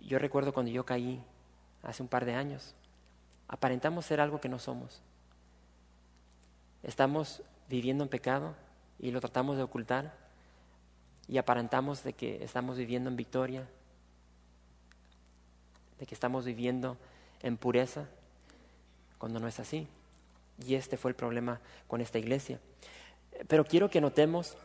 yo 0.00 0.18
recuerdo 0.18 0.52
cuando 0.52 0.72
yo 0.72 0.84
caí 0.84 1.22
hace 1.82 2.02
un 2.02 2.08
par 2.08 2.24
de 2.24 2.34
años, 2.34 2.74
aparentamos 3.48 4.04
ser 4.04 4.20
algo 4.20 4.40
que 4.40 4.48
no 4.48 4.58
somos. 4.58 5.00
Estamos 6.82 7.42
viviendo 7.68 8.02
en 8.04 8.10
pecado 8.10 8.54
y 8.98 9.10
lo 9.10 9.20
tratamos 9.20 9.56
de 9.56 9.62
ocultar 9.62 10.12
y 11.28 11.38
aparentamos 11.38 12.02
de 12.02 12.12
que 12.12 12.44
estamos 12.44 12.76
viviendo 12.76 13.08
en 13.08 13.16
victoria, 13.16 13.66
de 15.98 16.06
que 16.06 16.14
estamos 16.14 16.44
viviendo 16.44 16.96
en 17.42 17.56
pureza, 17.56 18.06
cuando 19.18 19.40
no 19.40 19.48
es 19.48 19.60
así. 19.60 19.86
Y 20.66 20.74
este 20.74 20.96
fue 20.96 21.10
el 21.10 21.14
problema 21.14 21.60
con 21.88 22.00
esta 22.00 22.18
iglesia. 22.18 22.58
Pero 23.48 23.64
quiero 23.64 23.90
que 23.90 24.00
notemos 24.00 24.56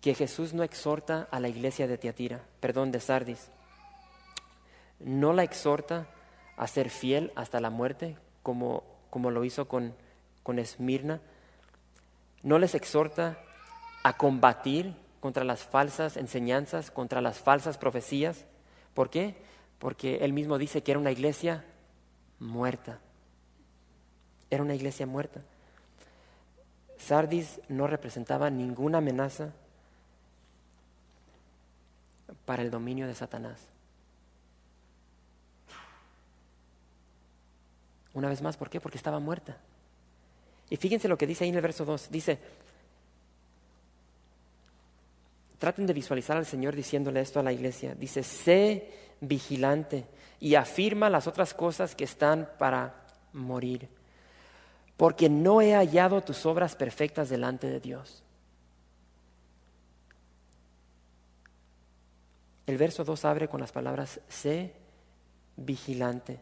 que 0.00 0.14
Jesús 0.14 0.52
no 0.52 0.62
exhorta 0.62 1.28
a 1.30 1.40
la 1.40 1.48
iglesia 1.48 1.86
de 1.86 1.98
Tiatira, 1.98 2.42
perdón, 2.60 2.92
de 2.92 3.00
Sardis. 3.00 3.50
No 5.00 5.32
la 5.32 5.44
exhorta 5.44 6.06
a 6.56 6.66
ser 6.66 6.90
fiel 6.90 7.32
hasta 7.36 7.60
la 7.60 7.70
muerte, 7.70 8.16
como, 8.42 8.84
como 9.10 9.30
lo 9.30 9.44
hizo 9.44 9.66
con, 9.66 9.94
con 10.42 10.58
Esmirna. 10.58 11.20
No 12.42 12.58
les 12.58 12.74
exhorta 12.74 13.38
a 14.02 14.16
combatir 14.16 14.94
contra 15.20 15.44
las 15.44 15.62
falsas 15.62 16.18
enseñanzas, 16.18 16.90
contra 16.90 17.22
las 17.22 17.38
falsas 17.38 17.78
profecías. 17.78 18.44
¿Por 18.92 19.08
qué? 19.08 19.34
Porque 19.84 20.16
él 20.24 20.32
mismo 20.32 20.56
dice 20.56 20.82
que 20.82 20.92
era 20.92 20.98
una 20.98 21.12
iglesia 21.12 21.62
muerta. 22.38 23.00
Era 24.48 24.62
una 24.62 24.74
iglesia 24.74 25.04
muerta. 25.04 25.42
Sardis 26.96 27.60
no 27.68 27.86
representaba 27.86 28.48
ninguna 28.48 28.96
amenaza 28.96 29.52
para 32.46 32.62
el 32.62 32.70
dominio 32.70 33.06
de 33.06 33.14
Satanás. 33.14 33.60
Una 38.14 38.30
vez 38.30 38.40
más, 38.40 38.56
¿por 38.56 38.70
qué? 38.70 38.80
Porque 38.80 38.96
estaba 38.96 39.18
muerta. 39.18 39.58
Y 40.70 40.78
fíjense 40.78 41.08
lo 41.08 41.18
que 41.18 41.26
dice 41.26 41.44
ahí 41.44 41.50
en 41.50 41.56
el 41.56 41.60
verso 41.60 41.84
2. 41.84 42.10
Dice, 42.10 42.38
traten 45.58 45.84
de 45.84 45.92
visualizar 45.92 46.38
al 46.38 46.46
Señor 46.46 46.74
diciéndole 46.74 47.20
esto 47.20 47.38
a 47.38 47.42
la 47.42 47.52
iglesia. 47.52 47.94
Dice, 47.94 48.22
sé 48.22 49.03
vigilante 49.20 50.06
y 50.40 50.54
afirma 50.54 51.10
las 51.10 51.26
otras 51.26 51.54
cosas 51.54 51.94
que 51.94 52.04
están 52.04 52.48
para 52.58 52.94
morir 53.32 53.88
porque 54.96 55.28
no 55.28 55.60
he 55.60 55.74
hallado 55.74 56.22
tus 56.22 56.46
obras 56.46 56.76
perfectas 56.76 57.28
delante 57.28 57.68
de 57.68 57.80
Dios. 57.80 58.22
El 62.66 62.78
verso 62.78 63.04
2 63.04 63.24
abre 63.24 63.48
con 63.48 63.60
las 63.60 63.72
palabras, 63.72 64.20
sé 64.28 64.72
vigilante. 65.56 66.40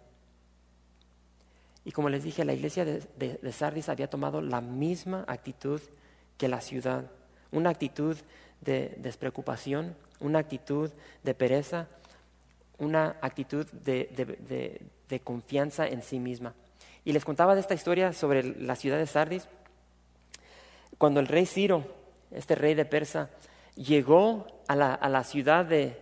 Y 1.84 1.90
como 1.90 2.10
les 2.10 2.22
dije, 2.22 2.44
la 2.44 2.52
iglesia 2.52 2.84
de, 2.84 3.52
Sardis 3.52 3.88
había 3.88 4.08
tomado 4.08 4.40
la 4.40 4.60
misma 4.60 5.24
actitud 5.26 5.80
que 6.38 6.46
la 6.46 6.60
ciudad, 6.60 7.10
una 7.50 7.70
actitud 7.70 8.16
de 8.60 8.94
despreocupación, 8.98 9.96
una 10.20 10.38
actitud 10.38 10.90
de 11.24 11.34
pereza, 11.34 11.88
una 12.82 13.16
actitud 13.20 13.66
de 13.66 15.20
confianza 15.24 15.86
en 15.86 16.02
sí 16.02 16.18
misma. 16.18 16.54
Y 17.04 17.12
les 17.12 17.24
contaba 17.24 17.54
de 17.54 17.60
esta 17.60 17.74
historia 17.74 18.12
sobre 18.12 18.42
la 18.42 18.76
ciudad 18.76 18.98
de 18.98 19.06
Sardis. 19.06 19.48
Cuando 20.98 21.20
el 21.20 21.26
rey 21.26 21.46
Ciro, 21.46 21.84
este 22.30 22.54
rey 22.54 22.74
de 22.74 22.84
Persa, 22.84 23.30
llegó 23.74 24.46
a 24.68 24.76
la, 24.76 25.24
ciudad 25.24 25.64
de, 25.64 25.96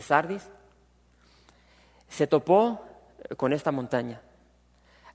Sardis, 0.00 0.48
se 2.08 2.26
topó 2.26 2.84
con 3.36 3.52
esta 3.52 3.70
montaña. 3.70 4.20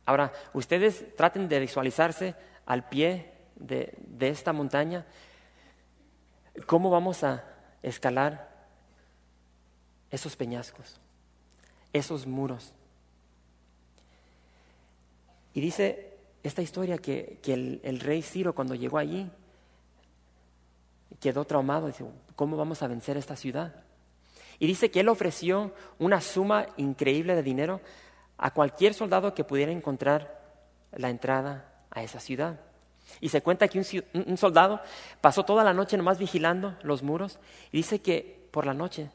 Ahora, 0.05 0.32
ustedes 0.53 1.16
traten 1.16 1.49
de 1.49 1.59
visualizarse 1.59 2.36
al 2.66 2.88
pie 2.88 3.34
de, 3.55 3.97
esta 4.20 4.53
montaña, 4.53 5.05
cómo 6.68 6.89
vamos 6.89 7.24
a 7.24 7.43
escalar 7.82 8.53
esos 10.14 10.36
peñascos, 10.36 10.99
esos 11.91 12.28
muros. 12.28 12.72
Y 15.55 15.59
dice 15.59 16.14
esta 16.43 16.61
historia 16.61 16.99
que, 16.99 17.39
el, 17.47 17.99
rey 17.99 18.22
Ciro 18.22 18.53
cuando 18.53 18.76
llegó 18.76 18.99
allí 18.99 19.28
quedó 21.20 21.45
traumado, 21.45 21.88
dice, 21.88 22.05
¿cómo 22.36 22.57
vamos 22.57 22.84
a 22.84 22.88
vencer 22.88 23.18
esta 23.18 23.36
ciudad? 23.36 23.74
Y 24.59 24.68
dice 24.68 24.91
que 24.91 24.99
él 24.99 25.09
ofreció 25.09 25.74
una 25.97 26.22
suma 26.22 26.68
increíble 26.78 27.34
de 27.36 27.41
dinero 27.41 27.82
a 28.38 28.51
cualquier 28.51 28.93
soldado 28.93 29.34
que 29.34 29.43
pudiera 29.43 29.72
encontrar 29.72 30.39
la 30.91 31.09
entrada 31.09 31.74
a 31.89 32.03
esa 32.03 32.20
ciudad. 32.20 32.59
Y 33.20 33.30
se 33.30 33.41
cuenta 33.41 33.68
que 33.68 33.80
un, 33.80 33.86
un, 34.28 34.38
soldado 34.38 34.80
pasó 35.22 35.43
toda 35.43 35.64
la 35.64 35.74
noche 35.74 35.97
nomás 35.97 36.20
vigilando 36.20 36.78
los 36.84 37.01
muros 37.01 37.39
y 37.72 37.78
dice 37.78 37.99
que 37.99 38.47
por 38.51 38.68
la 38.68 38.76
noche, 38.76 39.09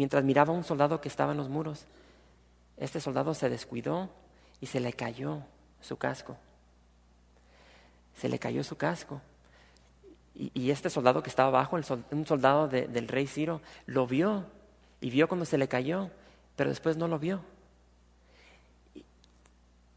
mientras 0.00 0.24
miraba 0.24 0.54
a 0.54 0.56
un 0.56 0.64
soldado 0.64 1.02
que 1.02 1.08
estaba 1.10 1.32
en 1.32 1.36
los 1.36 1.50
muros, 1.50 1.84
este 2.78 3.02
soldado 3.02 3.34
se 3.34 3.50
descuidó 3.50 4.08
y 4.58 4.64
se 4.64 4.80
le 4.80 4.94
cayó 4.94 5.42
su 5.82 5.98
casco. 5.98 6.38
Se 8.14 8.30
le 8.30 8.38
cayó 8.38 8.64
su 8.64 8.78
casco. 8.78 9.20
Y, 10.34 10.70
este 10.70 10.88
soldado 10.88 11.22
que 11.22 11.28
estaba 11.28 11.48
abajo, 11.48 11.76
un 12.12 12.26
soldado 12.26 12.66
del 12.66 13.08
rey 13.08 13.26
Ciro, 13.26 13.60
lo 13.84 14.06
vio 14.06 14.46
y 15.02 15.10
vio 15.10 15.28
cuando 15.28 15.44
se 15.44 15.58
le 15.58 15.68
cayó, 15.68 16.08
pero 16.56 16.70
después 16.70 16.96
no 16.96 17.06
lo 17.06 17.18
vio. 17.18 17.42
Y, 18.94 19.04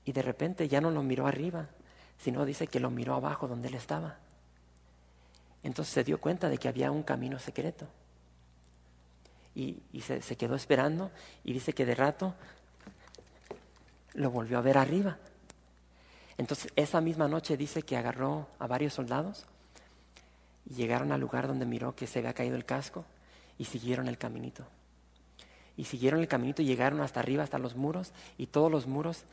y 0.03 0.11
de 0.11 0.21
repente 0.21 0.67
ya 0.67 0.81
no 0.81 0.91
lo 0.91 1.01
miró 1.01 1.27
arriba, 1.27 1.69
sino 2.17 2.43
dice 2.43 2.67
que 2.67 2.81
lo 2.81 2.89
miró 2.89 3.13
abajo 3.13 3.47
donde 3.47 3.69
él 3.69 3.75
estaba. 3.75 4.17
Entonces 5.63 5.93
se 5.93 6.03
dio 6.03 6.19
cuenta 6.19 6.49
de 6.49 6.57
que 6.57 6.67
había 6.67 6.91
un 6.91 7.03
camino 7.03 7.39
secreto. 7.39 7.87
Y, 9.55 9.77
se, 10.01 10.35
quedó 10.35 10.55
esperando 10.55 11.11
y 11.43 11.53
dice 11.53 11.73
que 11.73 11.85
de 11.85 11.93
rato 11.93 12.33
lo 14.13 14.31
volvió 14.31 14.57
a 14.57 14.61
ver 14.61 14.77
arriba. 14.77 15.17
Entonces, 16.37 16.71
esa 16.75 17.01
misma 17.01 17.27
noche 17.27 17.55
dice 17.55 17.83
que 17.83 17.95
agarró 17.95 18.47
a 18.57 18.65
varios 18.65 18.93
soldados 18.93 19.45
y 20.69 20.73
llegaron 20.73 21.11
al 21.11 21.21
lugar 21.21 21.47
donde 21.47 21.65
miró 21.65 21.95
que 21.95 22.07
se 22.07 22.19
había 22.19 22.33
caído 22.33 22.55
el 22.55 22.65
casco 22.65 23.05
y 23.57 23.65
siguieron 23.65 24.07
el 24.07 24.17
caminito. 24.17 24.65
Y 25.77 25.85
siguieron 25.85 26.19
el 26.19 26.27
caminito 26.27 26.61
y 26.61 26.65
llegaron 26.65 27.01
hasta 27.01 27.19
arriba, 27.19 27.43
hasta 27.43 27.59
los 27.59 27.75
muros, 27.75 28.11
y 28.37 28.47
todos 28.47 28.71
los 28.71 28.87
muros 28.87 29.23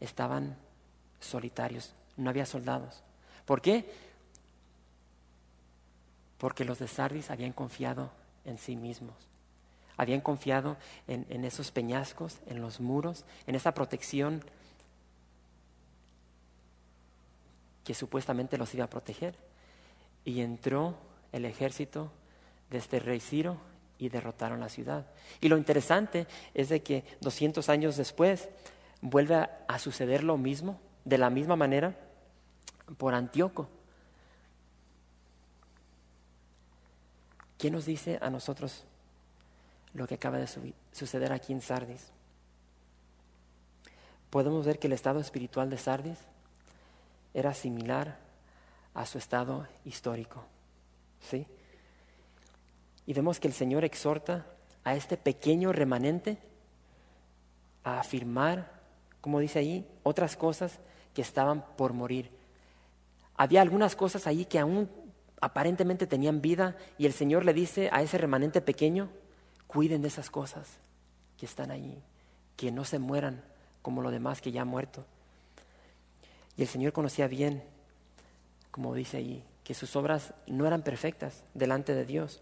estaban 0.00 0.56
solitarios, 1.20 1.92
no 2.16 2.30
había 2.30 2.46
soldados. 2.46 3.02
¿Por 3.44 3.60
qué? 3.60 3.90
Porque 6.38 6.64
los 6.64 6.78
de 6.78 6.88
Sardis 6.88 7.30
habían 7.30 7.52
confiado 7.52 8.10
en 8.46 8.58
sí 8.58 8.76
mismos. 8.76 9.14
Habían 9.96 10.20
confiado 10.20 10.76
en, 11.06 11.44
esos 11.44 11.70
peñascos, 11.70 12.38
en 12.46 12.60
los 12.60 12.80
muros, 12.80 13.24
en 13.46 13.54
esa 13.54 13.72
protección 13.72 14.42
que 17.82 17.94
supuestamente 17.94 18.58
los 18.58 18.74
iba 18.74 18.84
a 18.84 18.90
proteger. 18.90 19.34
Y 20.24 20.40
entró 20.40 20.96
el 21.32 21.44
ejército 21.44 22.10
de 22.70 22.78
este 22.78 23.00
rey 23.00 23.20
Ciro 23.20 23.56
y 23.98 24.10
derrotaron 24.10 24.60
la 24.60 24.68
ciudad. 24.68 25.06
Y 25.40 25.48
lo 25.48 25.56
interesante 25.56 26.26
es 26.52 26.68
de 26.68 26.82
que 26.82 27.04
200 27.22 27.68
años 27.70 27.96
después 27.96 28.50
vuelve 29.00 29.36
a, 29.36 29.64
a 29.66 29.78
suceder 29.78 30.24
lo 30.24 30.36
mismo, 30.36 30.78
de 31.04 31.16
la 31.16 31.30
misma 31.30 31.56
manera, 31.56 31.96
por 32.98 33.14
Antíoco. 33.14 33.68
¿Quién 37.58 37.72
nos 37.72 37.86
dice 37.86 38.18
a 38.20 38.30
nosotros 38.30 38.84
lo 39.96 40.06
que 40.06 40.14
acaba 40.14 40.38
de 40.38 40.48
suceder 40.92 41.32
aquí 41.32 41.52
en 41.52 41.60
Sardis. 41.60 42.12
podemos 44.30 44.66
ver 44.66 44.78
que 44.78 44.88
el 44.88 44.92
estado 44.92 45.20
espiritual 45.20 45.70
de 45.70 45.78
Sardis 45.78 46.18
era 47.32 47.54
similar 47.54 48.18
a 48.92 49.06
su 49.06 49.16
estado 49.18 49.66
histórico. 49.84 50.44
¿Sí? 51.20 51.46
Y 53.06 53.14
vemos 53.14 53.40
que 53.40 53.48
el 53.48 53.54
Señor 53.54 53.84
exhorta 53.84 54.46
a 54.84 54.94
este 54.94 55.16
pequeño 55.16 55.72
remanente 55.72 56.38
a 57.82 58.00
afirmar, 58.00 58.70
como 59.20 59.40
dice 59.40 59.60
ahí, 59.60 59.88
otras 60.02 60.36
cosas 60.36 60.78
que 61.14 61.22
estaban 61.22 61.64
por 61.76 61.94
morir. 61.94 62.30
Había 63.36 63.62
algunas 63.62 63.96
cosas 63.96 64.26
ahí 64.26 64.44
que 64.44 64.58
aún 64.58 64.90
aparentemente 65.46 66.08
tenían 66.08 66.42
vida 66.42 66.76
y 66.98 67.06
el 67.06 67.12
Señor 67.12 67.44
le 67.44 67.54
dice 67.54 67.88
a 67.92 68.02
ese 68.02 68.18
remanente 68.18 68.60
pequeño, 68.60 69.08
cuiden 69.68 70.02
de 70.02 70.08
esas 70.08 70.28
cosas 70.28 70.68
que 71.38 71.46
están 71.46 71.70
ahí, 71.70 72.02
que 72.56 72.72
no 72.72 72.84
se 72.84 72.98
mueran 72.98 73.44
como 73.80 74.02
lo 74.02 74.10
demás 74.10 74.40
que 74.40 74.50
ya 74.50 74.62
ha 74.62 74.64
muerto. 74.64 75.06
Y 76.56 76.62
el 76.62 76.68
Señor 76.68 76.92
conocía 76.92 77.28
bien, 77.28 77.62
como 78.72 78.92
dice 78.92 79.18
ahí, 79.18 79.44
que 79.62 79.74
sus 79.74 79.94
obras 79.94 80.34
no 80.48 80.66
eran 80.66 80.82
perfectas 80.82 81.44
delante 81.54 81.94
de 81.94 82.04
Dios. 82.04 82.40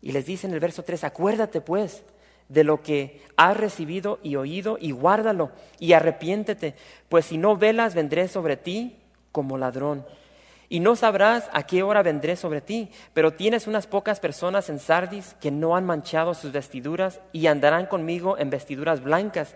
Y 0.00 0.12
les 0.12 0.24
dice 0.24 0.46
en 0.46 0.54
el 0.54 0.60
verso 0.60 0.84
3, 0.84 1.02
acuérdate 1.02 1.60
pues 1.60 2.04
de 2.48 2.62
lo 2.62 2.80
que 2.80 3.22
has 3.36 3.56
recibido 3.56 4.20
y 4.22 4.36
oído 4.36 4.78
y 4.80 4.92
guárdalo 4.92 5.50
y 5.80 5.94
arrepiéntete, 5.94 6.76
pues 7.08 7.26
si 7.26 7.38
no 7.38 7.56
velas 7.56 7.96
vendré 7.96 8.28
sobre 8.28 8.56
ti 8.56 9.00
como 9.32 9.58
ladrón 9.58 10.06
y 10.74 10.80
no 10.80 10.96
sabrás 10.96 11.48
a 11.52 11.62
qué 11.68 11.84
hora 11.84 12.02
vendré 12.02 12.34
sobre 12.34 12.60
ti, 12.60 12.90
pero 13.12 13.34
tienes 13.34 13.68
unas 13.68 13.86
pocas 13.86 14.18
personas 14.18 14.68
en 14.68 14.80
Sardis 14.80 15.36
que 15.40 15.52
no 15.52 15.76
han 15.76 15.86
manchado 15.86 16.34
sus 16.34 16.50
vestiduras 16.50 17.20
y 17.32 17.46
andarán 17.46 17.86
conmigo 17.86 18.36
en 18.38 18.50
vestiduras 18.50 19.00
blancas, 19.00 19.54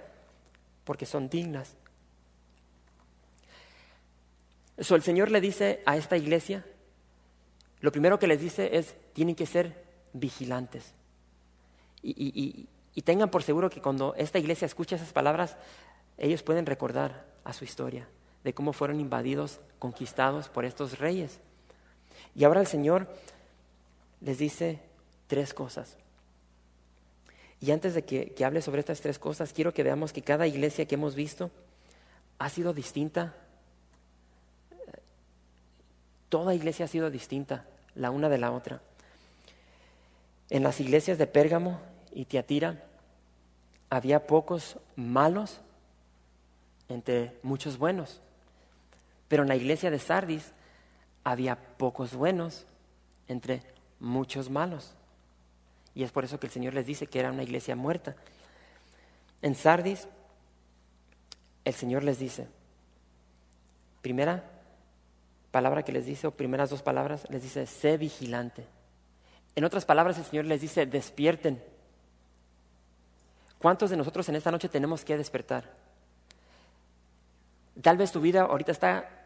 porque 0.84 1.06
son 1.06 1.28
dignas. 1.28 1.74
Eso 4.76 4.94
el 4.94 5.02
Señor 5.02 5.32
le 5.32 5.40
dice 5.40 5.82
a 5.86 5.96
esta 5.96 6.16
iglesia, 6.16 6.64
lo 7.80 7.90
primero 7.90 8.20
que 8.20 8.28
les 8.28 8.40
dice 8.40 8.76
es, 8.76 8.94
tienen 9.12 9.34
que 9.34 9.46
ser 9.46 9.74
vigilantes. 10.12 10.94
Y, 12.00 12.68
y 12.94 13.02
tengan 13.02 13.28
por 13.28 13.42
seguro 13.42 13.70
que 13.70 13.82
cuando 13.82 14.14
esta 14.16 14.38
iglesia 14.38 14.66
escucha 14.66 14.94
esas 14.94 15.12
palabras, 15.12 15.56
ellos 16.16 16.44
pueden 16.44 16.64
recordar 16.64 17.26
a 17.42 17.52
su 17.52 17.64
historia 17.64 18.06
de 18.48 18.54
cómo 18.54 18.72
fueron 18.72 18.98
invadidos, 18.98 19.60
conquistados 19.78 20.48
por 20.48 20.64
estos 20.64 20.98
reyes. 20.98 21.38
Y 22.34 22.44
ahora 22.44 22.62
el 22.62 22.66
Señor 22.66 23.06
les 24.22 24.38
dice 24.38 24.80
tres 25.26 25.52
cosas. 25.52 25.98
Y 27.60 27.72
antes 27.72 27.92
de 27.92 28.06
que, 28.06 28.34
hable 28.42 28.62
sobre 28.62 28.80
estas 28.80 29.02
tres 29.02 29.18
cosas, 29.18 29.52
quiero 29.52 29.74
que 29.74 29.82
veamos 29.82 30.14
que 30.14 30.22
cada 30.22 30.46
iglesia 30.46 30.86
que 30.86 30.94
hemos 30.94 31.14
visto 31.14 31.50
ha 32.38 32.48
sido 32.48 32.72
distinta. 32.72 33.34
Toda 36.30 36.54
iglesia 36.54 36.86
ha 36.86 36.88
sido 36.88 37.10
distinta 37.10 37.66
la 37.94 38.10
una 38.10 38.30
de 38.30 38.38
la 38.38 38.52
otra. 38.52 38.80
En 40.48 40.62
las 40.62 40.80
iglesias 40.80 41.18
de 41.18 41.26
Pérgamo 41.26 41.82
y 42.12 42.24
Tiatira 42.24 42.82
había 43.90 44.26
pocos 44.26 44.78
malos 44.96 45.60
entre 46.88 47.36
muchos 47.42 47.76
buenos. 47.76 48.22
Pero 49.28 49.42
en 49.42 49.48
la 49.48 49.56
iglesia 49.56 49.90
de 49.90 49.98
Sardis 49.98 50.52
había 51.22 51.56
pocos 51.56 52.14
buenos 52.14 52.66
entre 53.28 53.62
muchos 54.00 54.50
malos. 54.50 54.94
Y 55.94 56.02
es 56.02 56.12
por 56.12 56.24
eso 56.24 56.40
que 56.40 56.46
el 56.46 56.52
Señor 56.52 56.74
les 56.74 56.86
dice 56.86 57.06
que 57.06 57.20
era 57.20 57.30
una 57.30 57.42
iglesia 57.42 57.76
muerta. 57.76 58.16
En 59.42 59.54
Sardis, 59.54 60.08
el 61.64 61.74
Señor 61.74 62.02
les 62.04 62.18
dice, 62.18 62.48
primera 64.00 64.44
palabra 65.50 65.82
que 65.82 65.92
les 65.92 66.06
dice, 66.06 66.26
o 66.26 66.30
primeras 66.30 66.70
dos 66.70 66.82
palabras, 66.82 67.26
les 67.30 67.42
dice, 67.42 67.66
sé 67.66 67.98
vigilante. 67.98 68.64
En 69.54 69.64
otras 69.64 69.84
palabras, 69.84 70.18
el 70.18 70.24
Señor 70.24 70.44
les 70.46 70.60
dice, 70.60 70.86
despierten. 70.86 71.62
¿Cuántos 73.58 73.90
de 73.90 73.96
nosotros 73.96 74.28
en 74.28 74.36
esta 74.36 74.50
noche 74.50 74.68
tenemos 74.68 75.04
que 75.04 75.16
despertar? 75.16 75.64
Tal 77.82 77.96
vez 77.96 78.12
tu 78.12 78.20
vida 78.20 78.42
ahorita 78.42 78.72
está 78.72 79.17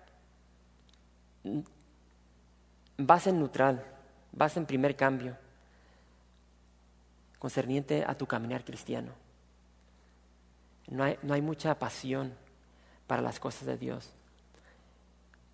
vas 2.97 3.27
en 3.27 3.39
neutral, 3.39 3.85
vas 4.33 4.57
en 4.57 4.67
primer 4.67 4.97
cambio, 4.97 5.37
concerniente 7.39 8.05
a 8.07 8.15
tu 8.15 8.27
caminar 8.27 8.65
cristiano. 8.65 9.13
No 10.89 11.05
hay, 11.05 11.19
no 11.23 11.35
hay 11.35 11.43
mucha 11.43 11.79
pasión 11.79 12.35
para 13.07 13.23
las 13.23 13.41
cosas 13.41 13.67
de 13.67 13.77
Dios. 13.77 14.13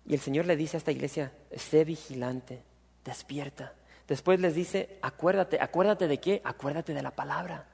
Y 0.05 0.13
el 0.13 0.19
Señor 0.19 0.45
le 0.45 0.55
dice 0.55 0.77
a 0.77 0.79
esta 0.79 0.91
iglesia, 0.91 1.31
sé 1.55 1.85
vigilante, 1.85 2.63
despierta. 3.05 3.73
Después 4.07 4.39
les 4.39 4.55
dice, 4.55 4.97
acuérdate, 5.01 5.59
acuérdate 5.61 6.07
de 6.07 6.19
qué? 6.19 6.41
Acuérdate 6.43 6.93
de 6.93 7.03
la 7.03 7.11
palabra. 7.11 7.67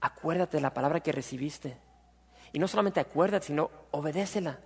Acuérdate 0.00 0.58
de 0.58 0.62
la 0.62 0.74
palabra 0.74 1.00
que 1.00 1.12
recibiste. 1.12 1.76
Y 2.52 2.58
no 2.58 2.68
solamente 2.68 3.00
acuérdate, 3.00 3.46
sino 3.46 3.70
obedécela. 3.90 4.58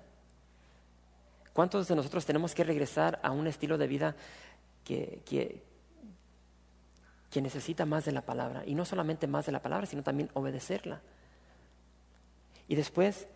¿Cuántos 1.56 1.88
de 1.88 1.96
nosotros 1.96 2.26
tenemos 2.26 2.54
que 2.54 2.64
regresar 2.64 3.18
a 3.22 3.30
un 3.30 3.46
estilo 3.46 3.78
de 3.78 3.86
vida 3.86 4.14
que, 4.84 5.22
que, 5.24 5.62
necesita 7.40 7.86
más 7.86 8.04
de 8.04 8.12
la 8.12 8.20
palabra? 8.20 8.62
Y 8.66 8.74
no 8.74 8.84
solamente 8.84 9.26
más 9.26 9.46
de 9.46 9.52
la 9.52 9.62
palabra, 9.62 9.86
sino 9.86 10.02
también 10.02 10.28
obedecerla. 10.34 11.00
Y 12.68 12.74
después, 12.74 13.26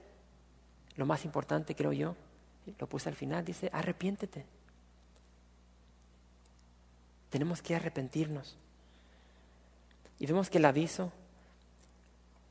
lo 0.97 1.07
más 1.07 1.25
importante 1.25 1.75
creo 1.75 1.95
yo, 1.95 2.15
lo 2.79 2.87
puse 2.87 3.09
al 3.09 3.15
final, 3.15 3.43
dice, 3.43 3.71
arrepiéntete. 3.73 4.45
Tenemos 7.31 7.63
que 7.63 7.75
arrepentirnos. 7.75 8.59
Y 10.19 10.27
vemos 10.27 10.51
que 10.51 10.59
el 10.59 10.67
aviso, 10.67 11.11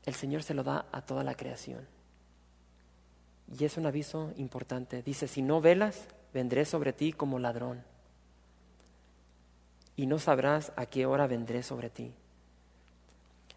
el 0.04 0.16
Señor 0.16 0.42
se 0.42 0.54
lo 0.54 0.64
da 0.64 0.86
a 0.90 1.02
toda 1.02 1.22
la 1.22 1.36
creación. 1.36 1.86
Y 3.58 3.64
es 3.64 3.76
un 3.76 3.86
aviso 3.86 4.32
importante. 4.36 5.02
Dice, 5.02 5.26
si 5.26 5.42
no 5.42 5.60
velas, 5.60 6.06
vendré 6.32 6.64
sobre 6.64 6.92
ti 6.92 7.12
como 7.12 7.38
ladrón. 7.38 7.82
Y 9.96 10.06
no 10.06 10.18
sabrás 10.18 10.72
a 10.76 10.86
qué 10.86 11.06
hora 11.06 11.26
vendré 11.26 11.62
sobre 11.62 11.90
ti. 11.90 12.12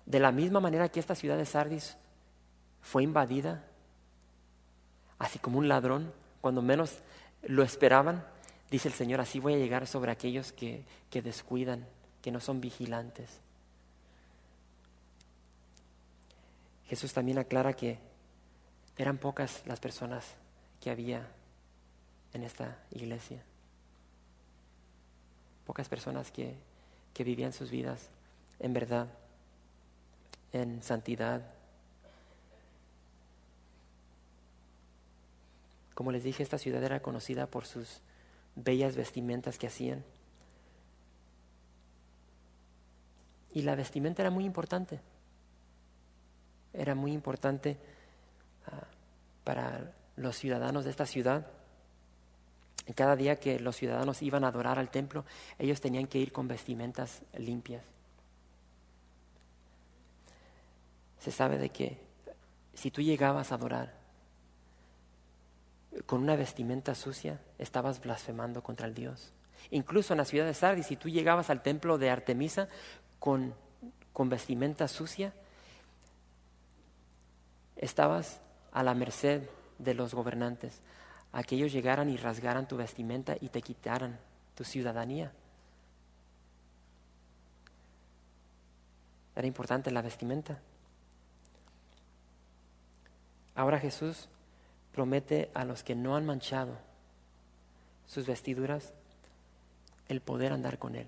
De 0.06 0.20
la 0.20 0.32
misma 0.32 0.60
manera 0.60 0.90
que 0.90 1.00
esta 1.00 1.16
ciudad 1.16 1.38
de 1.38 1.46
Sardis 1.46 1.96
fue 2.82 3.04
invadida, 3.04 3.64
así 5.20 5.40
como 5.40 5.60
un 5.60 5.70
ladrón, 5.70 6.12
cuando 6.42 6.62
menos 6.62 7.00
lo 7.44 7.64
esperaban, 7.64 8.26
dice 8.70 8.90
el 8.90 8.94
Señor, 8.94 9.22
así 9.22 9.40
voy 9.40 9.54
a 9.54 9.58
llegar 9.58 9.88
sobre 9.88 10.12
aquellos 10.12 10.52
que, 10.52 10.84
que 11.10 11.22
descuidan, 11.22 11.86
que 12.22 12.32
no 12.32 12.42
son 12.42 12.60
vigilantes. 12.60 13.40
Jesús 16.88 17.14
también 17.14 17.38
aclara 17.38 17.74
que 17.74 18.00
eran 18.98 19.18
pocas 19.18 19.64
las 19.66 19.80
personas 19.80 20.26
que 20.82 20.92
había 20.92 21.28
en 22.34 22.44
esta 22.44 22.78
iglesia. 22.92 23.42
Pocas 25.66 25.88
personas 25.88 26.32
que, 26.32 26.56
que 27.14 27.24
vivían 27.24 27.54
sus 27.54 27.72
vidas 27.72 28.10
en 28.60 28.74
verdad, 28.74 29.08
en 30.52 30.84
santidad. 30.84 31.42
Como 35.96 36.12
les 36.12 36.24
dije, 36.24 36.44
esta 36.44 36.58
ciudad 36.58 36.84
era 36.84 37.02
conocida 37.02 37.48
por 37.48 37.66
sus 37.66 38.02
bellas 38.56 38.96
vestimentas 38.96 39.58
que 39.58 39.68
hacían. 39.68 40.04
Y 43.54 43.62
la 43.62 43.76
vestimenta 43.76 44.22
era 44.22 44.32
muy 44.32 44.46
importante. 44.46 45.00
Era 46.74 46.96
muy 46.96 47.14
importante 47.14 47.78
para 49.44 49.94
los 50.16 50.38
ciudadanos 50.38 50.86
de 50.86 50.92
esta 50.92 51.06
ciudad. 51.06 51.48
Cada 52.96 53.16
día 53.16 53.40
que 53.40 53.60
los 53.60 53.76
ciudadanos 53.76 54.22
iban 54.22 54.44
a 54.44 54.50
adorar 54.50 54.78
al 54.78 54.90
templo, 54.90 55.26
ellos 55.58 55.80
tenían 55.80 56.08
que 56.08 56.20
ir 56.20 56.32
con 56.32 56.48
vestimentas 56.48 57.22
limpias. 57.38 57.84
Se 61.20 61.32
sabe 61.32 61.58
de 61.58 61.70
que 61.70 61.98
si 62.74 62.92
tú 62.92 63.02
llegabas 63.02 63.52
a 63.52 63.56
adorar 63.56 63.94
con 66.06 66.22
una 66.22 66.36
vestimenta 66.36 66.96
sucia, 66.96 67.40
estabas 67.58 68.02
blasfemando 68.02 68.62
contra 68.62 68.88
el 68.88 68.94
Dios. 68.94 69.32
Incluso 69.72 70.14
en 70.14 70.18
la 70.18 70.26
ciudad 70.26 70.46
de 70.46 70.54
Sardis, 70.54 70.88
si 70.88 70.98
tú 70.98 71.08
llegabas 71.08 71.50
al 71.50 71.62
templo 71.62 71.98
de 71.98 72.10
Artemisa 72.10 72.68
con, 73.20 73.54
con 74.12 74.28
vestimenta 74.28 74.90
sucia, 74.90 75.34
estabas 77.78 78.42
a 78.74 78.84
la 78.84 78.94
merced 78.96 79.48
de 79.78 79.94
los 79.94 80.14
gobernantes, 80.14 80.82
a 81.32 81.44
que 81.44 81.56
ellos 81.56 81.72
llegaran 81.72 82.10
y 82.10 82.18
rasgaran 82.18 82.68
tu 82.68 82.76
vestimenta 82.76 83.36
y 83.40 83.50
te 83.50 83.62
quitaran 83.62 84.20
tu 84.56 84.64
ciudadanía. 84.64 85.32
Era 89.36 89.48
importante 89.48 89.92
la 89.92 90.02
vestimenta. 90.02 90.60
Ahora 93.56 93.80
Jesús 93.80 94.28
promete 94.92 95.52
a 95.54 95.66
los 95.66 95.84
que 95.84 95.96
no 95.96 96.16
han 96.16 96.26
manchado 96.26 96.78
sus 98.08 98.26
vestiduras 98.26 98.94
el 100.08 100.22
poder 100.22 100.52
andar 100.52 100.78
con 100.78 100.96
Él. 100.96 101.08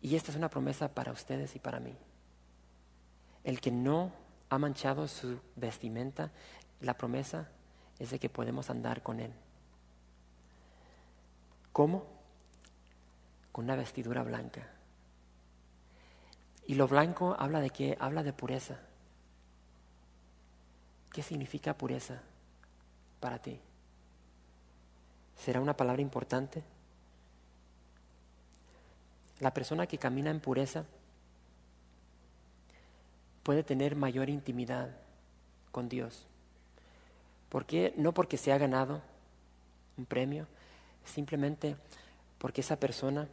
Y 0.00 0.16
esta 0.16 0.30
es 0.30 0.36
una 0.36 0.50
promesa 0.50 0.88
para 0.88 1.12
ustedes 1.12 1.56
y 1.56 1.58
para 1.58 1.80
mí. 1.80 1.94
El 3.44 3.60
que 3.60 3.70
no 3.70 4.12
ha 4.48 4.58
manchado 4.58 5.08
su 5.08 5.40
vestimenta, 5.56 6.30
la 6.80 6.94
promesa 6.94 7.48
es 7.98 8.10
de 8.10 8.18
que 8.18 8.28
podemos 8.28 8.70
andar 8.70 9.02
con 9.02 9.20
Él. 9.20 9.32
¿Cómo? 11.72 12.06
Con 13.52 13.64
una 13.64 13.76
vestidura 13.76 14.22
blanca. 14.22 14.68
Y 16.66 16.74
lo 16.74 16.88
blanco 16.88 17.36
habla 17.38 17.60
de 17.60 17.70
qué? 17.70 17.96
Habla 18.00 18.22
de 18.22 18.32
pureza. 18.32 18.78
¿Qué 21.12 21.22
significa 21.22 21.76
pureza 21.76 22.20
para 23.20 23.40
ti? 23.40 23.58
¿Será 25.36 25.60
una 25.60 25.76
palabra 25.76 26.02
importante? 26.02 26.62
La 29.40 29.52
persona 29.52 29.86
que 29.86 29.98
camina 29.98 30.30
en 30.30 30.40
pureza 30.40 30.84
puede 33.46 33.62
tener 33.62 33.94
mayor 33.94 34.28
intimidad 34.28 34.90
con 35.70 35.88
Dios. 35.88 36.26
¿Por 37.48 37.64
qué? 37.64 37.94
No 37.96 38.12
porque 38.12 38.38
se 38.38 38.50
ha 38.50 38.58
ganado 38.58 39.02
un 39.96 40.04
premio, 40.04 40.48
simplemente 41.04 41.76
porque 42.38 42.62
esa 42.62 42.80
persona 42.80 43.28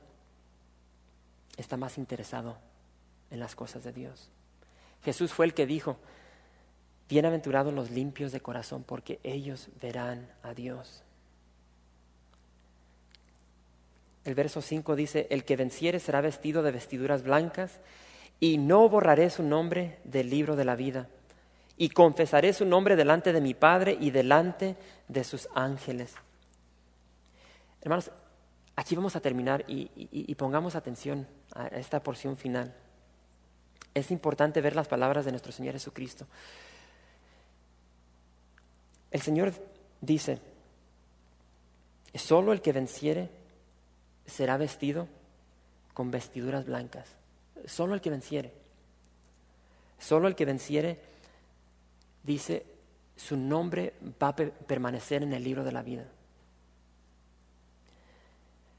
está 1.57 1.77
más 1.77 1.97
interesado 1.97 2.59
en 3.31 3.39
las 3.39 3.55
cosas 3.55 3.83
de 3.83 3.91
Dios. 3.91 4.29
Jesús 5.03 5.33
fue 5.33 5.47
el 5.47 5.55
que 5.55 5.65
dijo, 5.65 5.97
Bienaventurados 7.09 7.73
los 7.73 7.89
limpios 7.89 8.31
de 8.31 8.39
corazón, 8.39 8.83
porque 8.83 9.19
ellos 9.23 9.69
verán 9.81 10.29
a 10.43 10.53
Dios. 10.53 11.01
El 14.25 14.35
verso 14.35 14.61
5 14.61 14.95
dice, 14.95 15.25
el 15.31 15.43
que 15.43 15.55
venciere 15.55 15.99
será 15.99 16.21
vestido 16.21 16.61
de 16.61 16.71
vestiduras 16.71 17.23
blancas, 17.23 17.79
y 18.39 18.57
no 18.57 18.89
borraré 18.89 19.29
su 19.29 19.43
nombre 19.43 19.99
del 20.03 20.29
libro 20.29 20.55
de 20.55 20.65
la 20.65 20.75
vida, 20.75 21.07
y 21.77 21.89
confesaré 21.89 22.53
su 22.53 22.65
nombre 22.65 22.95
delante 22.95 23.33
de 23.33 23.41
mi 23.41 23.53
Padre 23.53 23.97
y 23.99 24.11
delante 24.11 24.75
de 25.07 25.23
sus 25.23 25.47
ángeles. 25.55 26.13
Hermanos, 27.81 28.11
aquí 28.75 28.95
vamos 28.95 29.15
a 29.15 29.19
terminar 29.19 29.65
y, 29.67 30.33
pongamos 30.35 30.75
atención 30.75 31.27
a 31.53 31.67
esta 31.67 32.01
porción 32.01 32.37
final. 32.37 32.73
Es 33.93 34.11
importante 34.11 34.61
ver 34.61 34.75
las 34.75 34.87
palabras 34.87 35.25
de 35.25 35.31
nuestro 35.31 35.51
Señor 35.51 35.73
Jesucristo. 35.73 36.25
El 39.11 39.21
Señor 39.21 39.53
dice, 40.01 40.39
solo 42.15 42.53
el 42.53 42.61
que 42.61 42.71
venciere 42.71 43.29
será 44.25 44.57
vestido 44.57 45.07
con 45.93 46.09
vestiduras 46.09 46.65
blancas. 46.65 47.07
Solo 47.65 47.93
el 47.93 48.01
que 48.01 48.09
venciere. 48.09 48.53
Solo 49.99 50.27
el 50.27 50.35
que 50.35 50.45
venciere, 50.45 50.99
dice, 52.23 52.65
su 53.15 53.37
nombre 53.37 53.93
va 54.21 54.29
a 54.29 54.35
permanecer 54.35 55.23
en 55.23 55.33
el 55.33 55.43
libro 55.43 55.63
de 55.63 55.71
la 55.71 55.81
vida. 55.81 56.05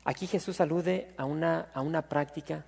Aquí 0.05 0.27
Jesús 0.27 0.61
alude 0.61 1.14
a 1.16 1.25
una, 1.25 1.68
a 1.72 1.81
una 1.81 2.03
práctica 2.03 2.64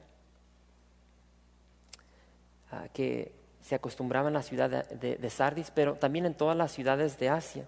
que 2.93 3.33
se 3.63 3.75
acostumbraba 3.75 4.29
en 4.29 4.35
la 4.35 4.43
ciudad 4.43 4.87
de, 4.89 5.31
Sardis, 5.31 5.71
pero 5.71 5.95
también 5.97 6.27
en 6.27 6.35
todas 6.35 6.57
las 6.57 6.73
ciudades 6.73 7.19
de 7.19 7.29
Asia. 7.29 7.67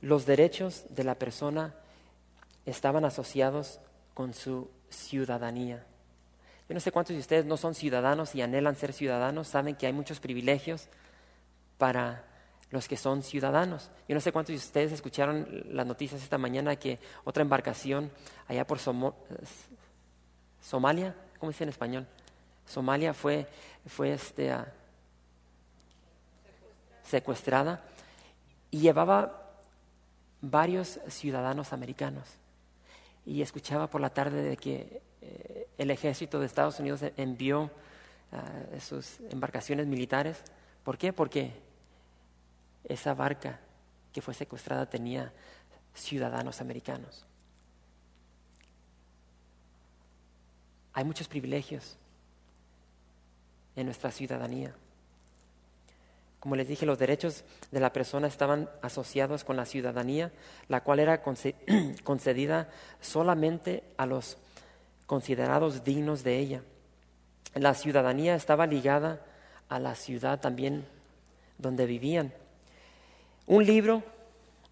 Los 0.00 0.26
derechos 0.26 0.84
de 0.90 1.04
la 1.04 1.14
persona 1.14 1.74
estaban 2.64 3.04
asociados 3.04 3.80
con 4.14 4.34
su 4.34 4.70
ciudadanía. 4.88 5.84
Yo 6.72 6.74
no 6.74 6.80
sé 6.80 6.90
cuántos 6.90 7.14
de 7.14 7.20
ustedes 7.20 7.44
no 7.44 7.58
son 7.58 7.74
ciudadanos 7.74 8.34
y 8.34 8.40
anhelan 8.40 8.76
ser 8.76 8.94
ciudadanos, 8.94 9.46
saben 9.46 9.76
que 9.76 9.86
hay 9.86 9.92
muchos 9.92 10.20
privilegios 10.20 10.88
para 11.76 12.24
los 12.70 12.88
que 12.88 12.96
son 12.96 13.22
ciudadanos. 13.22 13.90
Yo 14.08 14.14
no 14.14 14.22
sé 14.22 14.32
cuántos 14.32 14.54
de 14.54 14.56
ustedes 14.56 14.90
escucharon 14.90 15.64
las 15.66 15.84
noticias 15.84 16.22
esta 16.22 16.38
mañana 16.38 16.76
que 16.76 16.98
otra 17.24 17.42
embarcación 17.42 18.10
allá 18.48 18.66
por 18.66 18.78
Somalia, 20.62 21.14
¿cómo 21.38 21.52
dice 21.52 21.64
en 21.64 21.68
español? 21.68 22.06
Somalia 22.64 23.12
fue, 23.12 23.46
fue 23.86 24.14
este, 24.14 24.50
secuestrada 27.02 27.84
y 28.70 28.78
llevaba 28.78 29.58
varios 30.40 31.00
ciudadanos 31.08 31.74
americanos. 31.74 32.30
Y 33.26 33.42
escuchaba 33.42 33.90
por 33.90 34.00
la 34.00 34.08
tarde 34.08 34.42
de 34.42 34.56
que 34.56 35.11
eh, 35.22 35.68
el 35.78 35.90
ejército 35.90 36.40
de 36.40 36.46
Estados 36.46 36.78
Unidos 36.80 37.00
envió 37.16 37.70
uh, 38.32 38.80
sus 38.80 39.20
embarcaciones 39.30 39.86
militares. 39.86 40.42
¿Por 40.84 40.98
qué? 40.98 41.12
Porque 41.12 41.52
esa 42.84 43.14
barca 43.14 43.60
que 44.12 44.20
fue 44.20 44.34
secuestrada 44.34 44.86
tenía 44.86 45.32
ciudadanos 45.94 46.60
americanos. 46.60 47.24
Hay 50.92 51.04
muchos 51.04 51.28
privilegios 51.28 51.96
en 53.76 53.86
nuestra 53.86 54.10
ciudadanía. 54.10 54.74
Como 56.40 56.56
les 56.56 56.66
dije, 56.66 56.84
los 56.84 56.98
derechos 56.98 57.44
de 57.70 57.80
la 57.80 57.92
persona 57.92 58.26
estaban 58.26 58.68
asociados 58.82 59.44
con 59.44 59.56
la 59.56 59.64
ciudadanía, 59.64 60.32
la 60.68 60.82
cual 60.82 60.98
era 60.98 61.22
concedida 62.04 62.68
solamente 63.00 63.84
a 63.96 64.06
los 64.06 64.38
considerados 65.12 65.84
dignos 65.84 66.24
de 66.24 66.38
ella. 66.38 66.62
La 67.52 67.74
ciudadanía 67.74 68.34
estaba 68.34 68.66
ligada 68.66 69.20
a 69.68 69.78
la 69.78 69.94
ciudad 69.94 70.40
también 70.40 70.86
donde 71.58 71.84
vivían. 71.84 72.32
Un 73.46 73.66
libro 73.66 74.02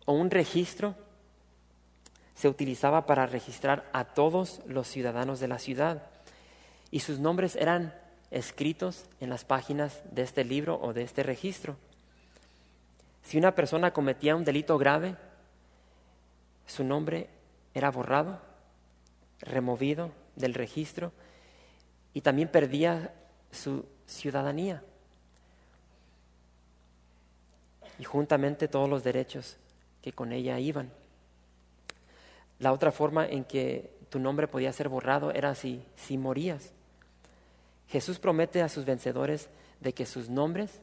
o 0.06 0.14
un 0.14 0.30
registro 0.30 0.94
se 2.34 2.48
utilizaba 2.48 3.04
para 3.04 3.26
registrar 3.26 3.90
a 3.92 4.04
todos 4.04 4.62
los 4.66 4.88
ciudadanos 4.88 5.40
de 5.40 5.48
la 5.48 5.58
ciudad 5.58 6.04
y 6.90 7.00
sus 7.00 7.18
nombres 7.18 7.54
eran 7.54 7.92
escritos 8.30 9.04
en 9.20 9.28
las 9.28 9.44
páginas 9.44 10.00
de 10.10 10.22
este 10.22 10.42
libro 10.42 10.80
o 10.80 10.94
de 10.94 11.02
este 11.02 11.22
registro. 11.22 11.76
Si 13.24 13.36
una 13.36 13.54
persona 13.54 13.92
cometía 13.92 14.36
un 14.36 14.46
delito 14.46 14.78
grave, 14.78 15.16
su 16.64 16.82
nombre 16.82 17.28
era 17.74 17.90
borrado, 17.90 18.40
removido 19.40 20.18
del 20.36 20.54
registro 20.54 21.12
y 22.14 22.20
también 22.20 22.48
perdía 22.48 23.12
su 23.50 23.84
ciudadanía 24.06 24.82
y 27.98 28.04
juntamente 28.04 28.66
todos 28.66 28.88
los 28.88 29.04
derechos 29.04 29.58
que 30.02 30.12
con 30.12 30.32
ella 30.32 30.58
iban. 30.58 30.90
La 32.58 32.72
otra 32.72 32.92
forma 32.92 33.26
en 33.26 33.44
que 33.44 33.90
tu 34.08 34.18
nombre 34.18 34.48
podía 34.48 34.72
ser 34.72 34.88
borrado 34.88 35.30
era 35.32 35.54
si, 35.54 35.84
si 35.96 36.16
morías. 36.16 36.72
Jesús 37.88 38.18
promete 38.18 38.62
a 38.62 38.68
sus 38.68 38.84
vencedores 38.84 39.48
de 39.80 39.92
que 39.92 40.06
sus 40.06 40.28
nombres, 40.28 40.80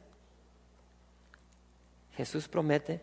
Jesús 2.16 2.48
promete 2.48 3.00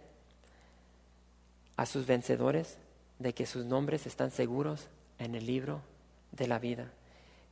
a 1.75 1.85
sus 1.85 2.05
vencedores 2.05 2.77
de 3.19 3.33
que 3.33 3.45
sus 3.45 3.65
nombres 3.65 4.07
están 4.07 4.31
seguros 4.31 4.87
en 5.19 5.35
el 5.35 5.45
libro 5.45 5.81
de 6.35 6.47
la 6.47 6.59
vida. 6.59 6.91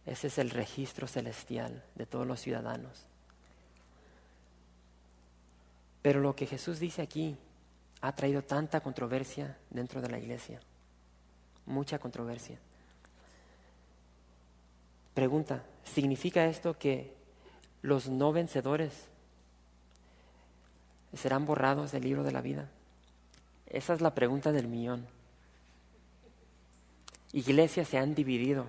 Ese 0.05 0.27
es 0.27 0.37
el 0.37 0.49
registro 0.49 1.07
celestial 1.07 1.83
de 1.95 2.05
todos 2.05 2.27
los 2.27 2.39
ciudadanos. 2.39 3.05
Pero 6.01 6.19
lo 6.19 6.35
que 6.35 6.45
Jesús 6.45 6.79
dice 6.79 7.01
aquí 7.01 7.37
ha 8.01 8.13
traído 8.13 8.43
tanta 8.43 8.81
controversia 8.81 9.57
dentro 9.69 10.01
de 10.01 10.09
la 10.09 10.19
iglesia, 10.19 10.59
mucha 11.65 11.97
controversia. 11.99 12.59
Pregunta, 15.13 15.63
¿significa 15.85 16.45
esto 16.45 16.77
que 16.77 17.13
los 17.81 18.09
no 18.09 18.33
vencedores 18.33 19.07
serán 21.13 21.45
borrados 21.45 21.93
del 21.93 22.03
libro 22.03 22.23
de 22.23 22.31
la 22.33 22.41
vida? 22.41 22.69
Esa 23.67 23.93
es 23.93 24.01
la 24.01 24.13
pregunta 24.13 24.51
del 24.51 24.67
millón. 24.67 25.07
Iglesias 27.33 27.87
se 27.87 27.97
han 27.97 28.13
dividido. 28.13 28.67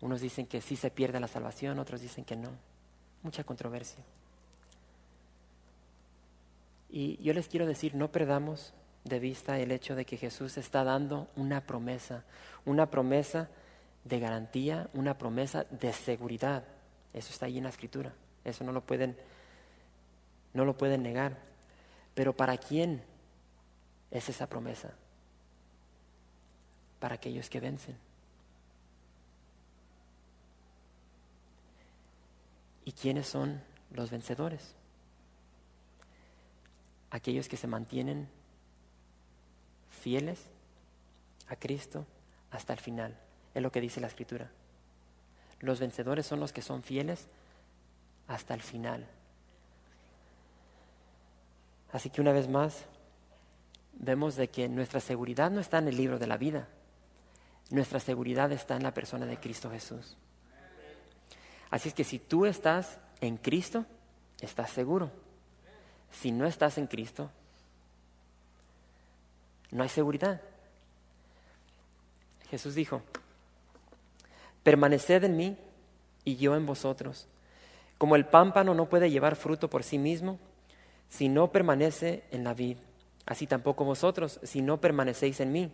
Unos 0.00 0.20
dicen 0.20 0.46
que 0.46 0.60
sí 0.60 0.76
se 0.76 0.90
pierde 0.90 1.20
la 1.20 1.28
salvación, 1.28 1.78
otros 1.78 2.00
dicen 2.00 2.24
que 2.24 2.36
no. 2.36 2.50
Mucha 3.22 3.44
controversia. 3.44 4.02
Y 6.88 7.22
yo 7.22 7.34
les 7.34 7.48
quiero 7.48 7.66
decir, 7.66 7.94
no 7.94 8.10
perdamos 8.10 8.72
de 9.04 9.18
vista 9.18 9.58
el 9.58 9.72
hecho 9.72 9.94
de 9.94 10.06
que 10.06 10.16
Jesús 10.16 10.56
está 10.56 10.84
dando 10.84 11.28
una 11.36 11.60
promesa, 11.60 12.24
una 12.64 12.90
promesa 12.90 13.48
de 14.04 14.20
garantía, 14.20 14.88
una 14.94 15.18
promesa 15.18 15.64
de 15.64 15.92
seguridad. 15.92 16.64
Eso 17.12 17.30
está 17.30 17.46
ahí 17.46 17.58
en 17.58 17.64
la 17.64 17.70
escritura. 17.70 18.12
eso 18.44 18.64
no 18.64 18.72
lo 18.72 18.80
pueden, 18.80 19.16
no 20.54 20.64
lo 20.64 20.78
pueden 20.78 21.02
negar. 21.02 21.36
Pero 22.14 22.34
¿para 22.34 22.56
quién 22.56 23.02
es 24.10 24.28
esa 24.28 24.48
promesa? 24.48 24.94
Para 27.00 27.16
aquellos 27.16 27.48
que 27.48 27.60
vencen. 27.60 27.96
¿Y 32.84 32.92
quiénes 32.92 33.26
son 33.26 33.62
los 33.90 34.10
vencedores? 34.10 34.74
Aquellos 37.10 37.48
que 37.48 37.56
se 37.56 37.66
mantienen 37.66 38.28
fieles 39.90 40.42
a 41.48 41.56
Cristo 41.56 42.06
hasta 42.50 42.72
el 42.72 42.78
final. 42.78 43.18
Es 43.54 43.62
lo 43.62 43.70
que 43.70 43.80
dice 43.80 44.00
la 44.00 44.06
Escritura. 44.06 44.50
Los 45.60 45.80
vencedores 45.80 46.26
son 46.26 46.40
los 46.40 46.52
que 46.52 46.62
son 46.62 46.82
fieles 46.82 47.28
hasta 48.26 48.54
el 48.54 48.62
final. 48.62 49.06
Así 51.92 52.10
que 52.10 52.20
una 52.20 52.32
vez 52.32 52.48
más, 52.48 52.84
vemos 53.98 54.36
de 54.36 54.48
que 54.48 54.68
nuestra 54.68 55.00
seguridad 55.00 55.50
no 55.50 55.60
está 55.60 55.78
en 55.78 55.88
el 55.88 55.96
libro 55.96 56.18
de 56.18 56.26
la 56.26 56.36
vida. 56.36 56.68
Nuestra 57.70 58.00
seguridad 58.00 58.50
está 58.52 58.76
en 58.76 58.82
la 58.82 58.94
persona 58.94 59.26
de 59.26 59.38
Cristo 59.38 59.70
Jesús. 59.70 60.16
Así 61.70 61.88
es 61.88 61.94
que 61.94 62.04
si 62.04 62.18
tú 62.18 62.46
estás 62.46 62.98
en 63.20 63.36
Cristo, 63.36 63.84
estás 64.40 64.70
seguro. 64.70 65.10
Si 66.10 66.32
no 66.32 66.46
estás 66.46 66.78
en 66.78 66.86
Cristo, 66.86 67.30
no 69.70 69.82
hay 69.82 69.90
seguridad. 69.90 70.40
Jesús 72.50 72.74
dijo, 72.74 73.02
permaneced 74.62 75.24
en 75.24 75.36
mí 75.36 75.58
y 76.24 76.36
yo 76.36 76.56
en 76.56 76.64
vosotros. 76.64 77.26
Como 77.98 78.16
el 78.16 78.24
pámpano 78.24 78.72
no 78.72 78.88
puede 78.88 79.10
llevar 79.10 79.36
fruto 79.36 79.68
por 79.68 79.82
sí 79.82 79.98
mismo 79.98 80.38
si 81.10 81.28
no 81.28 81.52
permanece 81.52 82.24
en 82.30 82.44
la 82.44 82.54
vid, 82.54 82.78
así 83.28 83.46
tampoco 83.46 83.84
vosotros 83.84 84.40
si 84.42 84.62
no 84.62 84.80
permanecéis 84.80 85.40
en 85.40 85.52
mí. 85.52 85.70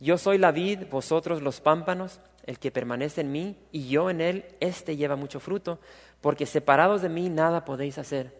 Yo 0.00 0.18
soy 0.18 0.38
la 0.38 0.50
vid, 0.50 0.88
vosotros 0.90 1.40
los 1.40 1.60
pámpanos, 1.60 2.20
el 2.46 2.58
que 2.58 2.72
permanece 2.72 3.20
en 3.20 3.30
mí 3.30 3.56
y 3.70 3.88
yo 3.88 4.10
en 4.10 4.20
él, 4.20 4.44
éste 4.58 4.96
lleva 4.96 5.14
mucho 5.14 5.38
fruto, 5.38 5.78
porque 6.20 6.46
separados 6.46 7.00
de 7.00 7.08
mí 7.08 7.28
nada 7.28 7.64
podéis 7.64 7.96
hacer. 7.98 8.34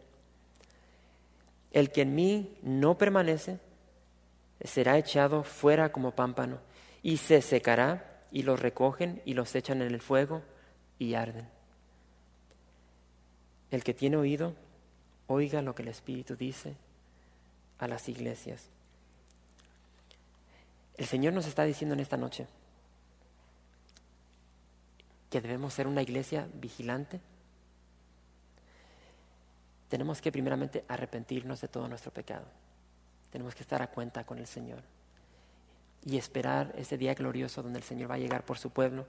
El 1.71 1.93
que 1.93 2.03
en 2.03 2.15
mí 2.17 2.59
no 2.63 2.99
permanece 2.99 3.61
será 4.65 4.99
echado 4.99 5.45
fuera 5.45 5.93
como 5.93 6.17
pámpano 6.17 6.59
y 7.03 7.19
se 7.19 7.43
secará 7.43 8.25
y 8.33 8.43
los 8.43 8.59
recogen 8.59 9.23
y 9.25 9.35
los 9.35 9.55
echan 9.55 9.81
en 9.81 9.95
el 9.95 10.01
fuego 10.01 10.43
y 10.99 11.15
arden. 11.15 11.49
El 13.71 13.85
que 13.85 13.95
tiene 13.95 14.17
oído, 14.17 14.55
oiga 15.29 15.63
lo 15.63 15.77
que 15.77 15.83
el 15.83 15.89
Espíritu 15.89 16.35
dice 16.35 16.75
a 17.81 17.89
las 17.89 18.09
iglesias. 18.09 18.69
El 20.97 21.07
Señor 21.07 21.33
nos 21.33 21.47
está 21.47 21.65
diciendo 21.65 21.95
en 21.95 22.01
esta 22.01 22.19
noche 22.19 22.47
que 25.31 25.41
debemos 25.41 25.73
ser 25.73 25.87
una 25.87 26.03
iglesia 26.03 26.47
vigilante. 26.55 27.21
Tenemos 29.89 30.21
que 30.21 30.31
primeramente 30.31 30.85
arrepentirnos 30.89 31.61
de 31.63 31.69
todo 31.69 31.89
nuestro 31.89 32.13
pecado. 32.13 32.45
Tenemos 33.33 33.55
que 33.55 33.63
estar 33.63 33.81
a 33.81 33.91
cuenta 33.91 34.25
con 34.25 34.39
el 34.39 34.47
Señor 34.47 34.83
y 36.05 36.19
esperar 36.19 36.75
ese 36.77 36.99
día 36.99 37.15
glorioso 37.15 37.63
donde 37.63 37.79
el 37.79 37.85
Señor 37.85 38.11
va 38.11 38.17
a 38.17 38.19
llegar 38.19 38.45
por 38.45 38.59
su 38.59 38.71
pueblo. 38.71 39.07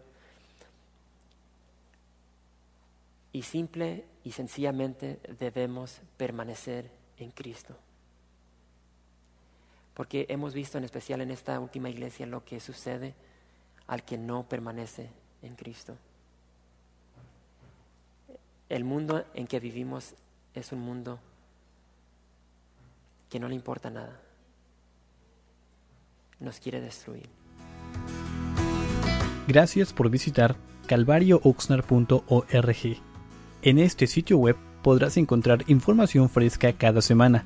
Y 3.34 3.44
simple 3.44 4.06
y 4.24 4.32
sencillamente 4.32 5.20
debemos 5.40 6.02
permanecer 6.18 6.90
en 7.18 7.32
Cristo. 7.32 7.76
Porque 9.94 10.26
hemos 10.30 10.54
visto 10.54 10.78
en 10.78 10.84
especial 10.84 11.22
en 11.22 11.32
esta 11.32 11.60
última 11.60 11.90
iglesia 11.90 12.26
lo 12.26 12.46
que 12.46 12.60
sucede 12.60 13.14
al 13.88 14.04
que 14.04 14.18
no 14.18 14.48
permanece 14.48 15.10
en 15.42 15.56
Cristo. 15.56 15.96
El 18.70 18.86
mundo 18.86 19.26
en 19.34 19.48
que 19.48 19.60
vivimos 19.60 20.14
es 20.54 20.72
un 20.72 20.80
mundo 20.80 21.20
que 23.30 23.40
no 23.40 23.48
le 23.48 23.56
importa 23.56 23.90
nada. 23.90 24.20
Nos 26.40 26.60
quiere 26.60 26.82
destruir. 26.82 27.30
Gracias 29.48 29.94
por 29.94 30.10
visitar 30.10 30.56
calvariooxnar.org. 30.88 33.02
En 33.62 33.80
este 33.80 34.08
sitio 34.08 34.38
web 34.38 34.58
podrás 34.82 35.18
encontrar 35.18 35.64
información 35.68 36.30
fresca 36.30 36.74
cada 36.74 37.02
semana, 37.02 37.46